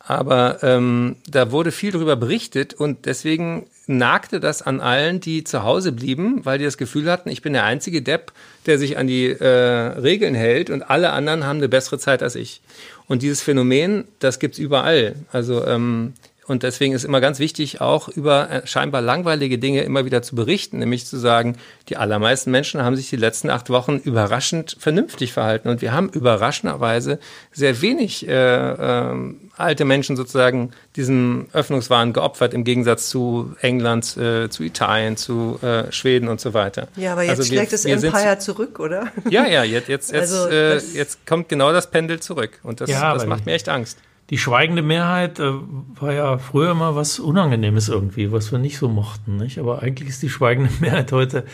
Aber 0.10 0.64
ähm, 0.64 1.18
da 1.30 1.52
wurde 1.52 1.72
viel 1.72 1.92
darüber 1.92 2.16
berichtet 2.16 2.74
und 2.74 3.06
deswegen 3.06 3.68
nagte 3.86 4.40
das 4.40 4.64
an 4.64 4.82
allen, 4.82 5.20
die 5.20 5.44
zu 5.44 5.62
Hause 5.62 5.92
blieben, 5.92 6.44
weil 6.46 6.58
die 6.58 6.66
das 6.66 6.80
Gefühl 6.80 7.12
hatten, 7.12 7.30
ich 7.30 7.44
bin 7.44 7.54
der 7.54 7.64
einzige 7.64 8.02
Depp, 8.02 8.32
der 8.66 8.80
sich 8.80 8.98
an 8.98 9.06
die 9.06 9.28
äh, 9.28 9.46
Regeln 9.46 10.34
hält 10.34 10.72
und 10.72 10.90
alle 10.90 11.12
anderen 11.12 11.46
haben 11.46 11.58
eine 11.58 11.70
bessere 11.70 12.00
Zeit 12.00 12.24
als 12.24 12.34
ich. 12.34 12.62
Und 13.06 13.22
dieses 13.22 13.44
Phänomen, 13.44 14.06
das 14.18 14.40
gibt's 14.40 14.58
überall. 14.58 15.14
Also 15.32 15.64
ähm, 15.68 16.14
und 16.50 16.64
deswegen 16.64 16.94
ist 16.94 17.04
immer 17.04 17.22
ganz 17.22 17.38
wichtig, 17.38 17.80
auch 17.80 18.10
über 18.10 18.50
äh, 18.50 18.68
scheinbar 18.68 19.02
langweilige 19.02 19.60
Dinge 19.60 19.84
immer 19.84 20.04
wieder 20.06 20.24
zu 20.24 20.36
berichten, 20.36 20.80
nämlich 20.80 21.06
zu 21.06 21.18
sagen, 21.18 21.58
die 21.90 21.98
allermeisten 21.98 22.50
Menschen 22.50 22.82
haben 22.84 22.96
sich 22.96 23.10
die 23.10 23.18
letzten 23.18 23.52
acht 23.52 23.70
Wochen 23.70 23.98
überraschend 23.98 24.76
vernünftig 24.80 25.32
verhalten. 25.32 25.70
Und 25.70 25.82
wir 25.84 25.94
haben 25.94 26.10
überraschenderweise 26.10 27.20
sehr 27.52 27.82
wenig 27.82 28.28
äh, 28.28 28.32
äh, 28.34 29.16
alte 29.58 29.86
Menschen 29.86 30.16
sozusagen 30.16 30.72
diesem 30.96 31.48
Öffnungswahn 31.54 32.14
geopfert, 32.14 32.56
im 32.56 32.64
Gegensatz 32.64 33.10
zu 33.10 33.54
England, 33.62 34.18
äh, 34.18 34.50
zu 34.50 34.64
Italien, 34.64 35.18
zu 35.18 35.60
äh, 35.62 35.92
Schweden 35.92 36.30
und 36.30 36.42
so 36.42 36.56
weiter. 36.56 36.88
Ja, 36.96 37.12
aber 37.12 37.22
jetzt 37.22 37.40
also 37.40 37.44
schlägt 37.44 37.74
das 37.74 37.86
Empire 37.86 38.40
zurück, 38.40 38.80
oder? 38.80 39.12
Ja, 39.30 39.46
ja, 39.46 39.64
jetzt, 39.64 39.88
jetzt, 39.88 40.12
jetzt, 40.12 40.34
also 40.34 40.50
äh, 40.50 40.80
jetzt 40.94 41.28
kommt 41.28 41.48
genau 41.48 41.72
das 41.72 41.92
Pendel 41.92 42.20
zurück. 42.20 42.60
Und 42.64 42.82
das, 42.82 42.90
ja, 42.90 43.14
das 43.14 43.28
macht 43.28 43.46
mir 43.46 43.54
echt 43.54 43.70
Angst 43.70 44.00
die 44.30 44.38
schweigende 44.38 44.82
Mehrheit 44.82 45.40
äh, 45.40 45.52
war 46.00 46.14
ja 46.14 46.38
früher 46.38 46.72
immer 46.72 46.96
was 46.96 47.20
Unangenehmes 47.20 47.90
irgendwie, 47.90 48.32
was 48.32 48.52
wir 48.52 48.60
nicht 48.60 48.78
so 48.78 48.88
mochten. 48.88 49.38
Nicht? 49.38 49.58
Aber 49.58 49.82
eigentlich 49.82 50.10
ist 50.10 50.22
die 50.22 50.30
schweigende 50.30 50.72
Mehrheit 50.80 51.12
heute 51.12 51.46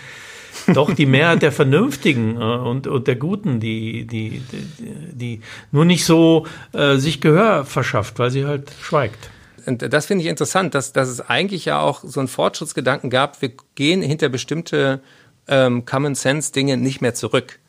doch 0.74 0.94
die 0.94 1.06
Mehrheit 1.06 1.42
der 1.42 1.52
Vernünftigen 1.52 2.38
äh, 2.38 2.44
und, 2.44 2.88
und 2.88 3.08
der 3.08 3.16
Guten, 3.16 3.60
die, 3.60 4.06
die, 4.06 4.42
die, 4.52 5.12
die 5.12 5.42
nur 5.72 5.86
nicht 5.86 6.06
so 6.06 6.48
äh, 6.74 6.98
sich 6.98 7.22
Gehör 7.22 7.66
verschafft, 7.66 8.20
weil 8.20 8.32
sie 8.32 8.46
halt 8.46 8.72
schweigt. 8.82 9.30
Und 9.66 9.82
das 9.94 10.06
finde 10.06 10.24
ich 10.24 10.30
interessant, 10.30 10.76
dass, 10.76 10.94
dass 10.94 11.10
es 11.10 11.22
eigentlich 11.22 11.66
ja 11.66 11.80
auch 11.80 12.04
so 12.04 12.20
einen 12.20 12.28
Fortschrittsgedanken 12.28 13.10
gab, 13.10 13.42
wir 13.42 13.52
gehen 13.74 14.02
hinter 14.02 14.30
bestimmte 14.30 15.02
ähm, 15.48 15.86
Common 15.86 16.16
Sense 16.16 16.52
Dinge 16.52 16.78
nicht 16.78 17.02
mehr 17.02 17.14
zurück. 17.14 17.60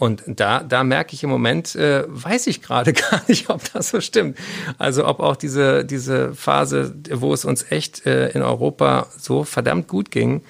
Und 0.00 0.22
da, 0.26 0.62
da 0.62 0.82
merke 0.82 1.12
ich 1.12 1.22
im 1.24 1.28
Moment, 1.28 1.76
äh, 1.76 2.04
weiß 2.08 2.46
ich 2.46 2.62
gerade 2.62 2.92
gar 3.10 3.20
nicht, 3.28 3.50
ob 3.50 3.70
das 3.74 3.90
so 3.90 4.00
stimmt. 4.00 4.38
Also 4.78 5.06
ob 5.06 5.20
auch 5.20 5.36
diese, 5.36 5.84
diese 5.84 6.34
Phase, 6.34 6.94
wo 7.12 7.34
es 7.34 7.44
uns 7.44 7.66
echt 7.70 8.06
äh, 8.06 8.30
in 8.30 8.40
Europa 8.40 9.08
so 9.18 9.44
verdammt 9.44 9.88
gut 9.88 10.10
ging, 10.10 10.40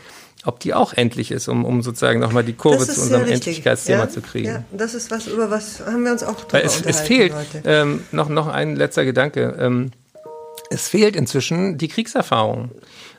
ob 0.44 0.60
die 0.60 0.72
auch 0.72 0.92
endlich 0.92 1.32
ist, 1.32 1.48
um, 1.48 1.64
um 1.64 1.82
sozusagen 1.82 2.20
nochmal 2.20 2.44
die 2.44 2.52
Kurve 2.52 2.86
zu 2.86 3.02
unserem 3.02 3.26
Endlichkeitsthema 3.26 4.04
ja? 4.04 4.08
zu 4.08 4.20
kriegen. 4.20 4.46
Ja, 4.46 4.64
das 4.70 4.94
ist 4.94 5.10
was, 5.10 5.26
über 5.26 5.50
was 5.50 5.80
haben 5.84 6.04
wir 6.04 6.12
uns 6.12 6.22
auch 6.22 6.44
drüber 6.44 6.62
es, 6.62 6.82
es 6.82 7.00
fehlt, 7.00 7.34
ähm, 7.64 8.04
noch, 8.12 8.28
noch 8.28 8.46
ein 8.46 8.76
letzter 8.76 9.04
Gedanke. 9.04 9.56
Ähm, 9.58 9.90
es 10.70 10.86
fehlt 10.86 11.16
inzwischen 11.16 11.76
die 11.76 11.88
Kriegserfahrung. 11.88 12.70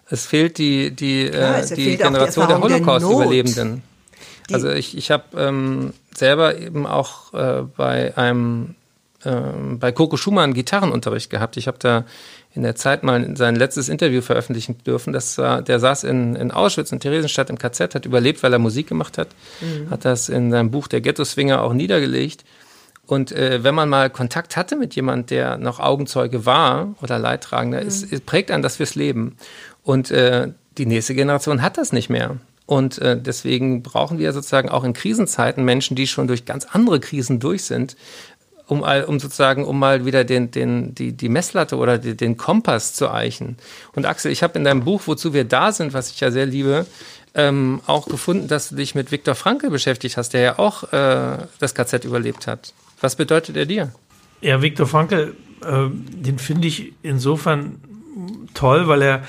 Es 0.09 0.27
fehlt 0.27 0.57
die, 0.57 0.91
die, 0.91 1.25
ja, 1.25 1.57
äh, 1.57 1.75
die 1.75 1.97
Generation 1.97 2.47
der 2.47 2.61
Holocaust-Überlebenden. 2.61 3.83
Also 4.53 4.69
ich, 4.69 4.97
ich 4.97 5.11
habe 5.11 5.23
ähm, 5.37 5.93
selber 6.15 6.57
eben 6.57 6.85
auch 6.85 7.33
äh, 7.33 7.63
bei 7.75 8.15
einem 8.17 8.75
äh, 9.23 9.31
bei 9.73 9.91
Coco 9.91 10.17
Schumann 10.17 10.53
Gitarrenunterricht 10.53 11.29
gehabt. 11.29 11.57
Ich 11.57 11.67
habe 11.67 11.77
da 11.79 12.05
in 12.53 12.63
der 12.63 12.75
Zeit 12.75 13.03
mal 13.03 13.35
sein 13.37 13.55
letztes 13.55 13.87
Interview 13.87 14.21
veröffentlichen 14.21 14.77
dürfen. 14.85 15.13
Das 15.13 15.37
war, 15.37 15.61
der 15.61 15.79
saß 15.79 16.03
in, 16.03 16.35
in 16.35 16.51
Auschwitz 16.51 16.91
in 16.91 16.99
Theresienstadt 16.99 17.49
im 17.49 17.57
KZ, 17.57 17.95
hat 17.95 18.05
überlebt, 18.05 18.43
weil 18.43 18.51
er 18.51 18.59
Musik 18.59 18.87
gemacht 18.87 19.17
hat, 19.17 19.29
mhm. 19.61 19.89
hat 19.89 20.05
das 20.05 20.27
in 20.29 20.51
seinem 20.51 20.71
Buch 20.71 20.87
Der 20.87 21.01
Ghetto-Swinger 21.01 21.61
auch 21.61 21.73
niedergelegt. 21.73 22.43
Und 23.07 23.31
äh, 23.31 23.63
wenn 23.63 23.75
man 23.75 23.89
mal 23.89 24.09
Kontakt 24.09 24.57
hatte 24.57 24.75
mit 24.75 24.95
jemand, 24.95 25.31
der 25.31 25.57
noch 25.57 25.79
Augenzeuge 25.79 26.45
war 26.45 26.95
oder 27.01 27.19
Leidtragender, 27.19 27.81
mhm. 27.81 27.87
ist, 27.87 28.25
prägt 28.25 28.51
einen 28.51 28.63
das 28.63 28.77
fürs 28.77 28.95
Leben. 28.95 29.37
Und 29.83 30.11
äh, 30.11 30.49
die 30.77 30.85
nächste 30.85 31.15
Generation 31.15 31.61
hat 31.61 31.77
das 31.77 31.93
nicht 31.93 32.09
mehr. 32.09 32.37
Und 32.71 32.99
äh, 32.99 33.19
deswegen 33.21 33.83
brauchen 33.83 34.17
wir 34.17 34.31
sozusagen 34.31 34.69
auch 34.69 34.85
in 34.85 34.93
Krisenzeiten 34.93 35.65
Menschen, 35.65 35.97
die 35.97 36.07
schon 36.07 36.27
durch 36.27 36.45
ganz 36.45 36.65
andere 36.71 37.01
Krisen 37.01 37.41
durch 37.41 37.65
sind, 37.65 37.97
um, 38.65 38.81
um 38.83 39.19
sozusagen, 39.19 39.65
um 39.65 39.77
mal 39.77 40.05
wieder 40.05 40.23
den, 40.23 40.51
den, 40.51 40.95
die, 40.95 41.11
die 41.11 41.27
Messlatte 41.27 41.75
oder 41.75 41.97
die, 41.97 42.15
den 42.15 42.37
Kompass 42.37 42.93
zu 42.93 43.11
eichen. 43.11 43.57
Und 43.93 44.05
Axel, 44.05 44.31
ich 44.31 44.41
habe 44.41 44.57
in 44.57 44.63
deinem 44.63 44.85
Buch, 44.85 45.01
wozu 45.05 45.33
wir 45.33 45.43
da 45.43 45.73
sind, 45.73 45.91
was 45.91 46.11
ich 46.11 46.21
ja 46.21 46.31
sehr 46.31 46.45
liebe, 46.45 46.85
ähm, 47.35 47.81
auch 47.87 48.07
gefunden, 48.07 48.47
dass 48.47 48.69
du 48.69 48.75
dich 48.75 48.95
mit 48.95 49.11
Viktor 49.11 49.35
Frankl 49.35 49.69
beschäftigt 49.69 50.15
hast, 50.15 50.29
der 50.29 50.39
ja 50.39 50.57
auch 50.57 50.93
äh, 50.93 51.39
das 51.59 51.75
KZ 51.75 52.05
überlebt 52.05 52.47
hat. 52.47 52.73
Was 53.01 53.17
bedeutet 53.17 53.57
er 53.57 53.65
dir? 53.65 53.91
Ja, 54.39 54.61
Viktor 54.61 54.87
Frankl, 54.87 55.35
äh, 55.61 55.89
den 55.89 56.39
finde 56.39 56.69
ich 56.69 56.93
insofern 57.03 57.81
toll, 58.53 58.87
weil 58.87 59.01
er 59.01 59.23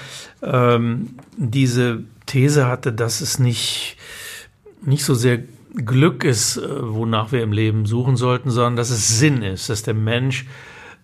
ähm, 0.44 1.16
diese 1.36 2.04
These 2.32 2.66
hatte, 2.66 2.94
dass 2.94 3.20
es 3.20 3.38
nicht, 3.38 3.98
nicht 4.80 5.04
so 5.04 5.14
sehr 5.14 5.40
Glück 5.74 6.24
ist, 6.24 6.56
äh, 6.56 6.66
wonach 6.66 7.30
wir 7.30 7.42
im 7.42 7.52
Leben 7.52 7.84
suchen 7.84 8.16
sollten, 8.16 8.50
sondern 8.50 8.76
dass 8.76 8.88
es 8.88 9.18
Sinn 9.18 9.42
ist, 9.42 9.68
dass 9.68 9.82
der 9.82 9.94
Mensch 9.94 10.46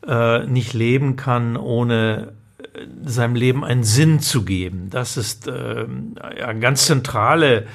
äh, 0.07 0.47
nicht 0.47 0.73
leben 0.73 1.17
kann, 1.17 1.59
ohne 1.59 2.33
äh, 2.59 2.87
seinem 3.05 3.35
Leben 3.35 3.63
einen 3.63 3.85
Sinn 3.85 4.21
zu 4.21 4.45
geben. 4.45 4.89
Das 4.89 5.19
ist 5.19 5.49
äh, 5.49 5.87
eine 6.43 6.61
ganz 6.61 6.87
zentrale 6.87 7.67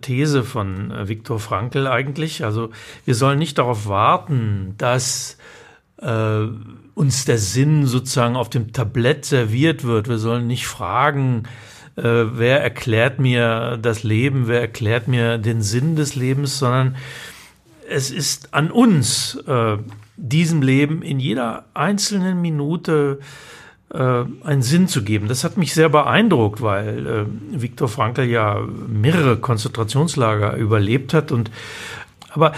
These 0.00 0.42
von 0.42 0.90
äh, 0.90 1.06
Viktor 1.06 1.38
Frankl 1.38 1.86
eigentlich. 1.86 2.44
Also 2.44 2.70
wir 3.04 3.14
sollen 3.14 3.38
nicht 3.38 3.58
darauf 3.58 3.88
warten, 3.88 4.74
dass 4.78 5.36
äh, 5.98 6.46
uns 6.94 7.26
der 7.26 7.36
Sinn 7.36 7.86
sozusagen 7.86 8.36
auf 8.36 8.48
dem 8.48 8.72
Tablett 8.72 9.26
serviert 9.26 9.84
wird. 9.84 10.08
Wir 10.08 10.18
sollen 10.18 10.46
nicht 10.46 10.66
fragen, 10.66 11.42
wer 11.96 12.62
erklärt 12.62 13.18
mir 13.18 13.78
das 13.80 14.02
Leben, 14.02 14.48
wer 14.48 14.60
erklärt 14.60 15.08
mir 15.08 15.38
den 15.38 15.62
Sinn 15.62 15.96
des 15.96 16.14
Lebens, 16.14 16.58
sondern 16.58 16.96
es 17.88 18.10
ist 18.10 18.52
an 18.54 18.70
uns, 18.70 19.36
äh, 19.46 19.78
diesem 20.16 20.62
Leben 20.62 21.02
in 21.02 21.20
jeder 21.20 21.64
einzelnen 21.74 22.40
Minute 22.40 23.20
äh, 23.92 24.24
einen 24.44 24.62
Sinn 24.62 24.88
zu 24.88 25.04
geben. 25.04 25.28
Das 25.28 25.44
hat 25.44 25.56
mich 25.56 25.74
sehr 25.74 25.88
beeindruckt, 25.88 26.62
weil 26.62 27.06
äh, 27.06 27.60
Viktor 27.60 27.88
Frankl 27.88 28.24
ja 28.24 28.60
mehrere 28.88 29.36
Konzentrationslager 29.36 30.56
überlebt 30.56 31.14
hat. 31.14 31.32
Und 31.32 31.50
aber 32.30 32.52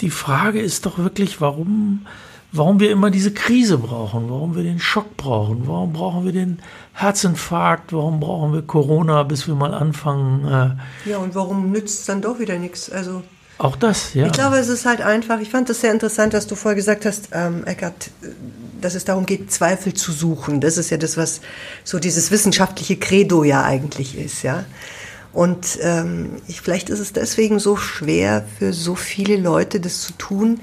die 0.00 0.10
Frage 0.10 0.60
ist 0.60 0.86
doch 0.86 0.98
wirklich, 0.98 1.40
warum, 1.40 2.06
warum 2.52 2.80
wir 2.80 2.90
immer 2.90 3.10
diese 3.10 3.32
Krise 3.32 3.78
brauchen, 3.78 4.30
warum 4.30 4.54
wir 4.54 4.62
den 4.62 4.78
Schock 4.78 5.16
brauchen, 5.16 5.66
warum 5.66 5.92
brauchen 5.92 6.24
wir 6.24 6.32
den 6.32 6.60
Herzinfarkt, 6.92 7.92
warum 7.92 8.20
brauchen 8.20 8.52
wir 8.52 8.62
Corona, 8.62 9.22
bis 9.22 9.46
wir 9.46 9.54
mal 9.54 9.74
anfangen. 9.74 10.78
Äh 11.06 11.10
ja, 11.10 11.18
und 11.18 11.34
warum 11.34 11.70
nützt 11.70 12.00
es 12.00 12.06
dann 12.06 12.20
doch 12.20 12.38
wieder 12.38 12.58
nichts? 12.58 12.90
Also 12.90 13.22
auch 13.58 13.76
das, 13.76 14.14
ja. 14.14 14.26
Ich 14.26 14.32
glaube, 14.32 14.56
es 14.56 14.68
ist 14.68 14.86
halt 14.86 15.00
einfach, 15.00 15.40
ich 15.40 15.50
fand 15.50 15.68
das 15.68 15.80
sehr 15.80 15.92
interessant, 15.92 16.34
dass 16.34 16.46
du 16.46 16.56
vorher 16.56 16.74
gesagt 16.74 17.06
hast, 17.06 17.28
ähm, 17.32 17.64
Eckart, 17.64 18.10
dass 18.80 18.94
es 18.94 19.04
darum 19.04 19.24
geht, 19.24 19.52
Zweifel 19.52 19.94
zu 19.94 20.10
suchen. 20.10 20.60
Das 20.60 20.78
ist 20.78 20.90
ja 20.90 20.96
das, 20.96 21.16
was 21.16 21.40
so 21.84 21.98
dieses 21.98 22.30
wissenschaftliche 22.30 22.96
Credo 22.96 23.44
ja 23.44 23.62
eigentlich 23.62 24.18
ist, 24.18 24.42
ja. 24.42 24.64
Und 25.32 25.78
ähm, 25.80 26.42
ich, 26.48 26.60
vielleicht 26.60 26.90
ist 26.90 26.98
es 26.98 27.12
deswegen 27.12 27.58
so 27.58 27.76
schwer 27.76 28.44
für 28.58 28.72
so 28.72 28.94
viele 28.94 29.36
Leute, 29.36 29.80
das 29.80 30.02
zu 30.02 30.12
tun, 30.14 30.60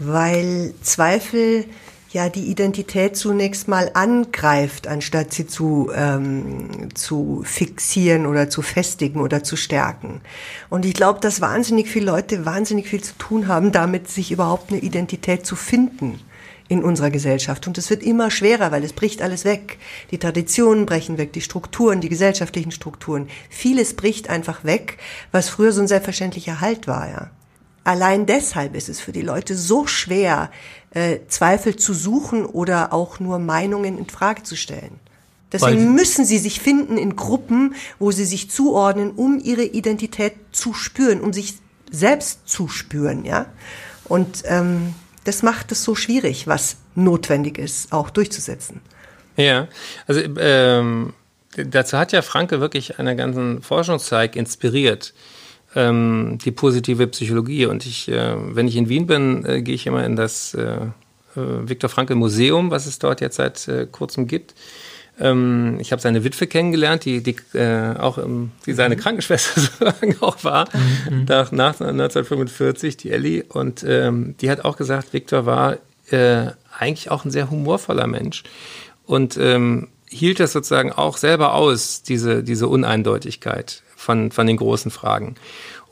weil 0.00 0.74
Zweifel 0.82 1.66
ja 2.12 2.28
die 2.28 2.46
Identität 2.46 3.16
zunächst 3.16 3.68
mal 3.68 3.90
angreift, 3.94 4.88
anstatt 4.88 5.32
sie 5.32 5.46
zu, 5.46 5.90
ähm, 5.94 6.88
zu 6.94 7.42
fixieren 7.44 8.26
oder 8.26 8.50
zu 8.50 8.62
festigen 8.62 9.20
oder 9.20 9.44
zu 9.44 9.56
stärken. 9.56 10.20
Und 10.70 10.84
ich 10.84 10.94
glaube, 10.94 11.20
dass 11.20 11.40
wahnsinnig 11.40 11.88
viele 11.88 12.06
Leute 12.06 12.44
wahnsinnig 12.44 12.88
viel 12.88 13.02
zu 13.02 13.14
tun 13.16 13.46
haben, 13.46 13.70
damit 13.70 14.08
sich 14.08 14.32
überhaupt 14.32 14.72
eine 14.72 14.80
Identität 14.80 15.46
zu 15.46 15.54
finden 15.54 16.18
in 16.66 16.82
unserer 16.82 17.10
Gesellschaft. 17.10 17.66
Und 17.66 17.78
es 17.78 17.90
wird 17.90 18.02
immer 18.02 18.30
schwerer, 18.30 18.72
weil 18.72 18.84
es 18.84 18.92
bricht 18.92 19.22
alles 19.22 19.44
weg. 19.44 19.78
Die 20.10 20.18
Traditionen 20.18 20.86
brechen 20.86 21.18
weg, 21.18 21.32
die 21.32 21.40
Strukturen, 21.40 22.00
die 22.00 22.08
gesellschaftlichen 22.08 22.70
Strukturen. 22.72 23.28
Vieles 23.50 23.94
bricht 23.94 24.30
einfach 24.30 24.64
weg, 24.64 24.98
was 25.30 25.48
früher 25.48 25.72
so 25.72 25.80
ein 25.80 25.88
selbstverständlicher 25.88 26.60
Halt 26.60 26.86
war, 26.86 27.08
ja. 27.08 27.30
Allein 27.84 28.26
deshalb 28.26 28.74
ist 28.74 28.88
es 28.88 29.00
für 29.00 29.12
die 29.12 29.22
Leute 29.22 29.56
so 29.56 29.86
schwer, 29.86 30.50
äh, 30.90 31.20
Zweifel 31.28 31.76
zu 31.76 31.94
suchen 31.94 32.44
oder 32.44 32.92
auch 32.92 33.20
nur 33.20 33.38
Meinungen 33.38 33.96
in 33.98 34.06
Frage 34.06 34.42
zu 34.42 34.56
stellen. 34.56 35.00
Deswegen 35.52 35.94
müssen 35.94 36.24
sie 36.24 36.38
sich 36.38 36.60
finden 36.60 36.96
in 36.96 37.16
Gruppen, 37.16 37.74
wo 37.98 38.12
sie 38.12 38.24
sich 38.24 38.50
zuordnen, 38.50 39.10
um 39.10 39.40
ihre 39.42 39.64
Identität 39.64 40.34
zu 40.52 40.74
spüren, 40.74 41.20
um 41.20 41.32
sich 41.32 41.54
selbst 41.90 42.48
zu 42.48 42.68
spüren, 42.68 43.24
ja. 43.24 43.46
Und 44.04 44.42
ähm, 44.46 44.94
das 45.24 45.42
macht 45.42 45.72
es 45.72 45.82
so 45.82 45.94
schwierig, 45.94 46.46
was 46.46 46.76
notwendig 46.94 47.58
ist, 47.58 47.92
auch 47.92 48.10
durchzusetzen. 48.10 48.80
Ja, 49.36 49.68
also 50.06 50.20
ähm, 50.38 51.14
dazu 51.56 51.98
hat 51.98 52.12
ja 52.12 52.22
Franke 52.22 52.60
wirklich 52.60 52.98
einen 52.98 53.16
ganzen 53.16 53.62
Forschungszweig 53.62 54.36
inspiriert, 54.36 55.14
ähm, 55.74 56.38
die 56.44 56.50
positive 56.50 57.06
Psychologie. 57.06 57.66
Und 57.66 57.86
ich, 57.86 58.08
äh, 58.08 58.34
wenn 58.36 58.68
ich 58.68 58.76
in 58.76 58.88
Wien 58.88 59.06
bin, 59.06 59.44
äh, 59.44 59.62
gehe 59.62 59.74
ich 59.74 59.86
immer 59.86 60.04
in 60.04 60.16
das 60.16 60.54
äh, 60.54 60.62
äh 61.36 61.68
Viktor 61.68 61.90
Frankl 61.90 62.14
Museum, 62.14 62.70
was 62.70 62.86
es 62.86 62.98
dort 62.98 63.20
jetzt 63.20 63.36
seit 63.36 63.68
äh, 63.68 63.86
kurzem 63.90 64.26
gibt. 64.26 64.54
Ähm, 65.18 65.76
ich 65.80 65.92
habe 65.92 66.02
seine 66.02 66.24
Witwe 66.24 66.46
kennengelernt, 66.46 67.04
die, 67.04 67.22
die 67.22 67.36
äh, 67.54 67.96
auch 67.96 68.18
ähm, 68.18 68.52
die 68.66 68.72
seine 68.72 68.96
mhm. 68.96 69.00
Krankenschwester 69.00 69.60
sozusagen 69.78 70.16
auch 70.20 70.42
war, 70.44 70.68
mhm. 71.08 71.26
nach, 71.28 71.52
nach 71.52 71.80
1945, 71.80 72.96
die 72.96 73.10
Ellie. 73.10 73.44
Und 73.48 73.84
ähm, 73.86 74.34
die 74.40 74.50
hat 74.50 74.64
auch 74.64 74.76
gesagt, 74.76 75.12
Viktor 75.12 75.46
war 75.46 75.78
eigentlich 76.12 77.08
auch 77.12 77.24
ein 77.24 77.30
sehr 77.30 77.52
humorvoller 77.52 78.08
Mensch. 78.08 78.42
Und 79.06 79.36
ähm, 79.36 79.86
hielt 80.08 80.40
das 80.40 80.52
sozusagen 80.52 80.92
auch 80.92 81.16
selber 81.16 81.54
aus, 81.54 82.02
diese, 82.02 82.42
diese 82.42 82.66
Uneindeutigkeit 82.66 83.84
von, 84.00 84.32
von 84.32 84.46
den 84.46 84.56
großen 84.56 84.90
Fragen. 84.90 85.34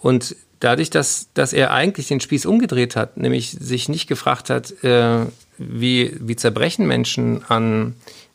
Und 0.01 0.35
dadurch, 0.61 0.89
dass, 0.91 1.29
dass 1.35 1.53
er 1.53 1.73
eigentlich 1.73 2.09
den 2.09 2.21
Spieß 2.21 2.47
umgedreht 2.47 2.97
hat, 2.97 3.19
nämlich 3.19 3.51
sich 3.51 3.89
nicht 3.89 4.09
gefragt 4.09 4.49
hat, 4.49 4.83
äh, 4.83 5.27
wie, 5.59 6.17
wie 6.21 6.37
zerbrechen 6.37 6.87
Menschen 6.87 7.45
an 7.49 7.95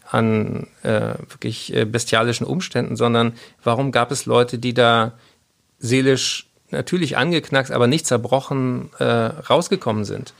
an 0.10 0.68
äh, 0.84 1.16
wirklich 1.28 1.74
äh, 1.74 1.86
bestialischen 1.86 2.46
Umständen, 2.46 2.96
sondern 2.96 3.34
warum 3.64 3.92
gab 3.92 4.12
es 4.12 4.28
Leute, 4.28 4.60
die 4.60 4.76
da 4.76 5.14
seelisch 5.80 6.52
natürlich 6.74 7.18
angeknackst, 7.18 7.72
aber 7.72 7.88
nicht 7.88 8.06
zerbrochen 8.06 8.90
äh, 9.00 9.04
rausgekommen 9.04 10.06
sind. 10.06 10.34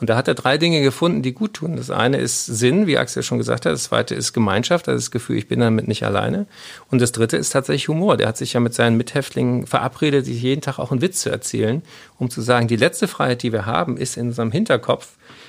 Und 0.00 0.08
da 0.08 0.16
hat 0.16 0.28
er 0.28 0.34
drei 0.34 0.56
Dinge 0.56 0.80
gefunden, 0.80 1.20
die 1.20 1.34
gut 1.34 1.54
tun. 1.54 1.76
Das 1.76 1.90
eine 1.90 2.16
ist 2.16 2.46
Sinn, 2.46 2.86
wie 2.86 2.96
Axel 2.96 3.22
schon 3.22 3.36
gesagt 3.36 3.66
hat. 3.66 3.72
Das 3.72 3.84
zweite 3.84 4.14
ist 4.14 4.32
Gemeinschaft, 4.32 4.88
also 4.88 4.98
das 4.98 5.10
Gefühl, 5.10 5.36
ich 5.36 5.46
bin 5.46 5.60
damit 5.60 5.88
nicht 5.88 6.04
alleine. 6.04 6.46
Und 6.90 7.02
das 7.02 7.12
dritte 7.12 7.36
ist 7.36 7.50
tatsächlich 7.50 7.88
Humor. 7.88 8.16
Der 8.16 8.28
hat 8.28 8.38
sich 8.38 8.54
ja 8.54 8.60
mit 8.60 8.72
seinen 8.72 8.96
Mithäftlingen 8.96 9.66
verabredet, 9.66 10.24
sich 10.24 10.40
jeden 10.40 10.62
Tag 10.62 10.78
auch 10.78 10.90
einen 10.90 11.02
Witz 11.02 11.20
zu 11.20 11.30
erzählen, 11.30 11.82
um 12.18 12.30
zu 12.30 12.40
sagen, 12.40 12.66
die 12.66 12.76
letzte 12.76 13.08
Freiheit, 13.08 13.42
die 13.42 13.52
wir 13.52 13.66
haben, 13.66 13.98
ist 13.98 14.16
in 14.16 14.28
unserem 14.28 14.50
Hinterkopf, 14.50 15.08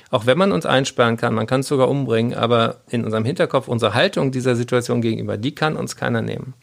auch 0.10 0.26
wenn 0.26 0.38
man 0.38 0.52
uns 0.52 0.66
einsperren 0.66 1.16
kann, 1.16 1.34
man 1.34 1.48
kann 1.48 1.62
es 1.62 1.70
sogar 1.70 1.88
umbringen, 1.88 2.34
aber 2.34 2.82
in 2.90 3.06
unserem 3.06 3.24
Hinterkopf 3.24 3.70
unsere 3.70 3.94
Haltung 3.94 4.34
dieser 4.34 4.58
Situation 4.58 5.02
gegenüber, 5.02 5.38
die 5.38 5.56
kann 5.56 5.78
uns 5.78 5.96
keiner 5.96 6.22
nehmen. 6.22 6.54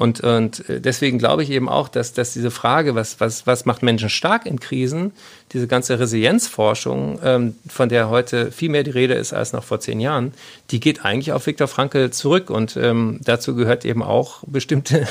Und, 0.00 0.20
und 0.22 0.64
deswegen 0.66 1.18
glaube 1.18 1.42
ich 1.42 1.50
eben 1.50 1.68
auch, 1.68 1.86
dass, 1.86 2.14
dass 2.14 2.32
diese 2.32 2.50
Frage, 2.50 2.94
was, 2.94 3.20
was, 3.20 3.46
was 3.46 3.66
macht 3.66 3.82
Menschen 3.82 4.08
stark 4.08 4.46
in 4.46 4.58
Krisen, 4.58 5.12
diese 5.52 5.66
ganze 5.66 6.00
Resilienzforschung, 6.00 7.18
ähm, 7.22 7.56
von 7.68 7.90
der 7.90 8.08
heute 8.08 8.50
viel 8.50 8.70
mehr 8.70 8.82
die 8.82 8.92
Rede 8.92 9.12
ist 9.12 9.34
als 9.34 9.52
noch 9.52 9.62
vor 9.62 9.78
zehn 9.78 10.00
Jahren, 10.00 10.32
die 10.70 10.80
geht 10.80 11.04
eigentlich 11.04 11.32
auf 11.32 11.46
Viktor 11.46 11.68
Frankl 11.68 12.08
zurück. 12.12 12.48
Und 12.48 12.78
ähm, 12.78 13.20
dazu 13.22 13.54
gehört 13.54 13.84
eben 13.84 14.02
auch, 14.02 14.42
bestimmte 14.46 15.06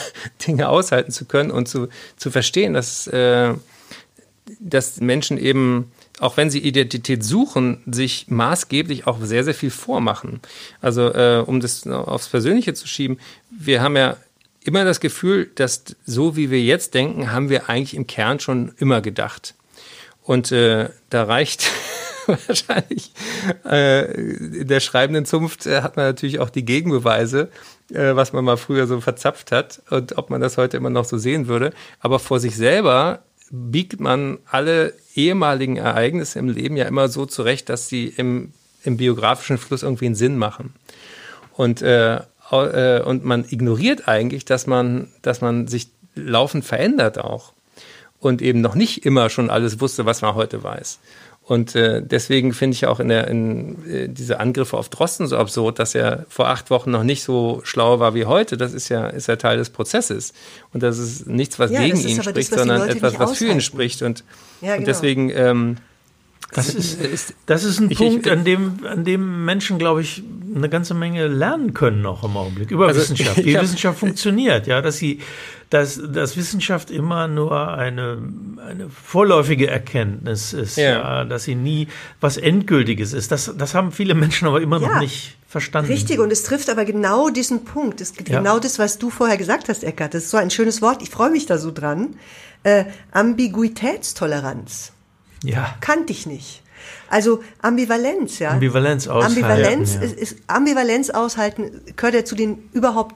Dinge 0.47 0.69
aushalten 0.69 1.11
zu 1.11 1.25
können 1.25 1.51
und 1.51 1.67
zu, 1.67 1.89
zu 2.17 2.31
verstehen, 2.31 2.73
dass, 2.73 3.05
äh, 3.05 3.53
dass 4.59 4.99
Menschen 5.01 5.37
eben 5.37 5.91
auch 6.19 6.35
wenn 6.35 6.49
sie 6.49 6.59
Identität 6.59 7.23
suchen, 7.23 7.81
sich 7.85 8.25
maßgeblich 8.27 9.07
auch 9.07 9.19
sehr, 9.21 9.45
sehr 9.45 9.53
viel 9.53 9.69
vormachen. 9.69 10.41
Also 10.81 11.13
äh, 11.13 11.41
um 11.45 11.61
das 11.61 11.87
aufs 11.87 12.27
Persönliche 12.27 12.73
zu 12.73 12.89
schieben, 12.89 13.19
wir 13.49 13.81
haben 13.81 13.95
ja 13.95 14.17
immer 14.63 14.85
das 14.85 14.99
Gefühl, 14.99 15.49
dass 15.55 15.83
so 16.05 16.35
wie 16.35 16.51
wir 16.51 16.61
jetzt 16.61 16.93
denken, 16.93 17.31
haben 17.31 17.49
wir 17.49 17.69
eigentlich 17.69 17.95
im 17.95 18.07
Kern 18.07 18.39
schon 18.39 18.73
immer 18.77 19.01
gedacht. 19.01 19.55
Und 20.23 20.51
äh, 20.51 20.89
da 21.09 21.23
reicht 21.23 21.71
wahrscheinlich 22.27 23.11
äh, 23.65 24.11
in 24.11 24.67
der 24.67 24.79
schreibenden 24.79 25.25
Zunft 25.25 25.65
äh, 25.65 25.81
hat 25.81 25.97
man 25.97 26.05
natürlich 26.05 26.39
auch 26.39 26.49
die 26.49 26.65
Gegenbeweise, 26.65 27.49
äh, 27.91 28.15
was 28.15 28.33
man 28.33 28.45
mal 28.45 28.57
früher 28.57 28.85
so 28.85 29.01
verzapft 29.01 29.51
hat 29.51 29.81
und 29.89 30.17
ob 30.17 30.29
man 30.29 30.41
das 30.41 30.57
heute 30.57 30.77
immer 30.77 30.89
noch 30.89 31.05
so 31.05 31.17
sehen 31.17 31.47
würde. 31.47 31.73
Aber 31.99 32.19
vor 32.19 32.39
sich 32.39 32.55
selber 32.55 33.23
biegt 33.51 33.99
man 33.99 34.37
alle 34.49 34.93
ehemaligen 35.15 35.77
Ereignisse 35.77 36.39
im 36.39 36.49
Leben 36.49 36.77
ja 36.77 36.85
immer 36.85 37.09
so 37.09 37.25
zurecht, 37.25 37.69
dass 37.69 37.89
sie 37.89 38.05
im, 38.05 38.53
im 38.83 38.97
biografischen 38.97 39.57
Fluss 39.57 39.83
irgendwie 39.83 40.05
einen 40.05 40.15
Sinn 40.15 40.37
machen. 40.37 40.73
Und 41.53 41.81
äh, 41.81 42.19
äh, 42.51 43.01
und 43.05 43.25
man 43.25 43.45
ignoriert 43.49 44.07
eigentlich, 44.07 44.45
dass 44.45 44.67
man, 44.67 45.09
dass 45.21 45.41
man 45.41 45.67
sich 45.67 45.89
laufend 46.15 46.65
verändert 46.65 47.19
auch 47.19 47.53
und 48.19 48.41
eben 48.41 48.61
noch 48.61 48.75
nicht 48.75 49.05
immer 49.05 49.29
schon 49.29 49.49
alles 49.49 49.79
wusste, 49.79 50.05
was 50.05 50.21
man 50.21 50.35
heute 50.35 50.63
weiß. 50.63 50.99
Und 51.49 51.75
äh, 51.75 52.03
deswegen 52.03 52.53
finde 52.53 52.75
ich 52.75 52.85
auch 52.85 52.99
in 52.99 53.07
der 53.07 53.27
in, 53.27 53.83
äh, 53.89 54.07
diese 54.07 54.39
Angriffe 54.39 54.77
auf 54.77 54.89
Drosten 54.89 55.25
so 55.25 55.35
absurd, 55.35 55.79
dass 55.79 55.95
er 55.95 56.27
vor 56.29 56.47
acht 56.47 56.69
Wochen 56.69 56.91
noch 56.91 57.01
nicht 57.01 57.23
so 57.23 57.61
schlau 57.63 57.99
war 57.99 58.13
wie 58.13 58.25
heute. 58.25 58.55
Das 58.55 58.71
ist 58.71 58.87
ja 58.89 59.07
ist 59.07 59.27
ja 59.27 59.35
Teil 59.35 59.57
des 59.57 59.71
Prozesses 59.71 60.33
und 60.73 60.83
das 60.83 60.99
ist 60.99 61.25
nichts, 61.25 61.57
was 61.57 61.71
ja, 61.71 61.81
gegen 61.81 61.99
ihn 61.99 62.21
spricht, 62.21 62.51
das, 62.51 62.59
sondern 62.59 62.87
etwas, 62.87 63.17
was 63.17 63.39
für 63.39 63.47
ihn 63.47 63.61
spricht. 63.61 64.03
Und, 64.03 64.23
ja, 64.61 64.67
genau. 64.67 64.77
und 64.77 64.87
deswegen 64.87 65.31
ähm, 65.31 65.77
das 66.51 66.73
ist, 66.73 66.99
ist, 66.99 67.33
das 67.45 67.63
ist 67.63 67.79
ein 67.79 67.91
ich, 67.91 67.97
Punkt, 67.97 68.25
ich, 68.25 68.31
an 68.31 68.43
dem, 68.43 68.79
an 68.85 69.03
dem 69.03 69.45
Menschen, 69.45 69.77
glaube 69.77 70.01
ich, 70.01 70.23
eine 70.55 70.67
ganze 70.67 70.95
Menge 70.95 71.27
lernen 71.27 71.75
können 71.75 72.05
auch 72.07 72.23
im 72.23 72.35
Augenblick 72.35 72.71
über 72.71 72.87
also, 72.87 72.99
Wissenschaft. 72.99 73.37
Wie 73.45 73.55
hab, 73.55 73.63
Wissenschaft 73.63 73.99
funktioniert, 73.99 74.65
ja, 74.65 74.81
dass 74.81 74.97
sie, 74.97 75.19
dass, 75.69 76.01
dass 76.11 76.37
Wissenschaft 76.37 76.89
immer 76.89 77.27
nur 77.27 77.77
eine, 77.77 78.17
eine 78.65 78.89
vorläufige 78.89 79.67
Erkenntnis 79.67 80.53
ist, 80.53 80.77
ja. 80.77 81.19
ja 81.19 81.23
dass 81.25 81.43
sie 81.43 81.53
nie 81.53 81.87
was 82.19 82.37
Endgültiges 82.37 83.13
ist. 83.13 83.31
Das, 83.31 83.53
das 83.55 83.75
haben 83.75 83.91
viele 83.91 84.15
Menschen 84.15 84.47
aber 84.47 84.59
immer 84.59 84.81
ja, 84.81 84.87
noch 84.87 84.99
nicht 84.99 85.37
verstanden. 85.47 85.91
Richtig, 85.91 86.19
und 86.19 86.31
es 86.31 86.41
trifft 86.41 86.69
aber 86.71 86.83
genau 86.83 87.29
diesen 87.29 87.63
Punkt. 87.63 88.01
Es, 88.01 88.13
ja. 88.17 88.39
Genau 88.39 88.57
das, 88.57 88.79
was 88.79 88.97
du 88.97 89.11
vorher 89.11 89.37
gesagt 89.37 89.69
hast, 89.69 89.83
Eckart. 89.83 90.15
Das 90.15 90.23
ist 90.23 90.31
so 90.31 90.37
ein 90.37 90.49
schönes 90.49 90.81
Wort. 90.81 91.03
Ich 91.03 91.11
freue 91.11 91.29
mich 91.29 91.45
da 91.45 91.59
so 91.59 91.69
dran. 91.71 92.15
Äh, 92.63 92.85
Ambiguitätstoleranz. 93.11 94.93
Ja. 95.43 95.75
Kannte 95.79 96.11
ich 96.11 96.25
nicht. 96.25 96.63
Also 97.09 97.43
Ambivalenz, 97.61 98.39
ja. 98.39 98.51
Ambivalenz 98.51 99.07
aushalten. 99.07 99.43
Ambivalenz, 99.43 99.95
ja. 99.95 100.01
ist, 100.01 100.17
ist, 100.17 100.37
Ambivalenz 100.47 101.09
aushalten 101.09 101.81
gehört 101.95 102.15
ja 102.15 102.25
zu 102.25 102.35
den 102.35 102.69
überhaupt 102.73 103.15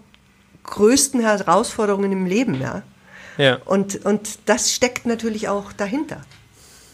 größten 0.64 1.22
Herausforderungen 1.22 2.12
im 2.12 2.26
Leben, 2.26 2.60
ja. 2.60 2.84
Ja. 3.38 3.58
Und, 3.66 4.06
und 4.06 4.40
das 4.46 4.72
steckt 4.72 5.06
natürlich 5.06 5.50
auch 5.50 5.74
dahinter. 5.74 6.22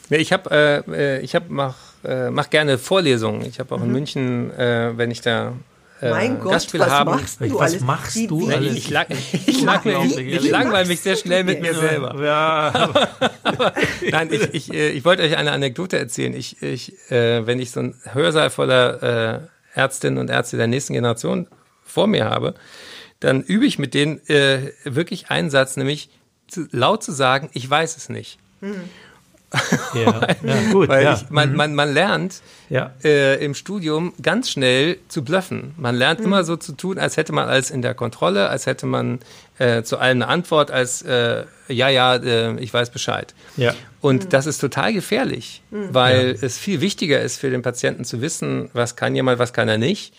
Ja, 0.10 0.18
ich 0.18 0.32
habe, 0.32 0.84
äh, 0.88 1.18
äh, 1.18 1.20
ich 1.22 1.36
habe 1.36 1.46
mach, 1.50 1.76
äh, 2.04 2.30
mach 2.30 2.50
gerne 2.50 2.78
Vorlesungen. 2.78 3.42
Ich 3.46 3.60
habe 3.60 3.76
auch 3.76 3.80
mhm. 3.80 3.86
in 3.86 3.92
München, 3.92 4.52
äh, 4.58 4.98
wenn 4.98 5.12
ich 5.12 5.22
da 5.22 5.54
mein 6.02 6.40
Gott, 6.40 6.54
Gastspiele 6.54 6.86
was 6.86 6.92
haben. 6.92 7.12
machst 7.12 7.42
du 7.42 7.54
was 7.54 7.72
alles? 7.72 7.82
machst 7.82 8.16
wie, 8.16 8.28
du 8.28 8.48
wie, 8.48 8.54
alles? 8.54 8.76
Ich, 8.76 8.90
lang, 8.90 9.08
ich, 9.10 9.48
ich 9.48 10.50
langweile 10.50 10.88
mich 10.88 11.02
sehr 11.02 11.16
schnell 11.16 11.44
mit 11.44 11.62
mir 11.62 11.74
selber. 11.76 12.24
Ja. 12.24 12.92
Nein, 14.12 14.30
ich, 14.32 14.54
ich, 14.54 14.74
äh, 14.74 14.90
ich 14.90 15.06
wollte 15.06 15.24
euch 15.24 15.38
eine 15.38 15.52
Anekdote 15.52 15.98
erzählen. 15.98 16.34
Ich, 16.34 16.62
ich, 16.62 16.94
äh, 17.12 17.46
wenn 17.46 17.60
ich 17.60 17.72
so 17.72 17.82
einen 17.82 17.96
Hörsaal 18.14 18.50
voller 18.50 19.42
äh, 19.74 19.80
Ärztinnen 19.80 20.20
und 20.20 20.30
Ärzte 20.30 20.58
der 20.58 20.68
nächsten 20.68 20.94
Generation 20.94 21.48
vor 21.84 22.08
mir 22.08 22.26
habe, 22.26 22.56
dann 23.20 23.42
übe 23.44 23.66
ich 23.66 23.80
mit 23.80 23.94
denen 23.94 24.20
äh, 24.30 24.72
wirklich 24.86 25.30
einen 25.30 25.50
Satz, 25.50 25.76
nämlich 25.78 26.10
zu, 26.48 26.68
laut 26.72 27.04
zu 27.04 27.12
sagen, 27.12 27.50
ich 27.54 27.70
weiß 27.70 27.98
es 27.98 28.10
nicht. 28.10 28.40
Mhm. 28.62 28.84
Ja, 29.94 30.28
ja 30.44 30.72
gut. 30.72 30.90
Weil 30.90 31.04
ja. 31.04 31.14
Ich, 31.16 31.30
man, 31.30 31.56
man, 31.56 31.74
man 31.74 31.94
lernt 31.94 32.42
ja. 32.70 32.92
äh, 33.04 33.44
im 33.44 33.56
Studium 33.56 34.14
ganz 34.22 34.50
schnell 34.50 34.98
zu 35.08 35.24
bluffen. 35.24 35.74
Man 35.78 35.96
lernt 35.96 36.20
mhm. 36.20 36.28
immer 36.28 36.44
so 36.44 36.56
zu 36.58 36.74
tun, 36.74 37.00
als 37.00 37.18
hätte 37.18 37.34
man 37.34 37.50
alles 37.50 37.72
in 37.72 37.82
der 37.82 37.94
Kontrolle, 37.96 38.50
als 38.50 38.66
hätte 38.66 38.86
man 38.86 39.20
äh, 39.58 39.84
zu 39.84 39.98
allem 39.98 40.22
eine 40.22 40.28
Antwort, 40.28 40.72
als 40.72 41.02
äh, 41.02 41.46
ja, 41.68 41.90
ja, 41.90 42.16
äh, 42.16 42.60
ich 42.60 42.74
weiß 42.74 42.92
Bescheid. 42.92 43.34
Ja. 43.58 43.74
Und 44.02 44.26
mhm. 44.26 44.30
das 44.30 44.46
ist 44.46 44.60
total 44.60 44.94
gefährlich, 44.94 45.62
mhm. 45.72 45.90
weil 45.92 46.38
es 46.42 46.58
viel 46.58 46.82
wichtiger 46.82 47.20
ist 47.22 47.38
für 47.38 47.50
den 47.50 47.62
Patienten 47.62 48.06
zu 48.06 48.22
wissen, 48.22 48.70
was 48.74 48.96
kann 48.96 49.16
jemand, 49.16 49.40
was 49.40 49.54
kann 49.54 49.68
er 49.68 49.78
nicht 49.78 50.14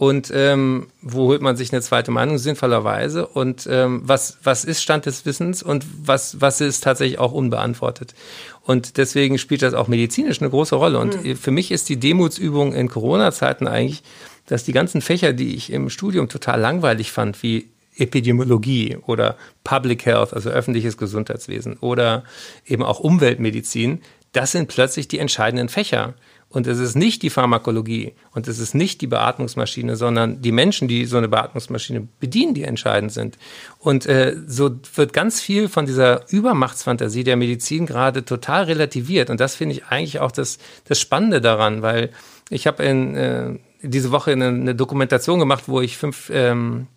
und 0.00 0.32
ähm, 0.34 0.86
wo 1.02 1.26
holt 1.26 1.42
man 1.42 1.56
sich 1.56 1.74
eine 1.74 1.82
zweite 1.82 2.10
Meinung 2.10 2.38
sinnvollerweise 2.38 3.26
und 3.26 3.68
ähm, 3.70 4.00
was, 4.02 4.38
was 4.42 4.64
ist 4.64 4.82
Stand 4.82 5.04
des 5.04 5.26
Wissens 5.26 5.62
und 5.62 5.84
was, 6.02 6.40
was 6.40 6.62
ist 6.62 6.82
tatsächlich 6.82 7.18
auch 7.18 7.32
unbeantwortet. 7.32 8.14
Und 8.62 8.96
deswegen 8.96 9.36
spielt 9.36 9.60
das 9.60 9.74
auch 9.74 9.88
medizinisch 9.88 10.40
eine 10.40 10.48
große 10.48 10.74
Rolle. 10.74 10.98
Und 10.98 11.22
mhm. 11.22 11.36
für 11.36 11.50
mich 11.50 11.70
ist 11.70 11.90
die 11.90 11.98
Demutsübung 11.98 12.72
in 12.72 12.88
Corona-Zeiten 12.88 13.68
eigentlich, 13.68 14.02
dass 14.46 14.64
die 14.64 14.72
ganzen 14.72 15.02
Fächer, 15.02 15.34
die 15.34 15.54
ich 15.54 15.70
im 15.70 15.90
Studium 15.90 16.30
total 16.30 16.58
langweilig 16.58 17.12
fand, 17.12 17.42
wie 17.42 17.68
Epidemiologie 17.94 18.96
oder 19.06 19.36
Public 19.64 20.06
Health, 20.06 20.32
also 20.32 20.48
öffentliches 20.48 20.96
Gesundheitswesen 20.96 21.76
oder 21.76 22.24
eben 22.64 22.84
auch 22.84 23.00
Umweltmedizin, 23.00 24.00
das 24.32 24.52
sind 24.52 24.68
plötzlich 24.68 25.08
die 25.08 25.18
entscheidenden 25.18 25.68
Fächer. 25.68 26.14
Und 26.52 26.66
es 26.66 26.80
ist 26.80 26.96
nicht 26.96 27.22
die 27.22 27.30
Pharmakologie 27.30 28.12
und 28.32 28.48
es 28.48 28.58
ist 28.58 28.74
nicht 28.74 29.00
die 29.00 29.06
Beatmungsmaschine, 29.06 29.94
sondern 29.94 30.42
die 30.42 30.50
Menschen, 30.50 30.88
die 30.88 31.04
so 31.06 31.16
eine 31.16 31.28
Beatmungsmaschine 31.28 32.08
bedienen, 32.18 32.54
die 32.54 32.64
entscheidend 32.64 33.12
sind. 33.12 33.38
Und 33.78 34.04
äh, 34.06 34.36
so 34.48 34.70
wird 34.96 35.12
ganz 35.12 35.40
viel 35.40 35.68
von 35.68 35.86
dieser 35.86 36.28
Übermachtsfantasie 36.28 37.22
der 37.22 37.36
Medizin 37.36 37.86
gerade 37.86 38.24
total 38.24 38.64
relativiert. 38.64 39.30
Und 39.30 39.38
das 39.38 39.54
finde 39.54 39.76
ich 39.76 39.86
eigentlich 39.86 40.18
auch 40.18 40.32
das, 40.32 40.58
das 40.88 40.98
Spannende 40.98 41.40
daran, 41.40 41.82
weil 41.82 42.10
ich 42.48 42.66
habe 42.66 42.82
in 42.82 43.14
äh, 43.14 43.58
diese 43.82 44.10
Woche 44.10 44.32
eine, 44.32 44.48
eine 44.48 44.74
Dokumentation 44.74 45.38
gemacht, 45.38 45.64
wo 45.68 45.80
ich 45.80 45.96
fünf 45.96 46.32
ähm, 46.34 46.88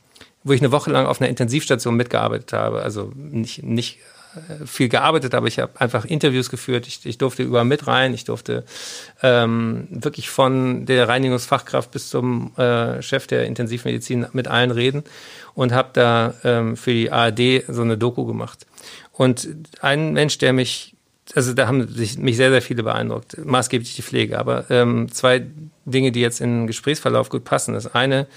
wo 0.43 0.51
ich 0.51 0.61
eine 0.61 0.71
Woche 0.71 0.91
lang 0.91 1.05
auf 1.05 1.21
einer 1.21 1.29
Intensivstation 1.29 1.95
mitgearbeitet 1.95 2.53
habe. 2.53 2.81
Also 2.81 3.11
nicht, 3.15 3.63
nicht 3.63 3.99
viel 4.65 4.89
gearbeitet, 4.89 5.35
aber 5.35 5.47
ich 5.47 5.59
habe 5.59 5.79
einfach 5.79 6.05
Interviews 6.05 6.49
geführt. 6.49 6.87
Ich, 6.87 7.05
ich 7.05 7.17
durfte 7.17 7.43
überall 7.43 7.65
mit 7.65 7.87
rein. 7.87 8.13
Ich 8.13 8.25
durfte 8.25 8.63
ähm, 9.21 9.87
wirklich 9.89 10.29
von 10.29 10.85
der 10.85 11.07
Reinigungsfachkraft 11.07 11.91
bis 11.91 12.09
zum 12.09 12.55
äh, 12.57 13.01
Chef 13.01 13.27
der 13.27 13.45
Intensivmedizin 13.45 14.27
mit 14.33 14.47
allen 14.47 14.71
reden 14.71 15.03
und 15.53 15.71
habe 15.71 15.89
da 15.93 16.33
ähm, 16.43 16.75
für 16.77 16.93
die 16.93 17.11
ARD 17.11 17.63
so 17.67 17.81
eine 17.81 17.97
Doku 17.97 18.25
gemacht. 18.25 18.65
Und 19.11 19.47
ein 19.81 20.13
Mensch, 20.13 20.39
der 20.39 20.53
mich, 20.53 20.95
also 21.35 21.53
da 21.53 21.67
haben 21.67 21.87
sich 21.87 22.17
mich 22.17 22.37
sehr, 22.37 22.49
sehr 22.49 22.61
viele 22.61 22.83
beeindruckt, 22.83 23.37
maßgeblich 23.43 23.95
die 23.95 24.01
Pflege, 24.01 24.39
aber 24.39 24.69
ähm, 24.71 25.11
zwei 25.11 25.45
Dinge, 25.85 26.11
die 26.11 26.21
jetzt 26.21 26.41
in 26.41 26.61
den 26.61 26.67
Gesprächsverlauf 26.67 27.29
gut 27.29 27.43
passen. 27.43 27.73
Das 27.75 27.93
eine 27.93 28.27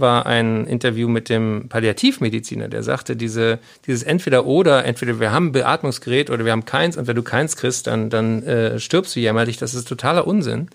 war 0.00 0.26
ein 0.26 0.66
Interview 0.66 1.08
mit 1.08 1.28
dem 1.28 1.68
Palliativmediziner, 1.68 2.68
der 2.68 2.82
sagte, 2.82 3.16
diese, 3.16 3.58
dieses 3.86 4.02
entweder 4.02 4.46
oder, 4.46 4.84
entweder 4.84 5.20
wir 5.20 5.32
haben 5.32 5.48
ein 5.48 5.52
Beatmungsgerät 5.52 6.30
oder 6.30 6.44
wir 6.44 6.52
haben 6.52 6.64
keins 6.64 6.96
und 6.96 7.06
wenn 7.06 7.16
du 7.16 7.22
keins 7.22 7.56
kriegst, 7.56 7.86
dann, 7.86 8.10
dann 8.10 8.42
äh, 8.42 8.78
stirbst 8.78 9.14
du 9.16 9.20
jämmerlich. 9.20 9.56
Das 9.58 9.74
ist 9.74 9.88
totaler 9.88 10.26
Unsinn, 10.26 10.68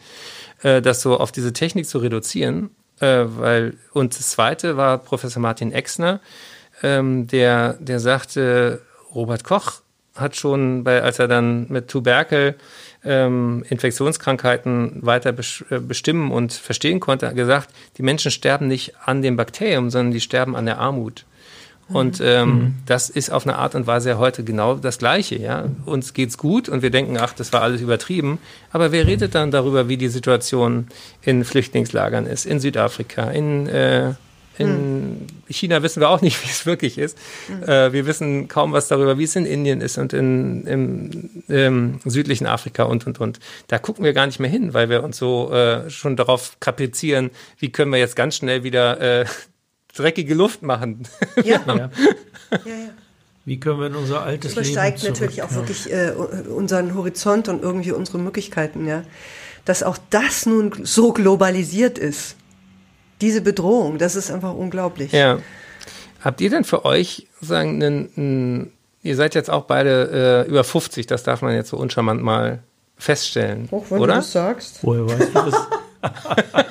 äh, 0.61 0.81
das 0.81 1.01
so 1.01 1.19
auf 1.19 1.31
diese 1.31 1.53
Technik 1.53 1.87
zu 1.87 1.99
reduzieren. 1.99 2.69
Äh, 2.99 3.25
weil, 3.25 3.73
und 3.91 4.17
das 4.17 4.31
zweite 4.31 4.77
war 4.77 4.97
Professor 4.99 5.41
Martin 5.41 5.71
Exner, 5.71 6.21
ähm, 6.81 7.27
der, 7.27 7.73
der 7.73 7.99
sagte, 7.99 8.81
Robert 9.13 9.43
Koch 9.43 9.81
hat 10.15 10.35
schon 10.35 10.83
bei, 10.83 11.01
als 11.01 11.19
er 11.19 11.27
dann 11.27 11.67
mit 11.69 11.89
Tuberkel 11.89 12.55
ähm, 13.03 13.63
Infektionskrankheiten 13.69 14.99
weiter 15.01 15.33
äh, 15.69 15.79
bestimmen 15.79 16.31
und 16.31 16.53
verstehen 16.53 16.99
konnte, 16.99 17.33
gesagt, 17.33 17.69
die 17.97 18.03
Menschen 18.03 18.31
sterben 18.31 18.67
nicht 18.67 18.93
an 19.05 19.21
dem 19.21 19.35
Bakterium, 19.35 19.89
sondern 19.89 20.11
die 20.11 20.21
sterben 20.21 20.55
an 20.55 20.65
der 20.65 20.79
Armut. 20.79 21.25
Und 21.87 22.19
mhm. 22.19 22.25
ähm, 22.25 22.49
mhm. 22.49 22.75
das 22.87 23.11
ist 23.11 23.29
auf 23.29 23.45
eine 23.45 23.57
Art 23.57 23.75
und 23.75 23.85
Weise 23.85 24.17
heute 24.17 24.43
genau 24.43 24.75
das 24.75 24.97
Gleiche. 24.97 25.37
Ja? 25.37 25.65
Uns 25.85 26.13
geht's 26.13 26.37
gut 26.37 26.67
und 26.67 26.81
wir 26.81 26.89
denken, 26.89 27.17
ach, 27.19 27.33
das 27.33 27.53
war 27.53 27.61
alles 27.61 27.81
übertrieben. 27.81 28.39
Aber 28.71 28.91
wer 28.91 29.05
redet 29.05 29.35
dann 29.35 29.51
darüber, 29.51 29.87
wie 29.87 29.97
die 29.97 30.07
Situation 30.07 30.87
in 31.21 31.43
Flüchtlingslagern 31.43 32.25
ist, 32.25 32.45
in 32.45 32.59
Südafrika, 32.59 33.29
in 33.29 33.67
äh, 33.67 34.13
in 34.57 34.67
hm. 34.67 35.27
China 35.49 35.83
wissen 35.83 35.99
wir 36.01 36.09
auch 36.09 36.21
nicht, 36.21 36.41
wie 36.43 36.49
es 36.49 36.65
wirklich 36.65 36.97
ist. 36.97 37.17
Hm. 37.47 37.63
Äh, 37.63 37.93
wir 37.93 38.05
wissen 38.05 38.47
kaum 38.47 38.73
was 38.73 38.87
darüber, 38.87 39.17
wie 39.17 39.23
es 39.23 39.35
in 39.35 39.45
Indien 39.45 39.81
ist 39.81 39.97
und 39.97 40.13
in, 40.13 40.65
im, 40.65 41.43
im, 41.47 41.99
südlichen 42.05 42.47
Afrika 42.47 42.83
und, 42.83 43.05
und, 43.07 43.19
und. 43.19 43.39
Da 43.67 43.79
gucken 43.79 44.03
wir 44.03 44.13
gar 44.13 44.25
nicht 44.25 44.39
mehr 44.39 44.49
hin, 44.49 44.73
weil 44.73 44.89
wir 44.89 45.03
uns 45.03 45.17
so 45.17 45.51
äh, 45.51 45.89
schon 45.89 46.15
darauf 46.15 46.57
kaprizieren, 46.59 47.31
wie 47.59 47.71
können 47.71 47.91
wir 47.91 47.99
jetzt 47.99 48.15
ganz 48.15 48.35
schnell 48.35 48.63
wieder 48.63 49.21
äh, 49.21 49.25
dreckige 49.95 50.35
Luft 50.35 50.61
machen. 50.61 51.07
Ja. 51.43 51.61
ja. 51.67 51.75
ja, 51.75 51.89
ja. 52.51 52.89
Wie 53.43 53.59
können 53.59 53.79
wir 53.79 53.87
in 53.87 53.95
unser 53.95 54.23
altes 54.23 54.55
Leben 54.55 54.67
übersteigt 54.67 55.03
natürlich 55.03 55.43
auch 55.43 55.51
wirklich 55.53 55.91
äh, 55.91 56.11
unseren 56.11 56.95
Horizont 56.95 57.47
und 57.47 57.61
irgendwie 57.61 57.91
unsere 57.91 58.17
Möglichkeiten, 58.17 58.87
ja. 58.87 59.03
Dass 59.65 59.83
auch 59.83 59.97
das 60.09 60.45
nun 60.45 60.71
so 60.83 61.11
globalisiert 61.11 61.99
ist 61.99 62.35
diese 63.21 63.41
Bedrohung, 63.41 63.97
das 63.97 64.15
ist 64.15 64.31
einfach 64.31 64.53
unglaublich. 64.53 65.11
Ja. 65.11 65.39
Habt 66.21 66.41
ihr 66.41 66.49
denn 66.49 66.63
für 66.63 66.85
euch 66.85 67.27
sagen, 67.41 67.81
einen, 67.83 68.09
einen, 68.17 68.73
ihr 69.03 69.15
seid 69.15 69.35
jetzt 69.35 69.49
auch 69.49 69.65
beide 69.65 70.45
äh, 70.45 70.49
über 70.49 70.63
50, 70.63 71.05
das 71.07 71.23
darf 71.23 71.41
man 71.41 71.53
jetzt 71.53 71.69
so 71.69 71.77
uncharmant 71.77 72.21
mal 72.23 72.63
feststellen, 72.97 73.67
Auch 73.71 73.85
wenn 73.89 73.99
oder? 73.99 74.13
du 74.13 74.19
das 74.19 74.31
sagst. 74.31 74.79
Woher 74.81 75.07
weißt 75.07 75.29
du 75.35 75.51
das? 75.51 75.67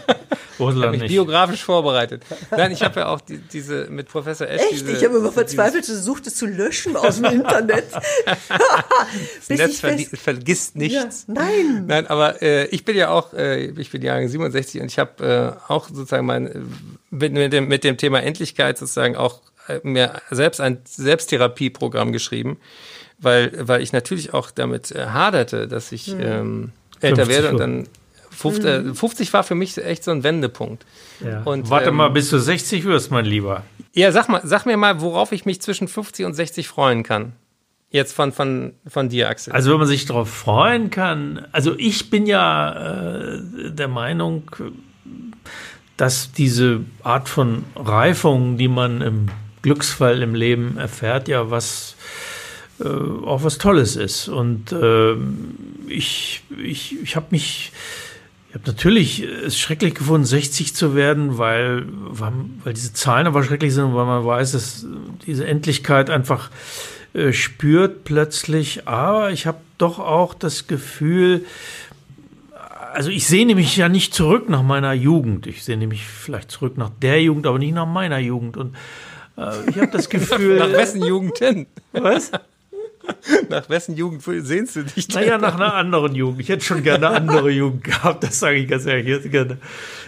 Ursula 0.58 0.90
mich 0.90 1.02
nicht. 1.02 1.10
biografisch 1.10 1.64
vorbereitet. 1.64 2.22
Nein, 2.50 2.72
ich 2.72 2.82
habe 2.82 3.00
ja 3.00 3.06
auch 3.06 3.20
die, 3.20 3.38
diese 3.38 3.86
mit 3.86 4.08
Professor 4.08 4.46
Esch. 4.46 4.62
Echt? 4.62 4.72
Diese, 4.72 4.92
ich 4.92 5.04
habe 5.04 5.18
immer 5.18 5.32
verzweifelt 5.32 5.86
versucht, 5.86 6.26
es 6.26 6.36
zu 6.36 6.46
löschen 6.46 6.96
aus 6.96 7.16
dem 7.16 7.26
Internet. 7.26 7.86
das 9.48 9.58
Netz 9.58 9.80
ver 9.80 9.98
vergisst 9.98 10.76
nichts. 10.76 11.26
Ja, 11.28 11.34
nein. 11.34 11.84
Nein, 11.86 12.06
aber 12.06 12.42
äh, 12.42 12.66
ich 12.66 12.84
bin 12.84 12.96
ja 12.96 13.10
auch, 13.10 13.32
äh, 13.32 13.66
ich 13.66 13.90
bin 13.90 14.02
Jahre 14.02 14.28
67 14.28 14.80
und 14.80 14.86
ich 14.86 14.98
habe 14.98 15.58
äh, 15.68 15.72
auch 15.72 15.88
sozusagen 15.88 16.26
mein 16.26 16.68
mit, 17.10 17.32
mit, 17.32 17.52
dem, 17.52 17.68
mit 17.68 17.84
dem 17.84 17.96
Thema 17.96 18.22
Endlichkeit 18.22 18.78
sozusagen 18.78 19.16
auch 19.16 19.40
äh, 19.68 19.80
mir 19.82 20.20
selbst 20.30 20.60
ein 20.60 20.78
Selbsttherapieprogramm 20.84 22.12
geschrieben, 22.12 22.58
weil, 23.18 23.52
weil 23.56 23.82
ich 23.82 23.92
natürlich 23.92 24.34
auch 24.34 24.50
damit 24.50 24.90
äh, 24.92 25.06
haderte, 25.06 25.68
dass 25.68 25.92
ich 25.92 26.08
mhm. 26.08 26.20
ähm, 26.20 26.72
älter 27.00 27.28
werde 27.28 27.50
und 27.50 27.58
dann 27.58 27.88
50, 28.36 28.64
äh, 28.64 28.94
50 28.94 29.32
war 29.32 29.44
für 29.44 29.54
mich 29.54 29.76
echt 29.78 30.04
so 30.04 30.10
ein 30.10 30.22
Wendepunkt. 30.22 30.84
Ja. 31.24 31.42
Und, 31.42 31.70
Warte 31.70 31.88
ähm, 31.88 31.96
mal, 31.96 32.08
bis 32.08 32.30
du 32.30 32.38
60 32.38 32.84
wirst, 32.84 33.10
mein 33.10 33.24
Lieber. 33.24 33.64
Ja, 33.92 34.12
sag 34.12 34.28
mal, 34.28 34.40
sag 34.44 34.66
mir 34.66 34.76
mal, 34.76 35.00
worauf 35.00 35.32
ich 35.32 35.44
mich 35.44 35.60
zwischen 35.60 35.88
50 35.88 36.26
und 36.26 36.34
60 36.34 36.68
freuen 36.68 37.02
kann. 37.02 37.32
Jetzt 37.90 38.12
von, 38.12 38.32
von, 38.32 38.72
von 38.86 39.08
dir, 39.08 39.28
Axel. 39.28 39.52
Also 39.52 39.70
wenn 39.70 39.78
man 39.78 39.86
sich 39.86 40.04
darauf 40.06 40.28
freuen 40.28 40.90
kann, 40.90 41.46
also 41.52 41.74
ich 41.78 42.10
bin 42.10 42.26
ja 42.26 43.34
äh, 43.34 43.40
der 43.70 43.86
Meinung, 43.86 44.50
dass 45.96 46.32
diese 46.32 46.80
Art 47.04 47.28
von 47.28 47.64
Reifung, 47.76 48.58
die 48.58 48.66
man 48.66 49.00
im 49.00 49.26
Glücksfall 49.62 50.22
im 50.22 50.34
Leben 50.34 50.76
erfährt, 50.76 51.28
ja 51.28 51.50
was 51.50 51.94
äh, 52.80 52.88
auch 52.88 53.44
was 53.44 53.58
Tolles 53.58 53.94
ist. 53.96 54.28
Und 54.28 54.72
äh, 54.72 55.14
ich, 55.86 56.42
ich, 56.62 57.00
ich 57.00 57.16
habe 57.16 57.26
mich 57.30 57.72
ich 58.54 58.60
habe 58.60 58.70
natürlich 58.70 59.20
es 59.20 59.58
schrecklich 59.58 59.96
gefunden, 59.96 60.24
60 60.24 60.76
zu 60.76 60.94
werden, 60.94 61.38
weil, 61.38 61.86
weil 61.88 62.72
diese 62.72 62.92
Zahlen 62.92 63.26
aber 63.26 63.42
schrecklich 63.42 63.74
sind 63.74 63.82
und 63.82 63.96
weil 63.96 64.06
man 64.06 64.24
weiß, 64.24 64.52
dass 64.52 64.86
diese 65.26 65.44
Endlichkeit 65.44 66.08
einfach 66.08 66.50
äh, 67.14 67.32
spürt 67.32 68.04
plötzlich. 68.04 68.86
Aber 68.86 69.32
ich 69.32 69.48
habe 69.48 69.58
doch 69.76 69.98
auch 69.98 70.34
das 70.34 70.68
Gefühl, 70.68 71.44
also 72.92 73.10
ich 73.10 73.26
sehne 73.26 73.56
mich 73.56 73.76
ja 73.76 73.88
nicht 73.88 74.14
zurück 74.14 74.48
nach 74.48 74.62
meiner 74.62 74.92
Jugend. 74.92 75.48
Ich 75.48 75.64
sehne 75.64 75.88
mich 75.88 76.06
vielleicht 76.06 76.52
zurück 76.52 76.78
nach 76.78 76.90
der 77.02 77.20
Jugend, 77.20 77.48
aber 77.48 77.58
nicht 77.58 77.74
nach 77.74 77.88
meiner 77.88 78.18
Jugend. 78.18 78.56
Und 78.56 78.76
äh, 79.36 79.68
ich 79.68 79.78
habe 79.78 79.90
das 79.90 80.08
Gefühl. 80.08 80.58
nach 80.60 80.70
wessen 80.70 81.04
Jugend 81.04 81.40
denn? 81.40 81.66
Was? 81.90 82.30
Nach 83.48 83.68
wessen 83.68 83.96
Jugend 83.96 84.22
sehnst 84.22 84.76
du 84.76 84.82
dich 84.82 85.08
denn? 85.08 85.22
Naja, 85.22 85.38
nach 85.38 85.54
einer 85.54 85.74
anderen 85.74 86.14
Jugend. 86.14 86.40
Ich 86.40 86.48
hätte 86.48 86.64
schon 86.64 86.82
gerne 86.82 87.08
eine 87.08 87.16
andere 87.16 87.50
Jugend 87.50 87.84
gehabt, 87.84 88.24
das 88.24 88.38
sage 88.40 88.56
ich 88.56 88.68
ganz 88.68 88.86
ehrlich. 88.86 89.06
Ich 89.06 89.12
hätte 89.12 89.30
gerne 89.30 89.58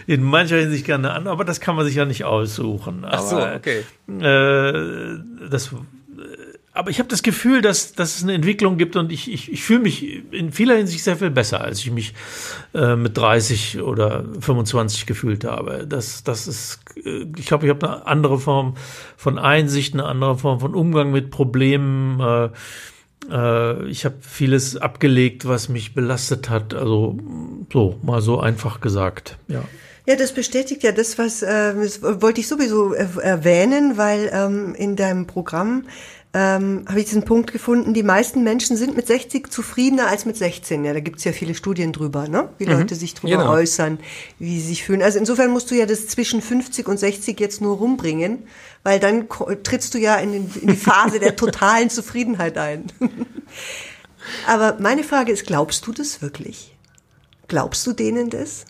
in 0.05 0.23
mancher 0.23 0.57
Hinsicht 0.57 0.85
gerne 0.85 1.09
eine 1.09 1.17
andere, 1.17 1.33
aber 1.33 1.45
das 1.45 1.59
kann 1.59 1.75
man 1.75 1.85
sich 1.85 1.95
ja 1.95 2.05
nicht 2.05 2.25
aussuchen. 2.25 3.05
Ach 3.05 3.21
so, 3.21 3.37
okay. 3.37 3.83
Äh, 4.07 5.19
das, 5.49 5.71
aber 6.77 6.91
ich 6.91 6.99
habe 6.99 7.09
das 7.09 7.23
Gefühl, 7.23 7.61
dass, 7.61 7.93
dass 7.93 8.17
es 8.17 8.23
eine 8.23 8.33
Entwicklung 8.33 8.77
gibt 8.77 8.95
und 8.95 9.11
ich, 9.11 9.31
ich, 9.31 9.51
ich 9.51 9.63
fühle 9.63 9.79
mich 9.79 10.23
in 10.31 10.51
vieler 10.51 10.75
Hinsicht 10.75 11.03
sehr 11.03 11.17
viel 11.17 11.31
besser, 11.31 11.61
als 11.61 11.79
ich 11.79 11.91
mich 11.91 12.13
äh, 12.75 12.95
mit 12.95 13.17
30 13.17 13.81
oder 13.81 14.23
25 14.39 15.07
gefühlt 15.07 15.43
habe. 15.43 15.87
Das, 15.87 16.23
das 16.23 16.47
ist, 16.47 16.79
äh, 17.03 17.25
ich 17.35 17.47
glaube, 17.47 17.65
ich 17.65 17.71
habe 17.71 17.87
eine 17.87 18.05
andere 18.05 18.39
Form 18.39 18.75
von 19.15 19.39
Einsicht, 19.39 19.95
eine 19.95 20.05
andere 20.05 20.37
Form 20.37 20.59
von 20.59 20.75
Umgang 20.75 21.11
mit 21.11 21.31
Problemen. 21.31 22.19
Äh, 22.19 22.49
äh, 23.31 23.87
ich 23.87 24.05
habe 24.05 24.17
vieles 24.21 24.77
abgelegt, 24.77 25.47
was 25.47 25.69
mich 25.69 25.95
belastet 25.95 26.49
hat. 26.49 26.75
Also 26.75 27.17
so, 27.73 27.99
mal 28.03 28.21
so 28.21 28.39
einfach 28.39 28.81
gesagt, 28.81 29.37
ja. 29.47 29.63
Ja, 30.07 30.15
das 30.15 30.31
bestätigt 30.31 30.83
ja 30.83 30.93
das, 30.93 31.17
was 31.17 31.41
äh, 31.41 31.75
das 31.75 32.01
wollte 32.01 32.39
ich 32.39 32.47
sowieso 32.47 32.93
erwähnen, 32.93 33.97
weil 33.97 34.29
ähm, 34.33 34.73
in 34.73 34.95
deinem 34.95 35.27
Programm 35.27 35.83
ähm, 36.33 36.85
habe 36.87 36.99
ich 36.99 37.07
diesen 37.07 37.25
Punkt 37.25 37.51
gefunden, 37.51 37.93
die 37.93 38.03
meisten 38.03 38.41
Menschen 38.41 38.77
sind 38.77 38.95
mit 38.95 39.05
60 39.05 39.51
zufriedener 39.51 40.07
als 40.07 40.25
mit 40.25 40.37
16. 40.37 40.85
Ja, 40.85 40.93
da 40.93 41.01
gibt's 41.01 41.25
ja 41.25 41.33
viele 41.33 41.55
Studien 41.55 41.91
drüber, 41.91 42.29
ne? 42.29 42.47
wie 42.57 42.65
mhm. 42.67 42.73
Leute 42.73 42.95
sich 42.95 43.15
drüber 43.15 43.37
genau. 43.37 43.51
äußern, 43.51 43.99
wie 44.39 44.61
sie 44.61 44.67
sich 44.67 44.83
fühlen. 44.85 45.01
Also 45.01 45.19
insofern 45.19 45.51
musst 45.51 45.71
du 45.71 45.75
ja 45.75 45.85
das 45.85 46.07
zwischen 46.07 46.41
50 46.41 46.87
und 46.87 46.97
60 46.97 47.37
jetzt 47.37 47.59
nur 47.59 47.75
rumbringen, 47.75 48.43
weil 48.83 49.01
dann 49.01 49.27
trittst 49.63 49.93
du 49.93 49.97
ja 49.97 50.15
in, 50.15 50.31
den, 50.31 50.51
in 50.61 50.67
die 50.69 50.75
Phase 50.77 51.19
der 51.19 51.35
totalen 51.35 51.89
Zufriedenheit 51.89 52.57
ein. 52.57 52.85
Aber 54.47 54.77
meine 54.79 55.03
Frage 55.03 55.33
ist, 55.33 55.45
glaubst 55.45 55.85
du 55.85 55.91
das 55.91 56.21
wirklich? 56.21 56.77
Glaubst 57.49 57.85
du 57.87 57.91
denen 57.91 58.29
das? 58.29 58.65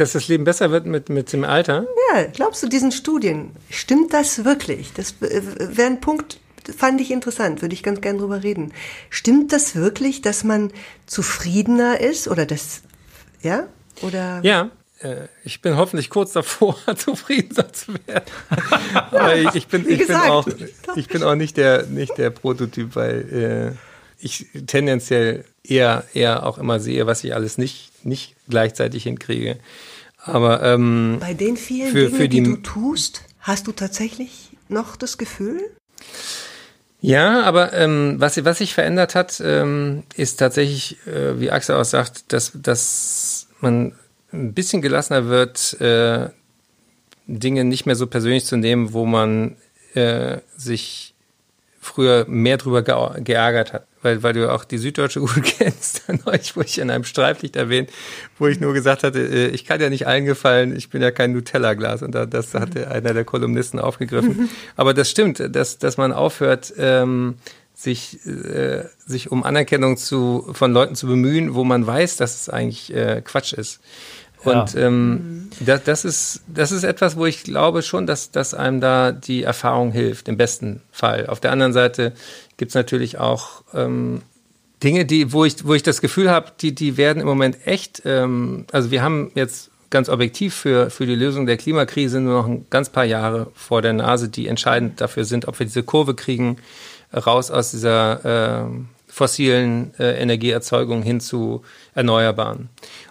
Dass 0.00 0.12
das 0.12 0.28
Leben 0.28 0.44
besser 0.44 0.70
wird 0.70 0.86
mit, 0.86 1.10
mit 1.10 1.30
dem 1.30 1.44
Alter? 1.44 1.86
Ja, 2.14 2.22
glaubst 2.24 2.62
du 2.62 2.68
diesen 2.68 2.90
Studien? 2.90 3.50
Stimmt 3.68 4.14
das 4.14 4.46
wirklich? 4.46 4.94
Das 4.94 5.16
wäre 5.20 5.86
ein 5.86 6.00
Punkt, 6.00 6.40
fand 6.74 7.02
ich 7.02 7.10
interessant, 7.10 7.60
würde 7.60 7.74
ich 7.74 7.82
ganz 7.82 8.00
gern 8.00 8.16
drüber 8.16 8.42
reden. 8.42 8.72
Stimmt 9.10 9.52
das 9.52 9.76
wirklich, 9.76 10.22
dass 10.22 10.42
man 10.42 10.72
zufriedener 11.04 12.00
ist 12.00 12.28
oder 12.28 12.46
das, 12.46 12.80
ja? 13.42 13.66
Oder? 14.00 14.40
Ja, 14.42 14.70
äh, 15.00 15.26
ich 15.44 15.60
bin 15.60 15.76
hoffentlich 15.76 16.08
kurz 16.08 16.32
davor, 16.32 16.78
zufriedener 16.96 17.70
zu 17.70 17.92
werden. 18.06 18.24
Aber 18.94 19.36
ich, 19.36 19.54
ich, 19.54 19.66
bin, 19.66 19.86
ich, 19.86 20.06
bin 20.06 20.16
auch, 20.16 20.48
ich 20.96 21.08
bin 21.08 21.22
auch 21.22 21.34
nicht 21.34 21.58
der, 21.58 21.84
nicht 21.84 22.16
der 22.16 22.30
Prototyp, 22.30 22.96
weil 22.96 23.76
äh, 23.76 24.24
ich 24.24 24.46
tendenziell 24.66 25.44
eher, 25.62 26.04
eher 26.14 26.46
auch 26.46 26.56
immer 26.56 26.80
sehe, 26.80 27.06
was 27.06 27.22
ich 27.22 27.34
alles 27.34 27.58
nicht, 27.58 27.90
nicht 28.02 28.34
gleichzeitig 28.48 29.02
hinkriege. 29.02 29.58
Aber 30.22 30.62
ähm, 30.62 31.18
bei 31.20 31.34
den 31.34 31.56
vielen 31.56 31.90
für, 31.90 32.06
Dingen, 32.06 32.16
für 32.16 32.28
die, 32.28 32.42
die 32.42 32.50
du 32.50 32.56
tust, 32.56 33.22
hast 33.40 33.66
du 33.66 33.72
tatsächlich 33.72 34.50
noch 34.68 34.96
das 34.96 35.18
Gefühl? 35.18 35.62
Ja, 37.00 37.42
aber 37.42 37.72
ähm, 37.72 38.16
was, 38.18 38.42
was 38.44 38.58
sich 38.58 38.74
verändert 38.74 39.14
hat, 39.14 39.40
ähm, 39.44 40.02
ist 40.16 40.36
tatsächlich, 40.36 40.98
äh, 41.06 41.40
wie 41.40 41.50
Axel 41.50 41.76
auch 41.76 41.84
sagt, 41.84 42.32
dass, 42.32 42.52
dass 42.54 43.46
man 43.60 43.94
ein 44.32 44.52
bisschen 44.52 44.82
gelassener 44.82 45.26
wird, 45.26 45.80
äh, 45.80 46.28
Dinge 47.26 47.64
nicht 47.64 47.86
mehr 47.86 47.96
so 47.96 48.06
persönlich 48.06 48.44
zu 48.44 48.56
nehmen, 48.56 48.92
wo 48.92 49.06
man 49.06 49.56
äh, 49.94 50.38
sich 50.56 51.09
früher 51.80 52.26
mehr 52.28 52.58
drüber 52.58 52.82
geärgert 52.82 53.72
hat 53.72 53.86
weil, 54.02 54.22
weil 54.22 54.32
du 54.32 54.52
auch 54.52 54.64
die 54.64 54.78
Süddeutsche 54.78 55.20
gut 55.20 55.42
kennst, 55.42 56.04
dann 56.06 56.20
euch, 56.26 56.56
wo 56.56 56.60
ich 56.60 56.78
in 56.78 56.90
einem 56.90 57.04
Streiflicht 57.04 57.56
erwähnt, 57.56 57.90
wo 58.38 58.46
ich 58.46 58.60
nur 58.60 58.72
gesagt 58.72 59.02
hatte, 59.02 59.20
äh, 59.20 59.48
ich 59.48 59.64
kann 59.64 59.80
ja 59.80 59.90
nicht 59.90 60.06
allen 60.06 60.24
gefallen, 60.24 60.74
ich 60.76 60.90
bin 60.90 61.02
ja 61.02 61.10
kein 61.10 61.32
Nutella-Glas. 61.32 62.02
Und 62.02 62.14
das 62.14 62.54
hatte 62.54 62.90
einer 62.90 63.14
der 63.14 63.24
Kolumnisten 63.24 63.78
aufgegriffen. 63.78 64.48
Aber 64.76 64.94
das 64.94 65.10
stimmt, 65.10 65.42
dass, 65.54 65.78
dass 65.78 65.96
man 65.96 66.12
aufhört, 66.12 66.72
ähm, 66.78 67.36
sich, 67.74 68.26
äh, 68.26 68.84
sich 69.06 69.30
um 69.30 69.42
Anerkennung 69.42 69.96
zu, 69.96 70.50
von 70.52 70.72
Leuten 70.72 70.94
zu 70.94 71.06
bemühen, 71.06 71.54
wo 71.54 71.64
man 71.64 71.86
weiß, 71.86 72.16
dass 72.16 72.38
es 72.40 72.48
eigentlich 72.50 72.94
äh, 72.94 73.22
Quatsch 73.24 73.54
ist. 73.54 73.80
Und 74.44 74.74
ja. 74.74 74.86
ähm, 74.86 75.50
das, 75.60 75.84
das, 75.84 76.04
ist, 76.04 76.42
das 76.46 76.72
ist 76.72 76.84
etwas, 76.84 77.16
wo 77.16 77.26
ich 77.26 77.42
glaube 77.42 77.82
schon, 77.82 78.06
dass, 78.06 78.30
dass 78.30 78.54
einem 78.54 78.80
da 78.80 79.12
die 79.12 79.42
Erfahrung 79.42 79.92
hilft, 79.92 80.28
im 80.28 80.36
besten 80.36 80.82
Fall. 80.90 81.26
Auf 81.26 81.40
der 81.40 81.52
anderen 81.52 81.72
Seite 81.72 82.12
gibt 82.56 82.70
es 82.70 82.74
natürlich 82.74 83.18
auch 83.18 83.62
ähm, 83.74 84.22
Dinge, 84.82 85.04
die, 85.04 85.32
wo 85.32 85.44
ich, 85.44 85.66
wo 85.66 85.74
ich 85.74 85.82
das 85.82 86.00
Gefühl 86.00 86.30
habe, 86.30 86.52
die, 86.60 86.74
die 86.74 86.96
werden 86.96 87.20
im 87.20 87.26
Moment 87.26 87.66
echt, 87.66 88.02
ähm, 88.04 88.64
also 88.72 88.90
wir 88.90 89.02
haben 89.02 89.30
jetzt 89.34 89.70
ganz 89.90 90.08
objektiv 90.08 90.54
für, 90.54 90.88
für 90.88 91.04
die 91.04 91.16
Lösung 91.16 91.46
der 91.46 91.56
Klimakrise 91.56 92.20
nur 92.20 92.42
noch 92.42 92.48
ein 92.48 92.66
ganz 92.70 92.88
paar 92.88 93.04
Jahre 93.04 93.50
vor 93.54 93.82
der 93.82 93.92
Nase, 93.92 94.28
die 94.28 94.46
entscheidend 94.46 95.00
dafür 95.00 95.24
sind, 95.24 95.48
ob 95.48 95.58
wir 95.58 95.66
diese 95.66 95.82
Kurve 95.82 96.14
kriegen, 96.14 96.56
raus 97.14 97.50
aus 97.50 97.72
dieser 97.72 98.64
äh, 98.64 98.70
fossilen 99.08 99.92
äh, 99.98 100.22
Energieerzeugung 100.22 101.02
hin 101.02 101.20
zu 101.20 101.62
erneuerbaren. 101.94 102.68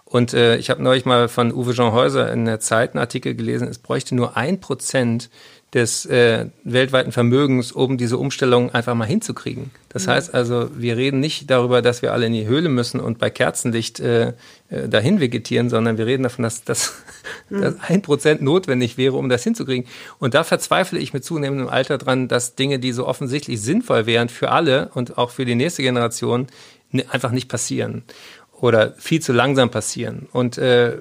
Und 0.10 0.34
äh, 0.34 0.58
ich 0.58 0.72
habe 0.72 0.82
neulich 0.82 1.06
mal 1.06 1.28
von 1.28 1.54
Uwe 1.54 1.74
Jean 1.74 1.92
Häuser 1.92 2.34
in 2.34 2.46
der 2.46 2.60
Zeit 2.60 2.94
einen 2.94 3.00
Artikel 3.00 3.36
gelesen, 3.36 3.68
es 3.68 3.78
bräuchte 3.78 4.16
nur 4.16 4.36
ein 4.36 4.60
Prozent 4.60 5.30
des 5.72 6.08
äh, 6.08 6.48
weltweiten 6.64 7.12
Vermögens, 7.12 7.72
um 7.72 7.96
diese 8.00 8.18
Umstellung 8.18 8.74
einfach 8.74 8.96
mal 8.96 9.06
hinzukriegen. 9.06 9.70
Das 9.90 10.08
mhm. 10.08 10.12
heißt 10.12 10.34
also, 10.34 10.72
wir 10.76 10.98
reden 10.98 11.20
nicht 11.20 11.52
darüber, 11.52 11.84
dass 11.84 12.02
wir 12.02 12.12
alle 12.12 12.26
in 12.26 12.34
die 12.34 12.48
Höhle 12.48 12.70
müssen 12.70 13.00
und 13.00 13.20
bei 13.20 13.30
Kerzenlicht 13.30 14.00
äh, 14.00 14.34
äh, 14.70 14.90
dahin 14.90 15.20
vegetieren, 15.20 15.70
sondern 15.70 16.00
wir 16.00 16.08
reden 16.08 16.24
davon, 16.24 16.42
dass, 16.42 16.64
dass, 16.66 16.96
mhm. 17.50 17.62
dass 17.62 17.76
ein 17.88 18.02
Prozent 18.02 18.42
notwendig 18.42 18.98
wäre, 18.98 19.16
um 19.16 19.30
das 19.30 19.44
hinzukriegen. 19.44 19.88
Und 20.18 20.34
da 20.34 20.44
verzweifle 20.44 20.98
ich 20.98 21.14
mit 21.14 21.24
zunehmendem 21.24 21.70
Alter 21.70 22.00
dran, 22.00 22.28
dass 22.28 22.56
Dinge, 22.56 22.80
die 22.80 22.92
so 22.92 23.06
offensichtlich 23.06 23.62
sinnvoll 23.62 24.08
wären 24.08 24.30
für 24.30 24.50
alle 24.50 24.90
und 24.96 25.20
auch 25.20 25.30
für 25.30 25.46
die 25.46 25.56
nächste 25.56 25.84
Generation, 25.84 26.48
einfach 27.12 27.30
nicht 27.30 27.48
passieren 27.48 28.04
oder 28.62 28.94
viel 28.98 29.22
zu 29.22 29.34
langsam 29.34 29.70
passieren 29.72 30.28
und 30.32 30.58
äh, 30.58 30.98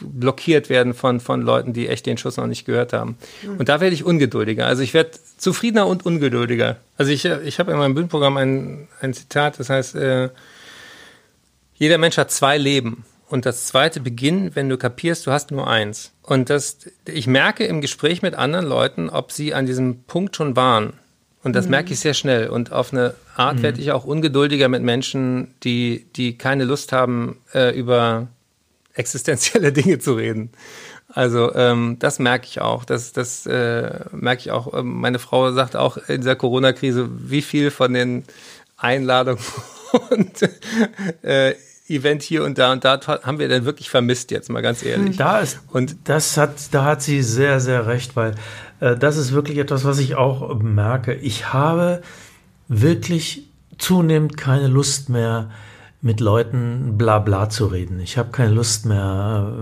blockiert 0.00 0.68
werden 0.68 0.94
von, 0.94 1.20
von 1.20 1.42
Leuten, 1.42 1.72
die 1.72 1.88
echt 1.88 2.06
den 2.06 2.18
Schuss 2.18 2.36
noch 2.36 2.46
nicht 2.46 2.64
gehört 2.64 2.92
haben. 2.92 3.16
Und 3.58 3.68
da 3.68 3.80
werde 3.80 3.94
ich 3.94 4.04
ungeduldiger. 4.04 4.66
Also 4.66 4.82
ich 4.82 4.94
werde 4.94 5.10
zufriedener 5.36 5.86
und 5.86 6.06
ungeduldiger. 6.06 6.76
Also 6.96 7.10
ich, 7.10 7.24
ich 7.24 7.58
habe 7.58 7.72
in 7.72 7.78
meinem 7.78 7.94
Bühnenprogramm 7.94 8.36
ein, 8.36 8.88
ein 9.00 9.12
Zitat, 9.12 9.58
das 9.58 9.70
heißt, 9.70 9.96
äh, 9.96 10.30
jeder 11.74 11.98
Mensch 11.98 12.16
hat 12.16 12.30
zwei 12.30 12.58
Leben. 12.58 13.04
und 13.28 13.44
das 13.46 13.66
zweite 13.66 14.00
beginnen, 14.00 14.54
wenn 14.54 14.68
du 14.68 14.78
kapierst, 14.78 15.26
du 15.26 15.32
hast 15.32 15.50
nur 15.50 15.68
eins. 15.68 16.12
Und 16.22 16.50
das, 16.50 16.78
ich 17.06 17.26
merke 17.26 17.64
im 17.64 17.80
Gespräch 17.80 18.22
mit 18.22 18.34
anderen 18.34 18.66
Leuten, 18.66 19.10
ob 19.10 19.32
sie 19.32 19.54
an 19.54 19.66
diesem 19.66 20.04
Punkt 20.04 20.34
schon 20.36 20.56
waren. 20.56 20.94
Und 21.48 21.54
das 21.54 21.64
mhm. 21.64 21.70
merke 21.70 21.94
ich 21.94 22.00
sehr 22.00 22.12
schnell. 22.12 22.48
Und 22.48 22.72
auf 22.72 22.92
eine 22.92 23.14
Art 23.34 23.56
mhm. 23.56 23.62
werde 23.62 23.80
ich 23.80 23.90
auch 23.92 24.04
ungeduldiger 24.04 24.68
mit 24.68 24.82
Menschen, 24.82 25.54
die, 25.64 26.04
die 26.14 26.36
keine 26.36 26.64
Lust 26.64 26.92
haben, 26.92 27.38
äh, 27.54 27.74
über 27.74 28.28
existenzielle 28.92 29.72
Dinge 29.72 29.98
zu 29.98 30.12
reden. 30.12 30.50
Also 31.08 31.54
ähm, 31.54 31.96
das 32.00 32.18
merke 32.18 32.44
ich 32.44 32.60
auch. 32.60 32.84
Das, 32.84 33.14
das 33.14 33.46
äh, 33.46 34.00
merke 34.12 34.40
ich 34.40 34.50
auch. 34.50 34.74
Ähm, 34.78 35.00
meine 35.00 35.18
Frau 35.18 35.50
sagt 35.52 35.74
auch 35.74 35.96
in 35.96 36.20
dieser 36.20 36.36
Corona-Krise, 36.36 37.08
wie 37.10 37.40
viel 37.40 37.70
von 37.70 37.94
den 37.94 38.24
Einladungen 38.76 39.42
und 40.10 40.42
äh, 41.22 41.54
Event 41.88 42.22
hier 42.22 42.44
und 42.44 42.58
da 42.58 42.72
und 42.72 42.84
da 42.84 43.00
haben 43.22 43.38
wir 43.38 43.48
denn 43.48 43.64
wirklich 43.64 43.88
vermisst 43.88 44.30
jetzt 44.30 44.50
mal 44.50 44.60
ganz 44.60 44.82
ehrlich. 44.82 45.16
Da 45.16 45.38
ist 45.38 45.60
und 45.68 45.96
das 46.04 46.36
hat 46.36 46.50
da 46.72 46.84
hat 46.84 47.00
sie 47.00 47.22
sehr 47.22 47.60
sehr 47.60 47.86
recht, 47.86 48.14
weil 48.14 48.34
das 48.80 49.16
ist 49.16 49.32
wirklich 49.32 49.58
etwas, 49.58 49.84
was 49.84 49.98
ich 49.98 50.14
auch 50.14 50.60
merke. 50.60 51.14
Ich 51.14 51.52
habe 51.52 52.02
wirklich 52.68 53.48
zunehmend 53.78 54.36
keine 54.36 54.68
Lust 54.68 55.08
mehr 55.08 55.50
mit 56.00 56.20
Leuten 56.20 56.96
bla 56.96 57.18
bla 57.18 57.48
zu 57.48 57.66
reden. 57.66 57.98
Ich 58.00 58.18
habe 58.18 58.30
keine 58.30 58.52
Lust 58.52 58.86
mehr 58.86 59.52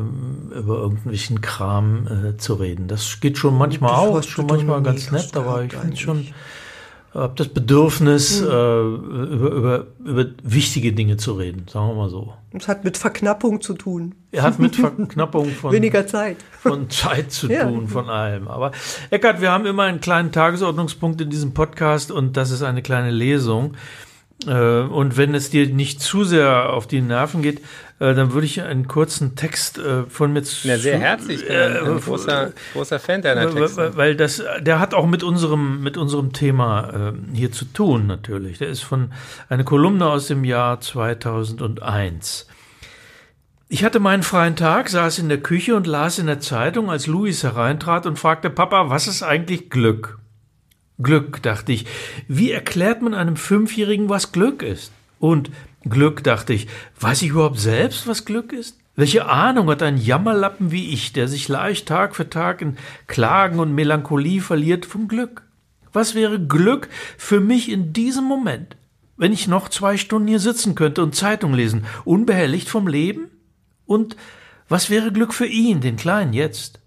äh, 0.53 0.59
über 0.59 0.77
irgendwelchen 0.77 1.41
Kram 1.41 2.07
äh, 2.07 2.37
zu 2.37 2.55
reden. 2.55 2.89
Das 2.89 3.21
geht 3.21 3.39
schon 3.39 3.57
manchmal 3.57 3.93
auch, 3.93 4.23
schon 4.23 4.47
manchmal 4.47 4.83
ganz 4.83 5.11
nett, 5.11 5.35
aber 5.37 5.65
ich 5.65 5.73
finde 5.73 5.97
schon 5.97 6.27
das 7.35 7.49
Bedürfnis, 7.49 8.41
hm. 8.41 8.49
äh, 8.49 9.33
über, 9.35 9.51
über, 9.51 9.87
über 10.05 10.27
wichtige 10.43 10.93
Dinge 10.93 11.17
zu 11.17 11.35
reden, 11.35 11.67
sagen 11.69 11.89
wir 11.89 11.95
mal 11.95 12.11
so. 12.11 12.35
Es 12.53 12.69
hat 12.69 12.85
mit 12.85 12.97
Verknappung 12.97 13.61
zu 13.61 13.75
tun. 13.75 14.15
Er 14.33 14.43
hat 14.43 14.59
mit 14.59 14.77
Verknappung 14.77 15.49
von 15.61 15.73
weniger 15.73 16.07
Zeit. 16.07 16.37
Von 16.61 16.91
Zeit 16.91 17.33
zu 17.33 17.49
ja. 17.51 17.65
tun, 17.65 17.89
von 17.89 18.09
allem. 18.11 18.49
Aber 18.49 18.73
Eckart, 19.11 19.41
wir 19.41 19.51
haben 19.51 19.67
immer 19.67 19.85
einen 19.85 20.01
kleinen 20.01 20.33
Tagesordnungspunkt 20.33 21.21
in 21.21 21.31
diesem 21.31 21.55
Podcast 21.55 22.11
und 22.11 22.37
das 22.37 22.51
ist 22.51 22.63
eine 22.63 22.83
kleine 22.83 23.11
Lesung. 23.11 23.77
Äh, 24.47 24.81
und 24.81 25.17
wenn 25.17 25.35
es 25.35 25.51
dir 25.51 25.69
nicht 25.69 26.01
zu 26.01 26.25
sehr 26.25 26.73
auf 26.73 26.87
die 26.87 27.01
Nerven 27.01 27.43
geht, 27.43 27.63
äh, 27.99 28.15
dann 28.15 28.33
würde 28.33 28.47
ich 28.47 28.63
einen 28.63 28.89
kurzen 28.89 29.37
Text 29.37 29.79
äh, 29.79 30.05
von 30.05 30.33
mir 30.33 30.43
zu. 30.43 30.69
Ja, 30.69 30.79
sehr 30.79 30.99
herzlich. 30.99 31.43
Ich 31.43 31.49
bin 31.49 31.57
ein, 31.57 32.01
großer, 32.01 32.53
großer 32.73 32.99
Fan 32.99 33.23
deiner 33.23 33.51
Texte. 33.53 33.97
Weil 33.97 34.17
das, 34.17 34.43
der 34.61 34.81
hat 34.81 34.95
auch 34.95 35.07
mit 35.07 35.23
unserem, 35.23 35.83
mit 35.83 35.97
unserem 35.97 36.33
Thema 36.33 37.15
hier 37.33 37.53
zu 37.53 37.65
tun, 37.65 38.07
natürlich. 38.07 38.59
Der 38.59 38.69
ist 38.69 38.83
von 38.83 39.13
einer 39.49 39.65
Kolumne 39.65 40.07
aus 40.07 40.27
dem 40.27 40.45
Jahr 40.45 40.81
2001. 40.81 42.47
Ich 43.69 43.83
hatte 43.83 43.99
meinen 43.99 44.23
freien 44.23 44.55
Tag, 44.55 44.89
saß 44.89 45.19
in 45.19 45.29
der 45.29 45.41
Küche 45.41 45.75
und 45.75 45.89
las 45.89 46.21
in 46.21 46.27
der 46.27 46.39
Zeitung, 46.39 46.89
als 46.89 47.09
Louis 47.09 47.43
hereintrat 47.43 48.07
und 48.07 48.17
fragte 48.17 48.49
Papa, 48.49 48.91
was 48.91 49.09
ist 49.09 49.25
eigentlich 49.25 49.71
Glück? 49.71 50.19
Glück, 50.99 51.43
dachte 51.43 51.73
ich. 51.73 51.85
Wie 52.29 52.53
erklärt 52.53 53.03
man 53.03 53.13
einem 53.13 53.35
Fünfjährigen, 53.37 54.09
was 54.09 54.31
Glück 54.31 54.63
ist? 54.63 54.93
Und 55.19 55.51
Glück, 55.89 56.25
dachte 56.25 56.53
ich, 56.53 56.67
weiß 57.01 57.23
ich 57.23 57.31
überhaupt 57.31 57.59
selbst, 57.59 58.07
was 58.07 58.25
Glück 58.25 58.53
ist? 58.53 58.79
Welche 58.97 59.27
Ahnung 59.27 59.69
hat 59.69 59.83
ein 59.83 59.99
Jammerlappen 59.99 60.73
wie 60.73 60.93
ich, 60.93 61.13
der 61.13 61.29
sich 61.29 61.49
leicht 61.49 61.87
Tag 61.87 62.17
für 62.17 62.31
Tag 62.31 62.63
in 62.63 62.79
Klagen 63.07 63.59
und 63.59 63.75
Melancholie 63.75 64.41
verliert, 64.41 64.87
vom 64.87 65.07
Glück? 65.07 65.43
Was 65.93 66.15
wäre 66.15 66.41
Glück 66.41 66.89
für 67.19 67.41
mich 67.41 67.71
in 67.71 67.93
diesem 67.93 68.25
Moment, 68.25 68.77
wenn 69.17 69.33
ich 69.33 69.49
noch 69.49 69.69
zwei 69.69 69.99
Stunden 69.99 70.29
hier 70.29 70.41
sitzen 70.41 70.75
könnte 70.75 71.03
und 71.03 71.15
Zeitung 71.15 71.53
lesen, 71.53 71.85
unbehelligt 72.05 72.69
vom 72.69 72.89
Leben? 72.89 73.29
Und 73.85 74.17
was 74.69 74.89
wäre 74.89 75.13
Glück 75.13 75.35
für 75.35 75.47
ihn, 75.47 75.83
den 75.83 75.97
Kleinen, 75.97 76.33
jetzt? 76.33 76.81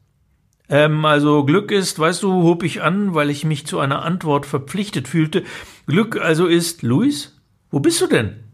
Ähm, 0.67 1.05
also 1.05 1.45
Glück 1.45 1.71
ist, 1.71 1.99
weißt 1.99 2.23
du, 2.23 2.43
hob 2.43 2.63
ich 2.63 2.81
an, 2.81 3.13
weil 3.13 3.29
ich 3.29 3.45
mich 3.45 3.67
zu 3.67 3.79
einer 3.79 4.03
Antwort 4.03 4.47
verpflichtet 4.47 5.07
fühlte. 5.07 5.43
Glück 5.85 6.19
also 6.19 6.47
ist, 6.47 6.81
Luis, 6.81 7.39
wo 7.69 7.79
bist 7.79 8.01
du 8.01 8.07
denn? 8.07 8.48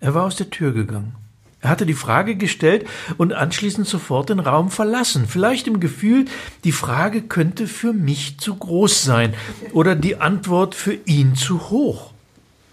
Er 0.00 0.14
war 0.14 0.24
aus 0.24 0.36
der 0.36 0.50
Tür 0.50 0.72
gegangen. 0.72 1.14
Er 1.60 1.70
hatte 1.70 1.86
die 1.86 1.94
Frage 1.94 2.36
gestellt 2.36 2.86
und 3.16 3.32
anschließend 3.32 3.86
sofort 3.86 4.28
den 4.28 4.40
Raum 4.40 4.70
verlassen, 4.70 5.26
vielleicht 5.26 5.66
im 5.66 5.80
Gefühl, 5.80 6.26
die 6.64 6.72
Frage 6.72 7.22
könnte 7.22 7.66
für 7.66 7.92
mich 7.92 8.38
zu 8.38 8.54
groß 8.54 9.02
sein 9.02 9.34
oder 9.72 9.96
die 9.96 10.16
Antwort 10.16 10.74
für 10.74 10.94
ihn 11.06 11.34
zu 11.34 11.70
hoch. 11.70 12.12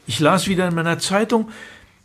Ich 0.06 0.20
las 0.20 0.48
wieder 0.48 0.68
in 0.68 0.76
meiner 0.76 1.00
Zeitung, 1.00 1.50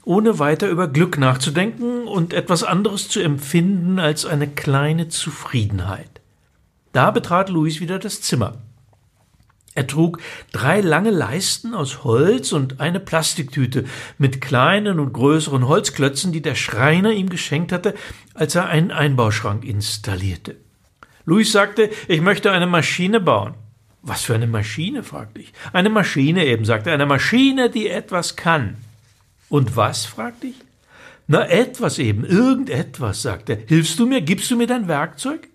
ohne 0.04 0.38
weiter 0.38 0.68
über 0.68 0.88
Glück 0.88 1.18
nachzudenken 1.18 2.06
und 2.06 2.32
etwas 2.32 2.62
anderes 2.62 3.08
zu 3.08 3.20
empfinden 3.20 3.98
als 3.98 4.24
eine 4.24 4.48
kleine 4.48 5.08
Zufriedenheit. 5.08 6.22
Da 6.92 7.10
betrat 7.10 7.50
Louis 7.50 7.80
wieder 7.80 7.98
das 7.98 8.22
Zimmer. 8.22 8.54
Er 9.78 9.86
trug 9.86 10.18
drei 10.50 10.80
lange 10.80 11.10
Leisten 11.10 11.72
aus 11.72 12.02
Holz 12.02 12.50
und 12.50 12.80
eine 12.80 12.98
Plastiktüte 12.98 13.84
mit 14.18 14.40
kleinen 14.40 14.98
und 14.98 15.12
größeren 15.12 15.68
Holzklötzen, 15.68 16.32
die 16.32 16.42
der 16.42 16.56
Schreiner 16.56 17.12
ihm 17.12 17.28
geschenkt 17.28 17.70
hatte, 17.70 17.94
als 18.34 18.56
er 18.56 18.66
einen 18.66 18.90
Einbauschrank 18.90 19.64
installierte. 19.64 20.56
Louis 21.26 21.52
sagte, 21.52 21.90
ich 22.08 22.20
möchte 22.20 22.50
eine 22.50 22.66
Maschine 22.66 23.20
bauen. 23.20 23.54
Was 24.02 24.24
für 24.24 24.34
eine 24.34 24.48
Maschine? 24.48 25.04
fragte 25.04 25.42
ich. 25.42 25.52
Eine 25.72 25.90
Maschine 25.90 26.44
eben, 26.44 26.64
sagte 26.64 26.90
er, 26.90 26.94
eine 26.94 27.06
Maschine, 27.06 27.70
die 27.70 27.88
etwas 27.88 28.34
kann. 28.34 28.78
Und 29.48 29.76
was? 29.76 30.06
fragte 30.06 30.48
ich. 30.48 30.56
Na, 31.28 31.48
etwas 31.48 32.00
eben, 32.00 32.24
irgendetwas, 32.24 33.22
sagte 33.22 33.52
er. 33.52 33.58
Hilfst 33.68 33.96
du 34.00 34.06
mir? 34.06 34.22
Gibst 34.22 34.50
du 34.50 34.56
mir 34.56 34.66
dein 34.66 34.88
Werkzeug? 34.88 35.46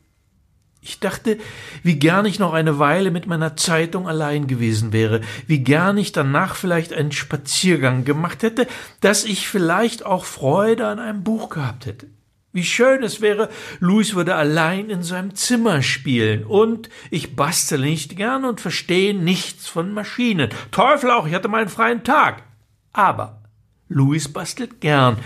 Ich 0.85 0.99
dachte, 0.99 1.37
wie 1.81 1.95
gern 1.95 2.25
ich 2.25 2.39
noch 2.39 2.51
eine 2.51 2.77
Weile 2.77 3.09
mit 3.09 3.25
meiner 3.25 3.55
Zeitung 3.55 4.05
allein 4.05 4.47
gewesen 4.47 4.91
wäre, 4.91 5.21
wie 5.47 5.59
gern 5.59 5.97
ich 5.97 6.11
danach 6.11 6.55
vielleicht 6.55 6.91
einen 6.91 7.13
Spaziergang 7.13 8.03
gemacht 8.03 8.43
hätte, 8.43 8.67
dass 8.99 9.23
ich 9.23 9.47
vielleicht 9.47 10.05
auch 10.05 10.25
Freude 10.25 10.87
an 10.87 10.99
einem 10.99 11.23
Buch 11.23 11.49
gehabt 11.49 11.85
hätte. 11.85 12.07
Wie 12.51 12.65
schön 12.65 13.01
es 13.01 13.21
wäre, 13.21 13.49
Louis 13.79 14.13
würde 14.13 14.35
allein 14.35 14.89
in 14.89 15.03
seinem 15.03 15.35
Zimmer 15.35 15.81
spielen 15.81 16.43
und 16.43 16.89
ich 17.09 17.35
bastele 17.35 17.85
nicht 17.85 18.17
gern 18.17 18.43
und 18.43 18.59
verstehe 18.59 19.13
nichts 19.13 19.69
von 19.69 19.93
Maschinen. 19.93 20.49
Teufel 20.71 21.11
auch, 21.11 21.25
ich 21.25 21.33
hatte 21.33 21.47
meinen 21.47 21.69
freien 21.69 22.03
Tag. 22.03 22.43
Aber 22.91 23.41
Louis 23.87 24.31
bastelt 24.31 24.81
gern 24.81 25.17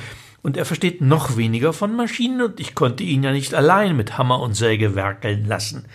und 0.41 0.57
er 0.57 0.65
versteht 0.65 1.01
noch 1.01 1.38
weniger 1.38 1.73
von 1.73 1.95
Maschinen 1.95 2.41
und 2.41 2.59
ich 2.59 2.75
konnte 2.75 3.03
ihn 3.03 3.23
ja 3.23 3.31
nicht 3.31 3.53
allein 3.53 3.95
mit 3.95 4.17
Hammer 4.17 4.39
und 4.39 4.53
Säge 4.53 4.95
werkeln 4.95 5.45
lassen. 5.45 5.85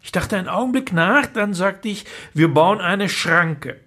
Ich 0.00 0.12
dachte 0.12 0.36
einen 0.36 0.48
Augenblick 0.48 0.92
nach, 0.92 1.26
dann 1.26 1.54
sagte 1.54 1.88
ich, 1.88 2.04
wir 2.32 2.48
bauen 2.48 2.80
eine 2.80 3.08
Schranke. 3.08 3.80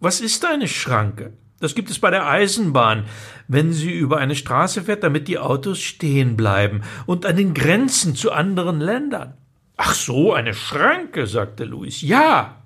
Was 0.00 0.20
ist 0.20 0.44
eine 0.44 0.68
Schranke? 0.68 1.32
Das 1.58 1.74
gibt 1.74 1.90
es 1.90 1.98
bei 1.98 2.10
der 2.10 2.28
Eisenbahn, 2.28 3.04
wenn 3.48 3.72
sie 3.72 3.92
über 3.92 4.18
eine 4.18 4.36
Straße 4.36 4.82
fährt, 4.82 5.02
damit 5.02 5.26
die 5.26 5.38
Autos 5.38 5.80
stehen 5.80 6.36
bleiben 6.36 6.82
und 7.06 7.24
an 7.24 7.36
den 7.36 7.54
Grenzen 7.54 8.14
zu 8.14 8.30
anderen 8.30 8.80
Ländern. 8.80 9.34
Ach 9.78 9.94
so, 9.94 10.32
eine 10.34 10.54
Schranke, 10.54 11.26
sagte 11.26 11.64
Louis. 11.64 12.02
Ja. 12.02 12.62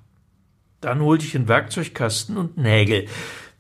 Dann 0.81 1.01
holte 1.01 1.25
ich 1.25 1.33
den 1.33 1.49
Werkzeugkasten 1.49 2.37
und 2.37 2.57
Nägel. 2.57 3.07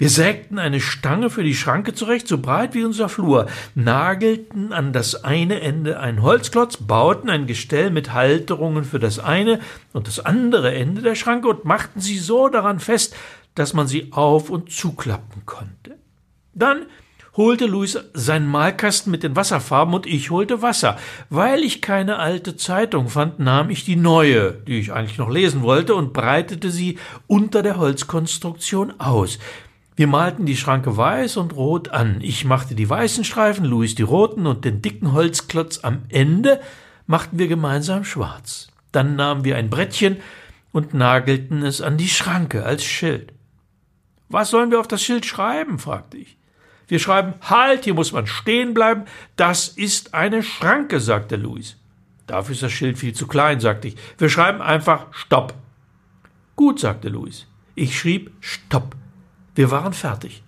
Wir 0.01 0.09
sägten 0.09 0.59
eine 0.59 0.81
Stange 0.81 1.29
für 1.29 1.45
die 1.45 1.55
Schranke 1.55 1.93
zurecht, 1.93 2.27
so 2.27 2.39
breit 2.39 2.73
wie 2.73 2.85
unser 2.85 3.11
Flur, 3.11 3.49
nagelten 3.75 4.73
an 4.73 4.95
das 4.95 5.25
eine 5.25 5.61
Ende 5.61 6.01
einen 6.01 6.23
Holzklotz, 6.23 6.79
bauten 6.79 7.29
ein 7.29 7.47
Gestell 7.47 7.91
mit 7.91 8.15
Halterungen 8.15 8.85
für 8.85 8.99
das 8.99 9.19
eine 9.19 9.61
und 9.93 10.07
das 10.07 10.19
andere 10.19 10.75
Ende 10.75 11.03
der 11.03 11.17
Schranke 11.17 11.49
und 11.49 11.67
machten 11.67 12.01
sie 12.01 12.17
so 12.17 12.49
daran 12.49 12.81
fest, 12.81 13.15
dass 13.55 13.75
man 13.75 13.87
sie 13.87 14.11
auf 14.13 14.49
und 14.49 14.73
zuklappen 14.73 15.45
konnte. 15.45 15.99
Dann 16.55 16.87
holte 17.37 17.67
Luis 17.67 17.99
seinen 18.15 18.47
Malkasten 18.47 19.11
mit 19.11 19.23
den 19.23 19.37
Wasserfarben 19.37 19.93
und 19.93 20.07
ich 20.07 20.31
holte 20.31 20.63
Wasser. 20.63 20.97
Weil 21.29 21.63
ich 21.63 21.83
keine 21.83 22.19
alte 22.19 22.57
Zeitung 22.57 23.11
fand, 23.11 23.39
nahm 23.39 23.69
ich 23.69 23.85
die 23.85 23.97
neue, 23.97 24.53
die 24.53 24.79
ich 24.79 24.95
eigentlich 24.95 25.19
noch 25.19 25.29
lesen 25.29 25.61
wollte, 25.61 25.95
und 25.95 26.15
breitete 26.15 26.71
sie 26.71 26.99
unter 27.27 27.63
der 27.63 27.77
Holzkonstruktion 27.77 28.99
aus. 28.99 29.39
Wir 30.01 30.07
malten 30.07 30.47
die 30.47 30.57
Schranke 30.57 30.97
weiß 30.97 31.37
und 31.37 31.55
rot 31.55 31.91
an. 31.91 32.23
Ich 32.23 32.47
machte 32.47 32.75
die 32.75 32.89
weißen 32.89 33.23
Streifen, 33.23 33.67
Louis 33.67 33.95
die 33.95 34.03
roten 34.03 34.47
und 34.47 34.65
den 34.65 34.81
dicken 34.81 35.13
Holzklotz 35.13 35.81
am 35.83 36.05
Ende 36.09 36.59
machten 37.07 37.39
wir 37.39 37.49
gemeinsam 37.49 38.05
schwarz. 38.05 38.69
Dann 38.93 39.15
nahmen 39.15 39.45
wir 39.45 39.59
ein 39.59 39.69
Brettchen 39.69 40.17
und 40.73 40.95
nagelten 40.95 41.63
es 41.63 41.83
an 41.83 41.99
die 41.99 42.09
Schranke 42.09 42.65
als 42.65 42.83
Schild. 42.83 43.35
Was 44.31 44.49
sollen 44.49 44.71
wir 44.71 44.81
auf 44.81 44.89
das 44.89 45.03
Schild 45.03 45.27
schreiben? 45.27 45.79
fragte 45.79 46.17
ich. 46.17 46.39
Wir 46.89 46.99
schreiben 46.99 47.35
Halt, 47.43 47.85
hier 47.85 47.93
muss 47.93 48.13
man 48.13 48.27
stehen 48.27 48.73
bleiben. 48.73 49.05
Das 49.37 49.69
ist 49.69 50.15
eine 50.15 50.43
Schranke, 50.43 50.99
sagte 50.99 51.37
Louis. 51.37 51.77
Dafür 52.27 52.55
ist 52.55 52.63
das 52.63 52.73
Schild 52.73 52.97
viel 52.97 53.13
zu 53.13 53.27
klein, 53.27 53.61
sagte 53.61 53.89
ich. 53.89 53.97
Wir 54.17 54.31
schreiben 54.31 54.63
einfach 54.63 55.13
Stopp. 55.13 55.53
Gut, 56.57 56.81
sagte 56.81 57.11
Louis. 57.11 57.47
Ich 57.75 57.99
schrieb 57.99 58.33
Stopp. 58.41 58.97
Wir 59.61 59.71
waren 59.71 59.93
fertig. 59.93 60.43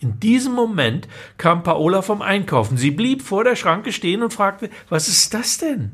In 0.00 0.20
diesem 0.20 0.54
Moment 0.54 1.06
kam 1.36 1.62
Paola 1.64 2.00
vom 2.00 2.22
Einkaufen. 2.22 2.78
Sie 2.78 2.92
blieb 2.92 3.20
vor 3.20 3.44
der 3.44 3.56
Schranke 3.56 3.92
stehen 3.92 4.22
und 4.22 4.32
fragte, 4.32 4.70
was 4.88 5.06
ist 5.06 5.34
das 5.34 5.58
denn? 5.58 5.92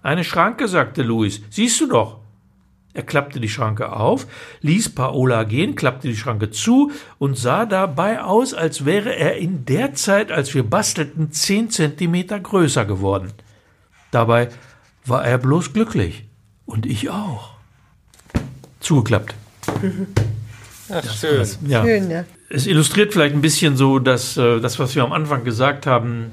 Eine 0.00 0.22
Schranke, 0.22 0.68
sagte 0.68 1.02
Luis. 1.02 1.42
Siehst 1.50 1.80
du 1.80 1.88
doch. 1.88 2.20
Er 2.94 3.02
klappte 3.02 3.40
die 3.40 3.48
Schranke 3.48 3.92
auf, 3.92 4.28
ließ 4.60 4.90
Paola 4.90 5.42
gehen, 5.42 5.74
klappte 5.74 6.06
die 6.06 6.16
Schranke 6.16 6.52
zu 6.52 6.92
und 7.18 7.36
sah 7.36 7.66
dabei 7.66 8.22
aus, 8.22 8.54
als 8.54 8.84
wäre 8.84 9.16
er 9.16 9.38
in 9.38 9.64
der 9.64 9.92
Zeit, 9.94 10.30
als 10.30 10.54
wir 10.54 10.62
bastelten, 10.62 11.32
zehn 11.32 11.70
Zentimeter 11.70 12.38
größer 12.38 12.84
geworden. 12.84 13.32
Dabei 14.12 14.50
war 15.04 15.24
er 15.24 15.38
bloß 15.38 15.72
glücklich. 15.72 16.24
Und 16.66 16.86
ich 16.86 17.10
auch. 17.10 17.54
Zugeklappt. 18.78 19.34
Ach, 20.92 21.14
schön. 21.14 21.38
Das, 21.38 21.58
ja. 21.66 21.84
Schön, 21.84 22.10
ja. 22.10 22.24
Es 22.48 22.66
illustriert 22.66 23.12
vielleicht 23.12 23.34
ein 23.34 23.40
bisschen 23.40 23.76
so, 23.76 23.98
dass 23.98 24.36
äh, 24.36 24.60
das, 24.60 24.78
was 24.78 24.94
wir 24.94 25.04
am 25.04 25.12
Anfang 25.12 25.44
gesagt 25.44 25.86
haben, 25.86 26.32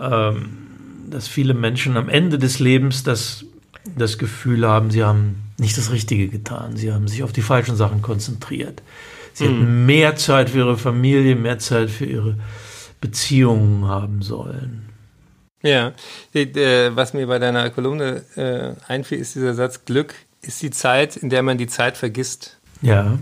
ähm, 0.00 0.58
dass 1.10 1.28
viele 1.28 1.54
Menschen 1.54 1.96
am 1.96 2.08
Ende 2.08 2.38
des 2.38 2.58
Lebens 2.58 3.02
das, 3.02 3.44
das 3.96 4.16
Gefühl 4.18 4.66
haben, 4.66 4.90
sie 4.90 5.04
haben 5.04 5.36
nicht 5.58 5.76
das 5.76 5.92
Richtige 5.92 6.28
getan. 6.28 6.76
Sie 6.76 6.92
haben 6.92 7.06
sich 7.06 7.22
auf 7.22 7.32
die 7.32 7.42
falschen 7.42 7.76
Sachen 7.76 8.00
konzentriert. 8.02 8.82
Sie 9.34 9.44
hätten 9.44 9.86
mehr 9.86 10.16
Zeit 10.16 10.50
für 10.50 10.58
ihre 10.58 10.76
Familie, 10.76 11.36
mehr 11.36 11.58
Zeit 11.58 11.90
für 11.90 12.04
ihre 12.04 12.36
Beziehungen 13.00 13.86
haben 13.86 14.22
sollen. 14.22 14.88
Ja, 15.62 15.92
was 16.32 17.14
mir 17.14 17.26
bei 17.26 17.38
deiner 17.38 17.70
Kolumne 17.70 18.24
äh, 18.36 18.74
einfiel, 18.90 19.18
ist 19.18 19.34
dieser 19.34 19.54
Satz, 19.54 19.84
Glück 19.84 20.14
ist 20.42 20.60
die 20.60 20.70
Zeit, 20.70 21.16
in 21.16 21.30
der 21.30 21.42
man 21.42 21.56
die 21.56 21.68
Zeit 21.68 21.96
vergisst. 21.96 22.58
Ja. 22.82 23.18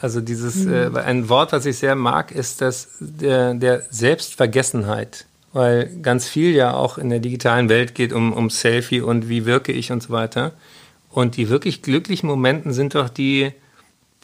Also 0.00 0.20
dieses, 0.20 0.66
äh, 0.66 0.90
ein 0.94 1.28
Wort, 1.28 1.52
was 1.52 1.66
ich 1.66 1.78
sehr 1.78 1.94
mag, 1.94 2.32
ist 2.32 2.60
das 2.60 2.88
der, 3.00 3.54
der 3.54 3.82
Selbstvergessenheit. 3.90 5.26
Weil 5.52 5.90
ganz 6.02 6.28
viel 6.28 6.54
ja 6.54 6.72
auch 6.74 6.96
in 6.96 7.10
der 7.10 7.18
digitalen 7.18 7.68
Welt 7.68 7.94
geht 7.94 8.12
um, 8.12 8.32
um 8.32 8.50
Selfie 8.50 9.00
und 9.00 9.28
wie 9.28 9.46
wirke 9.46 9.72
ich 9.72 9.92
und 9.92 10.02
so 10.02 10.10
weiter. 10.10 10.52
Und 11.10 11.36
die 11.36 11.48
wirklich 11.48 11.82
glücklichen 11.82 12.28
Momenten 12.28 12.72
sind 12.72 12.94
doch 12.94 13.08
die 13.08 13.52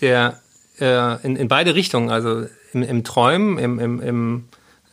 der 0.00 0.40
äh, 0.78 1.24
in, 1.24 1.36
in 1.36 1.48
beide 1.48 1.74
Richtungen, 1.74 2.10
also 2.10 2.46
im, 2.72 2.82
im 2.82 3.04
Träumen, 3.04 3.58
im, 3.58 3.78
im, 3.78 4.00
im 4.00 4.44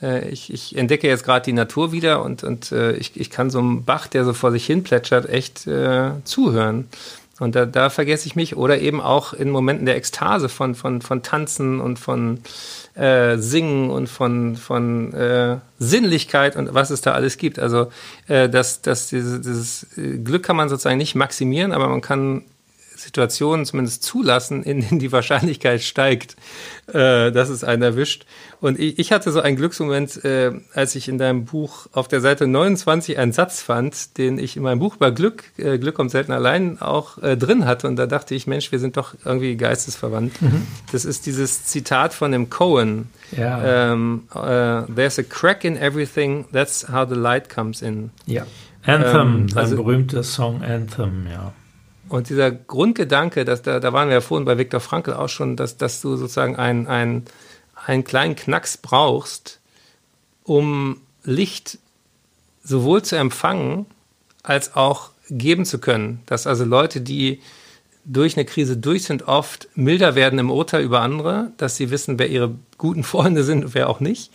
äh, 0.02 0.30
ich, 0.30 0.52
ich 0.54 0.78
entdecke 0.78 1.08
jetzt 1.08 1.24
gerade 1.24 1.46
die 1.46 1.54
Natur 1.54 1.92
wieder 1.92 2.24
und, 2.24 2.44
und 2.44 2.72
äh, 2.72 2.94
ich, 2.94 3.20
ich 3.20 3.30
kann 3.30 3.50
so 3.50 3.60
einem 3.60 3.84
Bach, 3.84 4.08
der 4.08 4.26
so 4.26 4.34
vor 4.34 4.52
sich 4.52 4.66
hin 4.66 4.84
plätschert, 4.84 5.30
echt 5.30 5.68
äh, 5.68 6.12
zuhören. 6.24 6.88
Und 7.44 7.56
da, 7.56 7.66
da 7.66 7.90
vergesse 7.90 8.28
ich 8.28 8.36
mich. 8.36 8.56
Oder 8.56 8.80
eben 8.80 9.02
auch 9.02 9.34
in 9.34 9.50
Momenten 9.50 9.86
der 9.86 9.96
Ekstase 9.96 10.50
von, 10.50 10.76
von, 10.76 11.02
von 11.02 11.22
Tanzen 11.22 11.80
und 11.80 12.00
von 12.00 12.40
äh, 12.96 13.38
Singen 13.38 13.90
und 13.90 14.08
von, 14.08 14.56
von 14.56 15.14
äh, 15.14 15.58
Sinnlichkeit 15.80 16.56
und 16.56 16.74
was 16.74 16.90
es 16.90 17.02
da 17.02 17.14
alles 17.14 17.38
gibt. 17.38 17.60
Also 17.60 17.92
äh, 18.28 18.50
das, 18.50 18.82
das, 18.82 19.10
dieses, 19.10 19.42
dieses 19.42 19.88
Glück 20.24 20.44
kann 20.44 20.56
man 20.56 20.70
sozusagen 20.70 20.98
nicht 20.98 21.16
maximieren, 21.16 21.72
aber 21.72 21.90
man 21.90 22.02
kann 22.02 22.44
Situationen 22.96 23.66
zumindest 23.66 24.04
zulassen, 24.04 24.64
in 24.64 24.82
denen 24.82 25.00
die 25.00 25.12
Wahrscheinlichkeit 25.12 25.82
steigt, 25.82 26.36
äh, 26.88 27.32
dass 27.32 27.50
es 27.50 27.64
einen 27.64 27.82
erwischt. 27.82 28.26
Und 28.62 28.80
ich, 28.80 28.98
ich 29.00 29.12
hatte 29.12 29.32
so 29.32 29.42
einen 29.42 29.56
Glücksmoment, 29.58 30.24
äh, 30.24 30.52
als 30.74 30.96
ich 30.96 31.10
in 31.10 31.18
deinem 31.18 31.46
Buch 31.46 31.88
auf 31.92 32.08
der 32.08 32.22
Seite 32.22 32.48
29 32.48 33.18
einen 33.18 33.32
Satz 33.34 33.62
fand, 33.62 34.18
den 34.18 34.38
ich 34.38 34.56
in 34.56 34.64
meinem 34.64 34.80
Buch 34.80 34.96
über 34.96 35.12
Glück, 35.12 35.44
äh, 35.58 35.78
Glück 35.78 35.96
kommt 35.96 36.12
selten 36.12 36.32
allein, 36.32 36.82
auch 36.82 37.18
äh, 37.18 37.36
drin 37.36 37.66
hatte. 37.66 37.88
Und 37.88 37.98
da 37.98 38.06
dachte 38.06 38.36
ich, 38.36 38.48
Mensch, 38.48 38.72
wir 38.72 38.80
sind 38.80 38.96
doch 38.98 39.16
irgendwie 39.26 39.56
geistesverwandt. 39.58 40.42
Mhm. 40.42 40.66
Das 40.92 41.04
ist 41.06 41.26
dieses 41.26 41.66
Zitat 41.66 42.14
von 42.14 42.32
dem 42.32 42.50
Cohen. 42.50 43.10
Ja. 43.36 43.92
Ähm, 43.94 44.24
äh, 44.34 44.84
There's 44.94 45.20
a 45.20 45.24
crack 45.24 45.64
in 45.66 45.76
everything, 45.78 46.46
that's 46.54 46.88
how 46.92 47.08
the 47.08 47.16
light 47.16 47.50
comes 47.50 47.82
in. 47.82 48.12
Ja. 48.26 48.46
Anthem, 48.86 49.48
Ähm, 49.50 49.58
also- 49.58 49.76
berühmter 49.78 50.24
Song 50.24 50.62
Anthem, 50.62 51.28
ja. 51.32 51.54
Und 52.14 52.30
dieser 52.30 52.52
Grundgedanke, 52.52 53.44
dass 53.44 53.64
da, 53.64 53.80
da 53.80 53.92
waren 53.92 54.08
wir 54.08 54.14
ja 54.14 54.22
vorhin 54.22 54.46
bei 54.46 54.60
Viktor 54.60 54.80
Frankl 54.80 55.14
auch 55.14 55.30
schon, 55.30 55.56
dass, 55.56 55.78
dass 55.78 56.00
du 56.00 56.16
sozusagen 56.16 56.56
einen, 56.58 56.86
einen, 56.86 57.26
einen 57.88 58.04
kleinen 58.04 58.36
Knacks 58.36 58.78
brauchst, 58.78 59.60
um 60.44 61.02
Licht 61.24 61.80
sowohl 62.64 63.02
zu 63.02 63.16
empfangen 63.16 63.88
als 64.44 64.76
auch 64.76 65.10
geben 65.28 65.66
zu 65.66 65.80
können. 65.80 66.22
Dass 66.28 66.46
also 66.46 66.66
Leute, 66.66 67.02
die 67.02 67.42
durch 68.06 68.38
eine 68.38 68.46
Krise 68.46 68.78
durch 68.78 69.06
sind, 69.06 69.28
oft 69.28 69.68
milder 69.74 70.14
werden 70.14 70.38
im 70.38 70.52
Urteil 70.52 70.84
über 70.84 71.02
andere, 71.02 71.52
dass 71.58 71.78
sie 71.78 71.90
wissen, 71.90 72.20
wer 72.20 72.30
ihre 72.30 72.54
guten 72.78 73.04
Freunde 73.04 73.44
sind 73.44 73.66
und 73.66 73.74
wer 73.74 73.90
auch 73.90 74.02
nicht. 74.02 74.32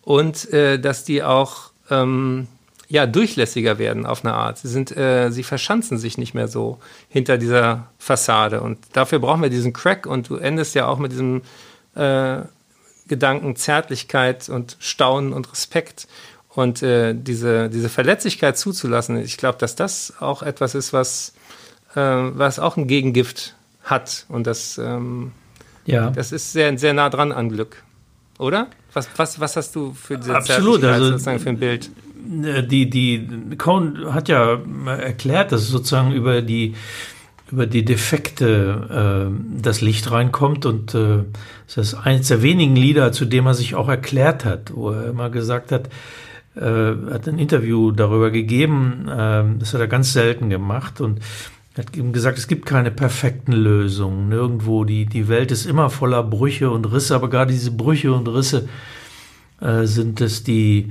Und 0.00 0.50
äh, 0.54 0.80
dass 0.80 1.04
die 1.04 1.22
auch 1.22 1.72
ähm, 1.90 2.48
ja, 2.92 3.06
durchlässiger 3.06 3.78
werden 3.78 4.04
auf 4.04 4.24
eine 4.24 4.34
Art. 4.34 4.58
Sie 4.58 4.66
sind, 4.68 4.94
äh, 4.96 5.30
sie 5.30 5.44
verschanzen 5.44 5.96
sich 5.96 6.18
nicht 6.18 6.34
mehr 6.34 6.48
so 6.48 6.78
hinter 7.08 7.38
dieser 7.38 7.86
Fassade. 7.98 8.60
Und 8.60 8.78
dafür 8.94 9.20
brauchen 9.20 9.42
wir 9.42 9.48
diesen 9.48 9.72
Crack 9.72 10.06
und 10.06 10.28
du 10.28 10.34
endest 10.36 10.74
ja 10.74 10.86
auch 10.88 10.98
mit 10.98 11.12
diesem 11.12 11.42
äh, 11.94 12.38
Gedanken 13.06 13.54
Zärtlichkeit 13.54 14.48
und 14.48 14.76
Staunen 14.80 15.32
und 15.32 15.50
Respekt. 15.52 16.08
Und 16.48 16.82
äh, 16.82 17.14
diese, 17.14 17.70
diese 17.70 17.88
Verletzlichkeit 17.88 18.58
zuzulassen, 18.58 19.16
ich 19.22 19.36
glaube, 19.36 19.58
dass 19.58 19.76
das 19.76 20.14
auch 20.18 20.42
etwas 20.42 20.74
ist, 20.74 20.92
was, 20.92 21.32
äh, 21.94 22.00
was 22.00 22.58
auch 22.58 22.76
ein 22.76 22.88
Gegengift 22.88 23.54
hat. 23.84 24.26
Und 24.28 24.48
das, 24.48 24.78
ähm, 24.78 25.30
Ja. 25.86 26.10
das 26.10 26.32
ist 26.32 26.52
sehr, 26.52 26.76
sehr 26.76 26.92
nah 26.92 27.08
dran 27.08 27.30
an 27.30 27.50
Glück. 27.50 27.84
Oder? 28.40 28.66
Was, 28.94 29.08
was, 29.16 29.38
was 29.38 29.54
hast 29.54 29.76
du 29.76 29.92
für 29.94 30.18
diese 30.18 30.34
Absolut, 30.34 30.82
also- 30.82 31.06
sozusagen 31.12 31.38
für 31.38 31.50
ein 31.50 31.58
Bild? 31.60 31.88
Äh, 32.44 32.62
die, 32.62 32.90
die, 32.90 33.28
Cohn 33.56 34.12
hat 34.12 34.28
ja 34.28 34.58
erklärt, 34.86 35.52
dass 35.52 35.68
sozusagen 35.68 36.12
über 36.12 36.42
die, 36.42 36.74
über 37.50 37.66
die 37.66 37.84
Defekte 37.84 39.30
äh, 39.30 39.60
das 39.60 39.80
Licht 39.80 40.10
reinkommt 40.10 40.66
und 40.66 40.94
äh, 40.94 41.24
das 41.66 41.76
ist 41.76 41.94
eines 41.94 42.28
der 42.28 42.42
wenigen 42.42 42.76
Lieder, 42.76 43.12
zu 43.12 43.24
dem 43.24 43.46
er 43.46 43.54
sich 43.54 43.74
auch 43.74 43.88
erklärt 43.88 44.44
hat, 44.44 44.72
wo 44.74 44.90
er 44.90 45.08
immer 45.08 45.30
gesagt 45.30 45.72
hat, 45.72 45.88
äh, 46.56 46.60
hat 46.60 47.28
ein 47.28 47.38
Interview 47.38 47.90
darüber 47.92 48.30
gegeben, 48.30 49.06
äh, 49.08 49.44
das 49.58 49.74
hat 49.74 49.80
er 49.80 49.88
ganz 49.88 50.12
selten 50.12 50.50
gemacht 50.50 51.00
und 51.00 51.20
hat 51.76 51.96
ihm 51.96 52.12
gesagt, 52.12 52.38
es 52.38 52.48
gibt 52.48 52.66
keine 52.66 52.90
perfekten 52.90 53.52
Lösungen. 53.52 54.28
Nirgendwo, 54.28 54.84
die, 54.84 55.06
die 55.06 55.28
Welt 55.28 55.52
ist 55.52 55.66
immer 55.66 55.88
voller 55.90 56.22
Brüche 56.22 56.70
und 56.70 56.84
Risse, 56.92 57.14
aber 57.14 57.30
gerade 57.30 57.52
diese 57.52 57.70
Brüche 57.70 58.12
und 58.12 58.28
Risse 58.28 58.68
äh, 59.60 59.84
sind 59.84 60.20
es, 60.20 60.42
die, 60.42 60.90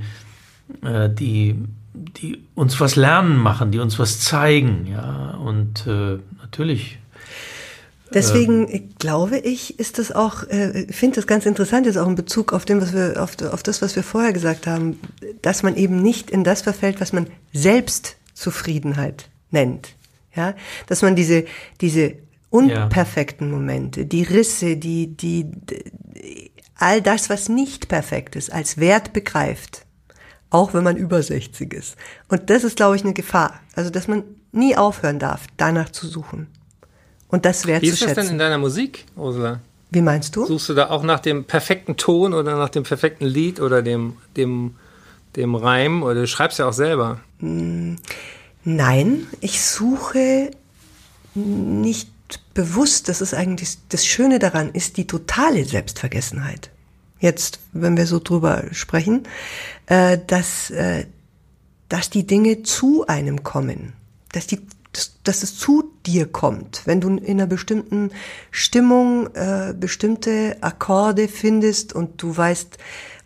äh, 0.82 1.08
die, 1.08 1.56
die 1.94 2.42
uns 2.54 2.80
was 2.80 2.96
lernen 2.96 3.36
machen, 3.36 3.70
die 3.70 3.78
uns 3.78 3.98
was 3.98 4.20
zeigen, 4.20 4.86
ja. 4.86 5.38
Und 5.44 5.86
äh, 5.86 6.18
natürlich. 6.40 6.98
Deswegen 8.12 8.68
äh, 8.68 8.82
glaube 8.98 9.38
ich, 9.38 9.78
ist 9.78 9.98
das 9.98 10.12
auch, 10.12 10.44
äh, 10.48 10.82
ich 10.82 10.96
finde 10.96 11.16
das 11.16 11.26
ganz 11.26 11.46
interessant, 11.46 11.86
jetzt 11.86 11.96
auch 11.96 12.08
in 12.08 12.14
Bezug 12.14 12.52
auf, 12.52 12.64
dem, 12.64 12.80
was 12.80 12.92
wir, 12.92 13.22
auf, 13.22 13.40
auf 13.52 13.62
das, 13.62 13.82
was 13.82 13.96
wir 13.96 14.02
vorher 14.02 14.32
gesagt 14.32 14.66
haben, 14.66 14.98
dass 15.42 15.62
man 15.62 15.76
eben 15.76 16.02
nicht 16.02 16.30
in 16.30 16.44
das 16.44 16.62
verfällt, 16.62 17.00
was 17.00 17.12
man 17.12 17.26
Selbstzufriedenheit 17.52 19.28
nennt. 19.50 19.94
Ja, 20.34 20.54
dass 20.86 21.02
man 21.02 21.16
diese, 21.16 21.44
diese 21.80 22.14
unperfekten 22.50 23.50
Momente, 23.50 24.06
die 24.06 24.22
Risse, 24.22 24.76
die, 24.76 25.08
die, 25.16 25.46
all 26.76 27.02
das, 27.02 27.30
was 27.30 27.48
nicht 27.48 27.88
perfekt 27.88 28.36
ist, 28.36 28.52
als 28.52 28.78
Wert 28.78 29.12
begreift. 29.12 29.86
Auch 30.50 30.74
wenn 30.74 30.84
man 30.84 30.96
über 30.96 31.22
60 31.22 31.72
ist. 31.72 31.96
Und 32.28 32.50
das 32.50 32.64
ist, 32.64 32.76
glaube 32.76 32.96
ich, 32.96 33.04
eine 33.04 33.14
Gefahr. 33.14 33.60
Also, 33.76 33.90
dass 33.90 34.08
man 34.08 34.24
nie 34.52 34.76
aufhören 34.76 35.18
darf, 35.18 35.46
danach 35.56 35.90
zu 35.90 36.06
suchen. 36.06 36.48
Und 37.28 37.44
das 37.44 37.66
Wie 37.66 37.72
ist 37.72 38.02
das 38.02 38.14
denn 38.14 38.28
in 38.28 38.38
deiner 38.38 38.58
Musik, 38.58 39.06
Ursula? 39.16 39.60
Wie 39.90 40.02
meinst 40.02 40.34
du? 40.36 40.46
Suchst 40.46 40.68
du 40.68 40.74
da 40.74 40.90
auch 40.90 41.02
nach 41.02 41.20
dem 41.20 41.44
perfekten 41.44 41.96
Ton 41.96 42.34
oder 42.34 42.56
nach 42.56 42.68
dem 42.68 42.82
perfekten 42.82 43.24
Lied 43.24 43.60
oder 43.60 43.82
dem, 43.82 44.16
dem, 44.36 44.76
dem 45.36 45.54
Reim? 45.54 46.02
Oder 46.02 46.14
du 46.14 46.26
schreibst 46.26 46.58
ja 46.58 46.68
auch 46.68 46.72
selber. 46.72 47.20
Nein, 47.40 49.26
ich 49.40 49.62
suche 49.62 50.50
nicht 51.34 52.10
bewusst, 52.54 53.08
das 53.08 53.20
ist 53.20 53.34
eigentlich 53.34 53.78
das 53.88 54.06
Schöne 54.06 54.38
daran, 54.38 54.70
ist 54.70 54.96
die 54.96 55.06
totale 55.06 55.64
Selbstvergessenheit. 55.64 56.70
Jetzt, 57.18 57.60
wenn 57.72 57.96
wir 57.96 58.06
so 58.06 58.18
drüber 58.18 58.64
sprechen, 58.72 59.24
äh, 59.90 60.18
dass, 60.26 60.70
äh, 60.70 61.04
dass 61.88 62.08
die 62.08 62.26
Dinge 62.26 62.62
zu 62.62 63.06
einem 63.06 63.42
kommen, 63.42 63.92
dass 64.32 64.46
die 64.46 64.60
dass, 64.92 65.22
dass 65.22 65.44
es 65.44 65.56
zu 65.56 65.92
dir 66.04 66.26
kommt, 66.26 66.82
wenn 66.84 67.00
du 67.00 67.10
in 67.10 67.24
einer 67.24 67.46
bestimmten 67.46 68.10
Stimmung 68.50 69.28
äh, 69.34 69.72
bestimmte 69.78 70.56
Akkorde 70.62 71.28
findest 71.28 71.92
und 71.92 72.20
du 72.20 72.36
weißt 72.36 72.76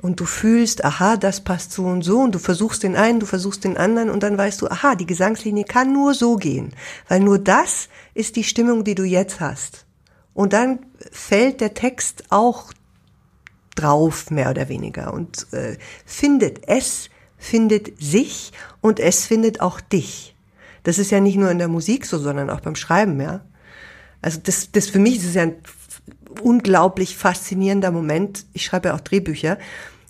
und 0.03 0.21
du 0.21 0.27
fühlst, 0.27 0.85
aha, 0.85 1.17
das 1.17 1.43
passt 1.43 1.73
so 1.73 1.87
und 1.87 2.03
so 2.03 2.21
und 2.21 2.35
du 2.35 2.39
versuchst 2.39 2.83
den 2.83 2.97
einen, 2.97 3.19
du 3.19 3.25
versuchst 3.25 3.65
den 3.65 3.79
anderen 3.79 4.11
und 4.11 4.23
dann 4.23 4.37
weißt 4.37 4.61
du, 4.61 4.69
aha, 4.69 4.95
die 4.95 5.07
Gesangslinie 5.07 5.65
kann 5.65 5.95
nur 5.95 6.12
so 6.12 6.37
gehen, 6.37 6.75
weil 7.09 7.21
nur 7.21 7.39
das 7.39 7.89
ist 8.12 8.37
die 8.37 8.45
Stimmung, 8.45 8.85
die 8.85 8.95
du 8.95 9.05
jetzt 9.05 9.41
hast. 9.41 9.87
Und 10.35 10.53
dann 10.53 10.81
fällt 11.11 11.62
der 11.62 11.73
Text 11.73 12.25
auch 12.29 12.75
drauf, 13.75 14.31
mehr 14.31 14.51
oder 14.51 14.68
weniger, 14.68 15.12
und 15.12 15.53
äh, 15.53 15.77
findet 16.05 16.68
es, 16.68 17.11
findet 17.37 18.01
sich 18.03 18.53
und 18.81 19.01
es 19.01 19.27
findet 19.27 19.61
auch 19.61 19.81
dich. 19.81 20.35
Das 20.83 20.99
ist 20.99 21.11
ja 21.11 21.20
nicht 21.20 21.37
nur 21.37 21.51
in 21.51 21.59
der 21.59 21.68
Musik 21.68 22.07
so, 22.07 22.18
sondern 22.18 22.51
auch 22.51 22.61
beim 22.61 22.77
Schreiben, 22.77 23.20
ja. 23.20 23.41
Also 24.22 24.41
das, 24.43 24.72
das 24.72 24.89
für 24.89 24.99
mich 24.99 25.16
ist 25.16 25.35
ja 25.35 25.43
ein 25.43 25.57
unglaublich 26.43 27.16
faszinierender 27.16 27.91
Moment. 27.91 28.47
Ich 28.53 28.64
schreibe 28.64 28.89
ja 28.89 28.95
auch 28.95 29.01
Drehbücher, 29.01 29.59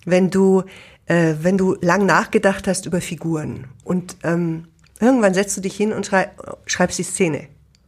wenn 0.05 0.29
du, 0.29 0.63
äh, 1.05 1.35
wenn 1.41 1.57
du 1.57 1.75
lang 1.81 2.05
nachgedacht 2.05 2.67
hast 2.67 2.85
über 2.85 3.01
Figuren 3.01 3.65
und 3.83 4.17
ähm, 4.23 4.67
irgendwann 4.99 5.33
setzt 5.33 5.57
du 5.57 5.61
dich 5.61 5.75
hin 5.75 5.93
und 5.93 6.05
schrei 6.05 6.29
schreibst 6.65 6.99
die 6.99 7.03
Szene. 7.03 7.47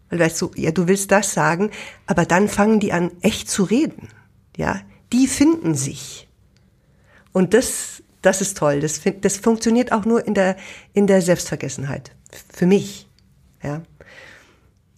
Weil 0.10 0.20
weißt 0.20 0.42
du, 0.42 0.52
ja, 0.56 0.72
du 0.72 0.88
willst 0.88 1.12
das 1.12 1.34
sagen, 1.34 1.72
aber 2.06 2.26
dann 2.26 2.48
fangen 2.48 2.80
die 2.80 2.94
an, 2.94 3.12
echt 3.22 3.50
zu 3.50 3.64
reden. 3.64 4.08
Ja, 4.56 4.82
die 5.14 5.28
finden 5.28 5.76
sich. 5.76 6.28
Und 7.32 7.54
das, 7.54 8.04
das 8.22 8.42
ist 8.42 8.58
toll. 8.58 8.80
Das, 8.80 9.02
das 9.22 9.38
funktioniert 9.38 9.92
auch 9.92 10.06
nur 10.06 10.26
in 10.26 10.34
der, 10.34 10.58
in 10.94 11.08
der 11.08 11.22
Selbstvergessenheit. 11.22 12.12
Für 12.54 12.66
mich. 12.66 13.08
Ja. 13.64 13.84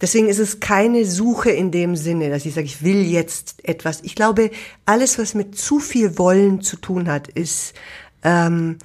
Deswegen 0.00 0.28
ist 0.28 0.38
es 0.38 0.60
keine 0.60 1.04
Suche 1.04 1.50
in 1.50 1.70
dem 1.70 1.94
Sinne, 1.94 2.30
dass 2.30 2.46
ich 2.46 2.54
sage, 2.54 2.66
ich 2.66 2.82
will 2.82 3.02
jetzt 3.02 3.62
etwas. 3.68 4.00
Ich 4.02 4.14
glaube, 4.14 4.50
alles, 4.86 5.18
was 5.18 5.34
mit 5.34 5.58
zu 5.58 5.78
viel 5.78 6.16
Wollen 6.18 6.62
zu 6.62 6.76
tun 6.76 7.08
hat, 7.08 7.28
ist, 7.28 7.74
ähm, 8.22 8.78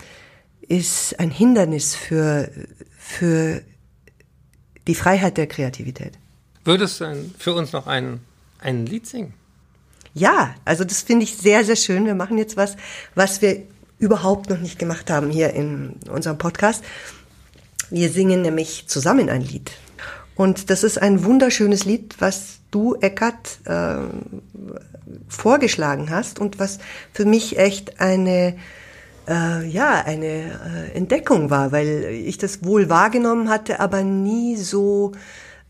ist 0.62 1.18
ein 1.20 1.32
Hindernis 1.32 1.96
für, 1.96 2.52
für 2.98 3.62
die 4.88 4.96
Freiheit 4.96 5.38
der 5.38 5.48
Kreativität. 5.48 6.18
Würdest 6.66 7.00
du 7.00 7.32
für 7.38 7.54
uns 7.54 7.72
noch 7.72 7.88
ein, 7.88 8.20
ein 8.60 8.86
Lied 8.86 9.08
singen? 9.08 9.34
Ja, 10.16 10.56
also 10.64 10.86
das 10.86 11.02
finde 11.02 11.26
ich 11.26 11.36
sehr, 11.36 11.66
sehr 11.66 11.76
schön. 11.76 12.06
Wir 12.06 12.16
machen 12.16 12.38
jetzt 12.38 12.56
was, 12.56 12.78
was 13.16 13.42
wir 13.42 13.64
überhaupt 14.00 14.50
noch 14.50 14.60
nicht 14.60 14.80
gemacht 14.80 15.12
haben 15.12 15.30
hier 15.30 15.54
in 15.54 16.00
unserem 16.10 16.38
Podcast. 16.38 16.84
Wir 17.90 18.10
singen 18.10 18.42
nämlich 18.42 18.88
zusammen 18.88 19.30
ein 19.30 19.42
Lied. 19.42 19.72
Und 20.36 20.70
das 20.70 20.84
ist 20.84 21.02
ein 21.02 21.26
wunderschönes 21.26 21.84
Lied, 21.84 22.16
was 22.20 22.60
du, 22.72 22.96
Eckart, 22.96 23.60
äh, 23.66 23.96
vorgeschlagen 25.28 26.10
hast 26.10 26.40
und 26.40 26.60
was 26.60 26.80
für 27.12 27.26
mich 27.26 27.60
echt 27.60 28.00
eine, 28.00 28.56
äh, 29.28 29.68
ja, 29.68 30.02
eine 30.06 30.26
äh, 30.26 30.96
Entdeckung 30.96 31.50
war, 31.50 31.74
weil 31.74 32.06
ich 32.26 32.38
das 32.38 32.64
wohl 32.64 32.90
wahrgenommen 32.90 33.50
hatte, 33.50 33.82
aber 33.82 34.04
nie 34.04 34.56
so 34.56 35.12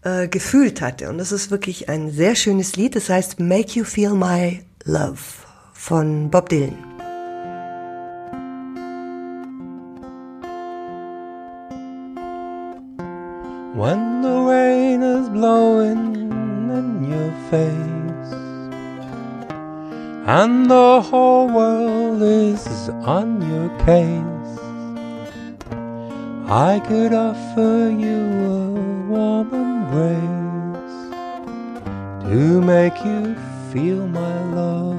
äh, 0.05 0.27
gefühlt 0.27 0.81
hatte. 0.81 1.09
Und 1.09 1.17
das 1.17 1.31
ist 1.31 1.51
wirklich 1.51 1.89
ein 1.89 2.11
sehr 2.11 2.35
schönes 2.35 2.75
Lied. 2.75 2.95
Das 2.95 3.09
heißt 3.09 3.39
Make 3.39 3.79
You 3.79 3.83
Feel 3.83 4.13
My 4.13 4.61
Love 4.85 5.17
von 5.73 6.29
Bob 6.29 6.49
Dylan. 6.49 6.77
When 13.75 14.21
the 14.21 14.29
rain 14.29 15.01
is 15.01 15.27
blowing 15.29 16.15
in 16.71 17.03
your 17.03 17.33
face 17.49 18.05
and 20.27 20.69
the 20.69 21.01
whole 21.01 21.49
world 21.49 22.21
is 22.21 22.89
on 23.05 23.41
your 23.41 23.69
case, 23.85 24.34
I 26.47 26.79
could 26.79 27.11
offer 27.11 27.89
you 27.89 28.21
a 28.45 28.69
warm 29.09 29.51
embrace 29.51 31.15
to 32.29 32.61
make 32.61 33.03
you 33.03 33.35
feel 33.73 34.07
my 34.07 34.43
love. 34.53 34.95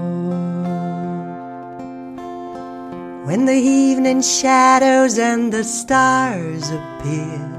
When 3.26 3.44
the 3.46 3.54
evening 3.54 4.22
shadows 4.22 5.18
and 5.20 5.52
the 5.52 5.62
stars 5.62 6.68
appear 6.68 7.56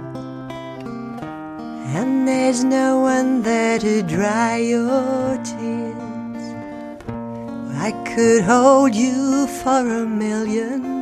and 1.95 2.27
there's 2.27 2.65
no 2.65 2.99
one 2.99 3.41
there 3.41 3.79
to 3.79 4.03
dry 4.03 4.57
your 4.57 5.38
tears. 5.45 6.43
I 7.79 7.93
could 8.13 8.43
hold 8.43 8.93
you 8.93 9.47
for 9.47 9.79
a 9.79 10.05
million 10.05 10.97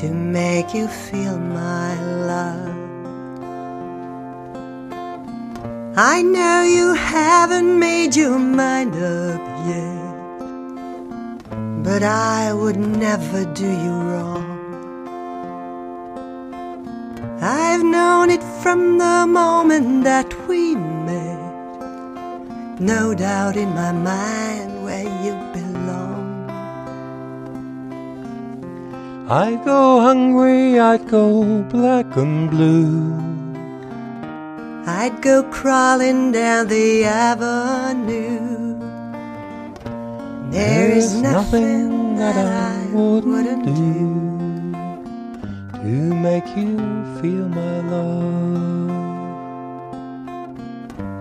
to 0.00 0.08
make 0.08 0.72
you 0.72 0.88
feel 0.88 1.38
my 1.38 1.94
love. 2.32 2.74
I 5.94 6.22
know 6.22 6.62
you 6.62 6.94
haven't 6.94 7.78
made 7.78 8.16
your 8.16 8.38
mind 8.38 8.94
up 8.94 9.42
yet, 9.68 11.44
but 11.84 12.02
I 12.02 12.54
would 12.54 12.78
never 12.78 13.44
do 13.52 13.68
you 13.84 13.94
wrong. 14.08 14.48
I've 17.42 17.84
known 17.84 18.30
it 18.30 18.42
from 18.62 18.96
the 18.96 19.26
moment 19.26 20.04
that 20.04 20.32
we 20.48 20.76
met. 20.76 21.40
No 22.80 23.12
doubt 23.12 23.58
in 23.58 23.68
my 23.74 23.92
mind 23.92 24.82
where 24.82 25.08
you 25.24 25.49
I'd 29.32 29.64
go 29.64 30.00
hungry, 30.00 30.80
I'd 30.80 31.06
go 31.08 31.62
black 31.70 32.16
and 32.16 32.50
blue. 32.50 33.14
I'd 34.90 35.22
go 35.22 35.44
crawling 35.44 36.32
down 36.32 36.66
the 36.66 37.04
avenue. 37.04 38.76
There 40.50 40.90
is 40.90 41.14
nothing 41.14 42.16
that 42.16 42.44
I 42.44 42.92
wouldn't 42.92 43.66
do 43.66 44.18
to 45.78 46.14
make 46.26 46.48
you 46.56 46.76
feel 47.20 47.48
my 47.48 47.76
love. 47.86 48.90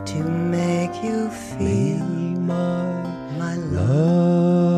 To 0.07 0.23
make 0.23 1.03
you 1.03 1.29
feel 1.29 2.03
my, 2.39 3.03
my 3.37 3.53
love. 3.53 4.68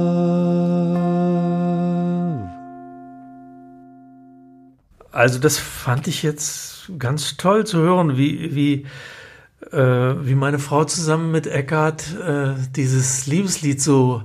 Also 5.11 5.39
das 5.39 5.57
fand 5.57 6.07
ich 6.07 6.23
jetzt 6.23 6.89
ganz 6.97 7.37
toll 7.37 7.65
zu 7.65 7.79
hören, 7.79 8.17
wie, 8.17 8.55
wie, 8.55 9.75
äh, 9.75 10.15
wie 10.25 10.35
meine 10.35 10.59
Frau 10.59 10.85
zusammen 10.85 11.31
mit 11.31 11.47
Eckhart 11.47 12.03
äh, 12.15 12.53
dieses 12.75 13.27
Liebeslied 13.27 13.81
so, 13.81 14.23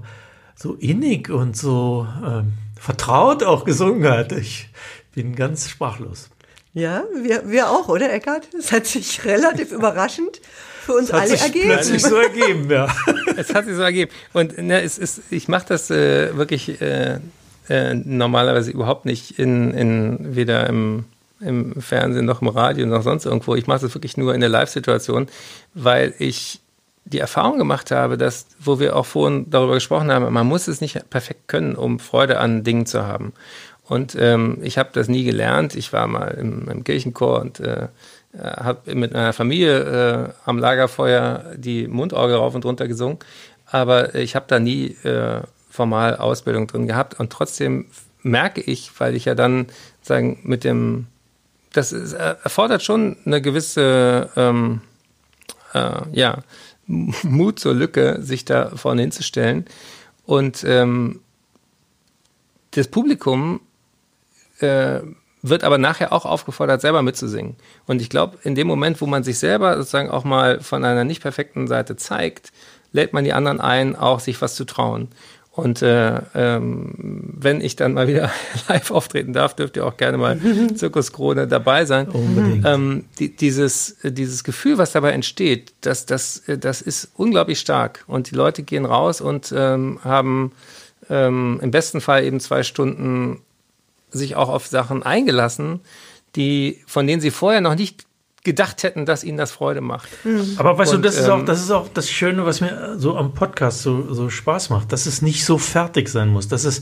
so 0.55 0.75
innig 0.75 1.29
und 1.29 1.57
so 1.57 2.07
äh, 2.25 2.43
vertraut 2.81 3.43
auch 3.43 3.65
gesungen 3.65 4.09
hat. 4.09 4.33
Ich 4.33 4.69
bin 5.13 5.35
ganz 5.35 5.69
sprachlos. 5.69 6.31
Ja, 6.73 7.05
wir, 7.23 7.49
wir 7.49 7.71
auch, 7.71 7.89
oder 7.89 8.13
Eckhard? 8.13 8.49
Es 8.57 8.71
hat 8.71 8.87
sich 8.87 9.25
relativ 9.25 9.73
überraschend 9.73 10.41
für 10.85 10.93
uns 10.93 11.11
alle 11.11 11.29
sich 11.29 11.41
ergeben. 11.41 11.71
plötzlich 11.71 12.03
so 12.03 12.17
ergeben, 12.17 12.71
ja. 12.71 12.87
Es 13.37 13.55
hat 13.55 13.65
sich 13.65 13.75
so 13.75 13.83
ergeben. 13.83 14.13
Und 14.33 14.57
ne, 14.59 14.83
es 14.83 14.99
ist, 14.99 15.23
ich 15.31 15.49
mache 15.49 15.67
das 15.69 15.91
äh, 15.91 16.37
wirklich 16.37 16.81
äh, 16.81 17.19
äh, 17.69 17.95
normalerweise 17.95 18.71
überhaupt 18.71 19.05
nicht 19.05 19.39
in, 19.39 19.73
in 19.73 20.37
weder 20.37 20.69
im, 20.69 21.05
im 21.41 21.81
Fernsehen 21.81 22.25
noch 22.25 22.43
im 22.43 22.49
Radio 22.49 22.87
noch 22.87 23.03
sonst 23.03 23.27
irgendwo. 23.27 23.55
Ich 23.55 23.67
mache 23.67 23.81
das 23.81 23.95
wirklich 23.95 24.17
nur 24.17 24.35
in 24.35 24.41
der 24.41 24.49
Live-Situation, 24.49 25.29
weil 25.75 26.15
ich 26.19 26.61
die 27.05 27.21
Erfahrung 27.21 27.59
gemacht 27.59 27.91
habe, 27.93 28.19
dass, 28.19 28.47
wo 28.59 28.81
wir 28.81 28.97
auch 28.97 29.07
vorhin 29.07 29.49
darüber 29.49 29.75
gesprochen 29.75 30.11
haben, 30.11 30.33
man 30.33 30.47
muss 30.47 30.67
es 30.67 30.81
nicht 30.81 31.09
perfekt 31.09 31.47
können, 31.47 31.77
um 31.77 32.01
Freude 32.01 32.41
an 32.41 32.65
Dingen 32.65 32.85
zu 32.85 33.07
haben. 33.07 33.33
Und 33.89 34.17
ähm, 34.19 34.59
ich 34.63 34.79
habe 34.79 34.91
das 34.93 35.07
nie 35.07 35.23
gelernt. 35.23 35.77
Ich 35.77 35.93
war 35.93 36.09
mal 36.09 36.37
im, 36.39 36.69
im 36.69 36.83
Kirchenchor 36.83 37.41
und 37.41 37.61
äh, 37.61 37.87
habe 38.37 38.95
mit 38.95 39.13
meiner 39.13 39.33
Familie 39.33 39.79
äh, 39.79 40.33
am 40.45 40.59
Lagerfeuer 40.59 41.53
die 41.57 41.87
Mundorgel 41.87 42.37
rauf 42.37 42.57
und 42.57 42.65
runter 42.65 42.89
gesungen. 42.89 43.19
Aber 43.67 44.15
ich 44.17 44.35
habe 44.35 44.47
da 44.49 44.59
nie 44.59 44.97
äh, 45.05 45.41
formal 45.77 46.17
Ausbildung 46.17 46.67
drin 46.67 46.87
gehabt. 46.87 47.21
Und 47.21 47.31
trotzdem 47.31 47.87
merke 48.23 48.61
ich, 48.61 48.91
weil 48.99 49.15
ich 49.15 49.27
ja 49.27 49.35
dann 49.35 49.67
sagen 50.03 50.41
mit 50.43 50.65
dem, 50.65 51.07
das 51.73 51.93
ist, 51.93 52.15
äh, 52.15 52.37
erfordert 52.43 52.83
schon 52.83 53.17
eine 53.25 53.41
gewisse, 53.41 54.31
ähm, 54.37 54.81
äh, 55.75 56.01
ja, 56.13 56.43
Mut 56.87 57.59
zur 57.59 57.75
Lücke, 57.75 58.19
sich 58.23 58.45
da 58.45 58.71
vorne 58.77 59.03
hinzustellen. 59.03 59.67
Und 60.25 60.65
ähm, 60.65 61.21
das 62.71 62.89
Publikum 62.89 63.61
äh, 64.61 65.01
wird 65.43 65.65
aber 65.65 65.79
nachher 65.79 66.13
auch 66.13 66.25
aufgefordert, 66.25 66.81
selber 66.81 67.03
mitzusingen. 67.03 67.57
Und 67.87 68.01
ich 68.01 68.11
glaube, 68.11 68.39
in 68.43 68.55
dem 68.55 68.67
Moment, 68.67 69.01
wo 69.01 69.07
man 69.07 69.23
sich 69.23 69.39
selber 69.39 69.77
sozusagen 69.77 70.11
auch 70.11 70.25
mal 70.25 70.61
von 70.61 70.85
einer 70.85 71.05
nicht 71.05 71.23
perfekten 71.23 71.67
Seite 71.69 71.97
zeigt, 71.97 72.53
lädt 72.93 73.13
man 73.13 73.25
die 73.25 73.33
anderen 73.33 73.61
ein, 73.61 73.95
auch 73.97 74.21
sich 74.21 74.41
was 74.41 74.55
zu 74.55 74.65
trauen. 74.65 75.09
Und 75.57 75.81
äh, 75.81 76.21
ähm, 76.35 76.93
wenn 76.99 77.63
ich 77.63 77.77
dann 77.77 77.95
mal 77.95 78.09
wieder 78.09 78.31
live 78.69 78.91
auftreten 78.91 79.33
darf, 79.33 79.57
dürft 79.57 79.77
ihr 79.77 79.87
auch 79.87 79.97
gerne 79.97 80.19
mal 80.19 80.39
Zirkus 80.75 81.13
Krone 81.13 81.49
dabei 81.49 81.87
sein. 81.87 82.09
Unbedingt. 82.09 82.67
Ähm, 82.67 83.05
die, 83.19 83.35
dieses, 83.35 83.97
dieses 84.03 84.45
Gefühl, 84.45 84.77
was 84.77 84.93
dabei 84.93 85.13
entsteht, 85.13 85.73
das, 85.81 86.05
das, 86.05 86.43
das 86.47 86.83
ist 86.83 87.11
unglaublich 87.17 87.59
stark. 87.59 88.05
Und 88.07 88.31
die 88.31 88.35
Leute 88.35 88.63
gehen 88.63 88.85
raus 88.85 89.23
und 89.23 89.53
ähm, 89.57 89.99
haben 90.05 90.53
ähm, 91.09 91.59
im 91.63 91.71
besten 91.71 92.03
Fall 92.03 92.25
eben 92.25 92.39
zwei 92.39 92.63
Stunden 92.63 93.41
sich 94.11 94.37
auch 94.37 94.51
auf 94.51 94.67
Sachen 94.67 95.03
eingelassen, 95.03 95.81
die, 96.37 96.83
von 96.87 97.07
denen 97.07 97.23
sie 97.23 97.31
vorher 97.31 97.63
noch 97.63 97.77
nicht 97.77 98.06
gedacht 98.47 98.83
hätten, 98.85 99.05
dass 99.05 99.25
ihnen 99.25 99.37
das 99.37 99.51
Freude 99.51 99.83
macht. 99.83 100.09
Aber 100.57 100.79
weißt 100.79 100.95
Und, 100.95 101.03
du, 101.03 101.09
das 101.09 101.19
ist, 101.19 101.29
auch, 101.29 101.41
ähm, 101.41 101.47
das 101.47 101.61
ist 101.61 101.71
auch 101.71 101.89
das 101.93 102.09
Schöne, 102.09 102.47
was 102.47 102.63
mir 102.63 102.95
so 102.97 103.17
am 103.17 103.35
Podcast 103.35 103.83
so, 103.83 104.15
so 104.15 104.31
Spaß 104.31 104.71
macht, 104.71 104.93
dass 104.93 105.05
es 105.05 105.21
nicht 105.21 105.45
so 105.45 105.59
fertig 105.59 106.09
sein 106.09 106.29
muss, 106.29 106.49
dass 106.49 106.65
es, 106.65 106.81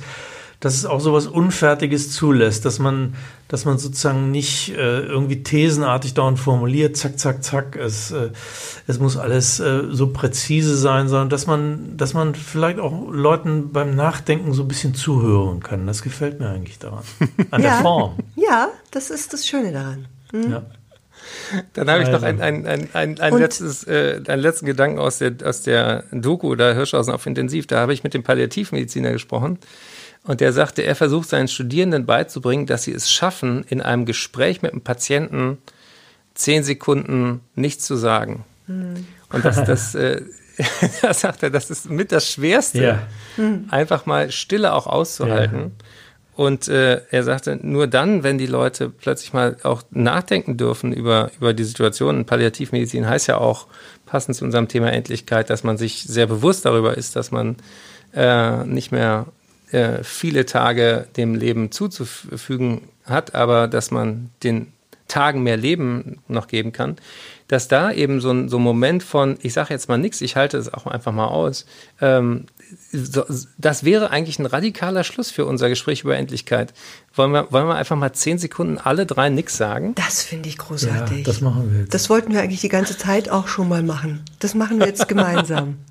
dass 0.61 0.75
es 0.75 0.85
auch 0.85 1.01
so 1.01 1.15
was 1.15 1.27
Unfertiges 1.27 2.13
zulässt, 2.13 2.65
dass 2.67 2.79
man, 2.79 3.15
dass 3.49 3.65
man 3.65 3.79
sozusagen 3.79 4.31
nicht 4.31 4.71
äh, 4.71 5.01
irgendwie 5.01 5.43
thesenartig 5.43 6.13
dauernd 6.13 6.39
formuliert, 6.39 6.97
zack, 6.97 7.19
zack, 7.19 7.43
zack, 7.43 7.77
es, 7.77 8.11
äh, 8.11 8.29
es 8.87 8.99
muss 9.01 9.17
alles 9.17 9.59
äh, 9.59 9.85
so 9.91 10.09
präzise 10.09 10.77
sein, 10.77 11.09
sondern 11.09 11.31
dass 11.31 11.47
man, 11.47 11.97
dass 11.97 12.13
man 12.13 12.35
vielleicht 12.35 12.79
auch 12.79 13.11
Leuten 13.11 13.73
beim 13.73 13.95
Nachdenken 13.95 14.53
so 14.53 14.63
ein 14.63 14.69
bisschen 14.69 14.95
zuhören 14.95 15.61
kann. 15.61 15.87
Das 15.87 16.03
gefällt 16.03 16.41
mir 16.41 16.51
eigentlich 16.51 16.79
daran. 16.79 17.05
An 17.51 17.63
der 17.63 17.81
Form. 17.81 18.19
Ja, 18.37 18.69
das 18.91 19.11
ist 19.11 19.33
das 19.33 19.47
Schöne 19.47 19.73
daran. 19.73 20.07
Ja. 20.35 20.63
Dann 21.73 21.91
habe 21.91 22.03
ich 22.03 22.09
noch 22.09 22.23
Also. 22.23 22.43
ein, 22.43 22.67
ein, 22.67 22.89
ein, 22.93 23.21
ein, 23.21 23.39
letztes, 23.39 23.85
äh, 23.85 24.21
einen 24.27 24.43
letzten 24.43 24.67
Gedanken 24.67 24.99
aus 24.99 25.19
der, 25.19 25.35
aus 25.45 25.63
der 25.63 26.05
Doku, 26.13 26.55
da 26.55 26.73
Hirschhausen 26.73 27.13
auf 27.13 27.27
Intensiv. 27.27 27.67
Da 27.67 27.81
habe 27.81 27.93
ich 27.93 28.05
mit 28.05 28.15
dem 28.15 28.23
Palliativmediziner 28.23 29.13
gesprochen. 29.13 29.59
Und 30.25 30.41
der 30.41 30.53
sagte, 30.53 30.83
er 30.83 30.95
versucht 30.95 31.29
seinen 31.29 31.49
Studierenden 31.49 32.07
beizubringen, 32.07 32.67
dass 32.67 32.85
sie 32.85 32.93
es 32.93 33.11
schaffen, 33.11 33.65
in 33.69 33.83
einem 33.83 34.07
Gespräch 34.07 34.63
mit 34.63 34.73
einem 34.73 34.81
Patienten 34.81 35.59
zehn 36.35 36.65
Sekunden 36.65 37.41
nichts 37.55 37.85
zu 37.85 37.97
sagen. 37.97 38.45
Und 38.67 39.45
das, 39.45 39.65
das, 39.65 39.95
äh, 39.95 40.23
da 41.03 41.13
sagt 41.13 41.43
er, 41.43 41.51
das 41.51 41.69
ist 41.71 41.91
mit 41.91 42.11
das 42.13 42.31
Schwerste, 42.31 42.83
Ja. 42.83 43.03
einfach 43.71 44.07
mal 44.07 44.31
Stille 44.31 44.73
auch 44.73 44.87
auszuhalten. 44.87 45.73
Und 46.37 46.67
äh, 46.67 47.03
er 47.11 47.23
sagte, 47.23 47.59
nur 47.63 47.87
dann, 47.87 48.25
wenn 48.25 48.39
die 48.39 48.47
Leute 48.47 48.91
plötzlich 48.91 49.33
mal 49.33 49.57
auch 49.63 49.83
nachdenken 49.91 50.57
dürfen 50.57 50.93
über, 50.93 51.31
über 51.39 51.55
die 51.55 51.65
Situation, 51.65 52.17
und 52.17 52.27
Palliativmedizin 52.27 53.09
heißt 53.09 53.29
ja 53.29 53.39
auch, 53.39 53.67
passend 54.07 54.37
zu 54.37 54.45
unserem 54.45 54.69
Thema 54.69 54.93
Endlichkeit, 54.93 55.49
dass 55.49 55.65
man 55.65 55.77
sich 55.77 56.03
sehr 56.03 56.27
bewusst 56.27 56.65
darüber 56.65 56.97
ist, 56.97 57.17
dass 57.17 57.31
man 57.31 57.57
äh, 58.15 58.65
nicht 58.65 58.93
mehr 58.93 59.27
äh, 59.71 60.03
viele 60.03 60.45
Tage 60.47 61.07
dem 61.17 61.35
Leben 61.35 61.71
zuzufügen 61.71 62.83
hat, 63.05 63.35
aber 63.35 63.69
dass 63.69 63.91
man 63.91 64.31
den 64.43 64.73
Tagen 65.09 65.43
mehr 65.43 65.57
Leben 65.57 66.19
noch 66.29 66.49
geben 66.49 66.73
kann, 66.73 66.97
dass 67.49 67.69
da 67.69 67.93
eben 67.93 68.21
so 68.21 68.31
ein, 68.31 68.49
so 68.49 68.57
ein 68.59 68.63
Moment 68.63 69.03
von, 69.03 69.39
ich 69.43 69.53
sage 69.53 69.75
jetzt 69.75 69.89
mal 69.89 69.99
nichts, 69.99 70.21
ich 70.21 70.37
halte 70.37 70.57
es 70.57 70.73
auch 70.73 70.87
einfach 70.87 71.13
mal 71.13 71.27
aus, 71.27 71.67
ähm, 72.01 72.47
das 73.59 73.85
wäre 73.85 74.11
eigentlich 74.11 74.39
ein 74.39 74.47
radikaler 74.47 75.05
Schluss 75.05 75.31
für 75.31 75.47
unser 75.47 75.69
Gespräch 75.69 76.03
über 76.03 76.17
Endlichkeit. 76.17 76.75
Wollen 77.15 77.33
wir, 77.33 77.51
wollen 77.53 77.67
wir 77.67 77.75
einfach 77.75 77.97
mal 77.97 78.13
zehn 78.13 78.39
Sekunden 78.39 78.79
alle 78.79 79.07
drei 79.07 79.29
nichts 79.29 79.57
sagen? 79.57 79.95
Das 79.95 80.23
finde 80.23 80.49
ich 80.49 80.57
ja, 80.57 80.65
großartig. 80.65 81.25
das 81.25 81.41
machen 81.41 81.73
wir 81.73 81.81
jetzt. 81.81 81.95
Das 81.95 82.11
wollten 82.11 82.33
wir 82.33 82.41
eigentlich 82.41 82.61
die 82.61 82.69
ganze 82.69 82.97
Zeit 82.97 83.29
auch 83.29 83.49
schon 83.49 83.69
mal 83.69 83.83
machen. 83.83 84.25
Das 84.41 84.55
machen 84.55 84.79
wir 84.79 84.87
jetzt 84.87 85.09
gemeinsam. 85.09 85.79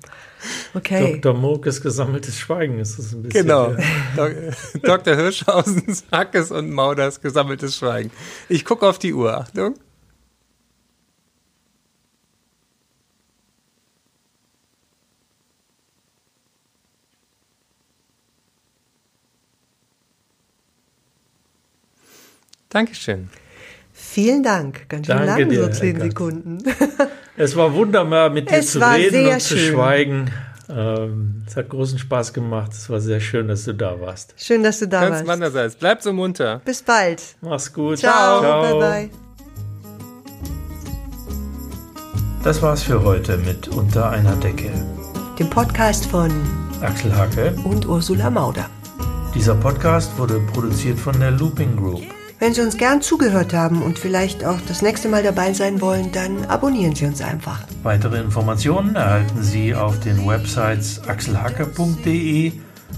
Okay. 0.74 1.20
Dr. 1.20 1.34
Mokes 1.34 1.80
gesammeltes 1.80 2.38
Schweigen 2.38 2.78
ist 2.78 2.98
das 2.98 3.12
ein 3.12 3.22
bisschen. 3.22 3.46
Genau. 3.46 3.72
Ja. 4.16 4.30
Dr. 4.82 5.16
Hirschhausens 5.16 6.04
Hackes 6.12 6.50
und 6.50 6.70
Mauders 6.70 7.20
gesammeltes 7.20 7.78
Schweigen. 7.78 8.10
Ich 8.48 8.64
gucke 8.64 8.86
auf 8.86 8.98
die 8.98 9.14
Uhr. 9.14 9.38
Achtung. 9.38 9.74
Dankeschön. 22.74 23.28
Vielen 23.92 24.42
Dank. 24.42 24.88
Ganz 24.88 25.06
schön 25.06 25.16
Danke 25.16 25.42
lang, 25.42 25.48
dir, 25.50 25.64
so 25.64 25.70
zehn. 25.70 26.00
Sekunden. 26.00 26.58
Es 27.36 27.56
war 27.56 27.72
wunderbar, 27.74 28.30
mit 28.30 28.48
dir 28.48 28.58
Es 28.58 28.70
zu 28.72 28.78
reden 28.78 29.26
und 29.26 29.40
zu 29.40 29.56
schön. 29.56 29.72
schweigen. 29.74 30.30
Ähm, 30.68 31.42
es 31.48 31.56
hat 31.56 31.68
großen 31.68 31.98
Spaß 31.98 32.32
gemacht. 32.32 32.72
Es 32.72 32.88
war 32.88 33.00
sehr 33.00 33.18
schön, 33.20 33.48
dass 33.48 33.64
du 33.64 33.72
da 33.74 34.00
warst. 34.00 34.34
Schön, 34.36 34.62
dass 34.62 34.78
du 34.78 34.86
da 34.86 35.00
Ganz 35.00 35.14
warst. 35.16 35.26
meinerseits. 35.26 35.74
Bleibt 35.74 36.02
so 36.04 36.12
munter. 36.12 36.60
Bis 36.64 36.82
bald. 36.82 37.22
Mach's 37.40 37.72
gut. 37.72 37.98
Ciao. 37.98 38.40
Bye 38.62 38.78
bye. 38.78 39.10
Das 42.44 42.62
war's 42.62 42.82
für 42.84 43.02
heute 43.02 43.36
mit 43.38 43.68
Unter 43.68 44.10
einer 44.10 44.36
Decke. 44.36 44.70
Dem 45.38 45.50
Podcast 45.50 46.06
von 46.06 46.30
Axel 46.82 47.16
Hacke. 47.16 47.54
und 47.64 47.86
Ursula 47.86 48.30
Mauder. 48.30 48.68
Dieser 49.34 49.54
Podcast 49.56 50.16
wurde 50.18 50.38
produziert 50.52 50.98
von 51.00 51.18
der 51.18 51.32
Looping 51.32 51.74
Group. 51.76 52.02
Wenn 52.44 52.52
Sie 52.52 52.60
uns 52.60 52.76
gern 52.76 53.00
zugehört 53.00 53.54
haben 53.54 53.80
und 53.80 53.98
vielleicht 53.98 54.44
auch 54.44 54.60
das 54.68 54.82
nächste 54.82 55.08
Mal 55.08 55.22
dabei 55.22 55.54
sein 55.54 55.80
wollen, 55.80 56.12
dann 56.12 56.44
abonnieren 56.44 56.94
Sie 56.94 57.06
uns 57.06 57.22
einfach. 57.22 57.60
Weitere 57.82 58.20
Informationen 58.20 58.96
erhalten 58.96 59.42
Sie 59.42 59.74
auf 59.74 59.98
den 60.00 60.26
Websites 60.28 61.00
axelhacke.de 61.08 62.52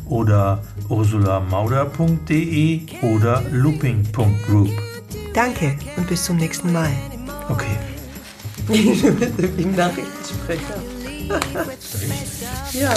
oder 0.09 0.65
ursulamauder.de 0.89 2.81
oder 3.03 3.45
looping.group. 3.53 4.73
Danke 5.33 5.79
und 5.97 6.09
bis 6.09 6.25
zum 6.25 6.39
nächsten 6.39 6.73
Mal. 6.73 6.91
Okay. 7.49 7.79
Im 9.59 9.77
Nachrichtensprecher. 9.77 10.83
ja, 12.73 12.95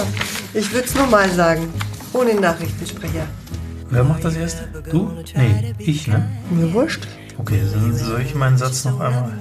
ich 0.52 0.72
würde 0.72 0.88
es 0.88 0.96
nochmal 0.96 1.30
sagen. 1.30 1.72
Ohne 2.12 2.34
Nachrichtensprecher. 2.34 3.28
Wer 3.90 4.04
macht 4.04 4.24
das 4.24 4.36
erste? 4.36 4.68
Du? 4.90 5.10
Nee, 5.34 5.74
ich, 5.78 6.06
ne? 6.06 6.28
Mir 6.50 6.72
wurscht. 6.72 7.06
Okay, 7.38 7.60
dann 7.72 7.96
soll 7.96 8.20
ich 8.20 8.34
meinen 8.34 8.56
Satz 8.56 8.84
noch 8.84 9.00
einmal. 9.00 9.32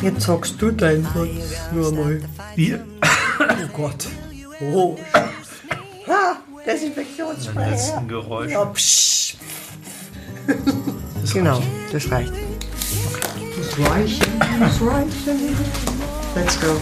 Jetzt 0.00 0.22
sagst 0.22 0.60
du 0.60 0.70
deinen 0.70 1.04
Satz 1.04 1.72
nur 1.72 1.92
mal. 1.92 2.20
Wir. 2.54 2.84
Oh 3.02 3.76
Gott. 3.76 4.06
Oh. 4.72 4.96
Ah, 6.08 6.36
Desinfektionsspray. 6.66 7.70
letzten 7.70 8.08
Geräusch. 8.08 8.52
Ja, 8.52 8.64
psch. 8.66 9.36
genau, 11.32 11.62
das 11.92 12.10
reicht. 12.10 12.32
Das 12.32 13.90
reichen, 13.90 14.40
das 14.58 14.80
reichen. 14.82 15.48
Let's 16.34 16.60
go. 16.60 16.76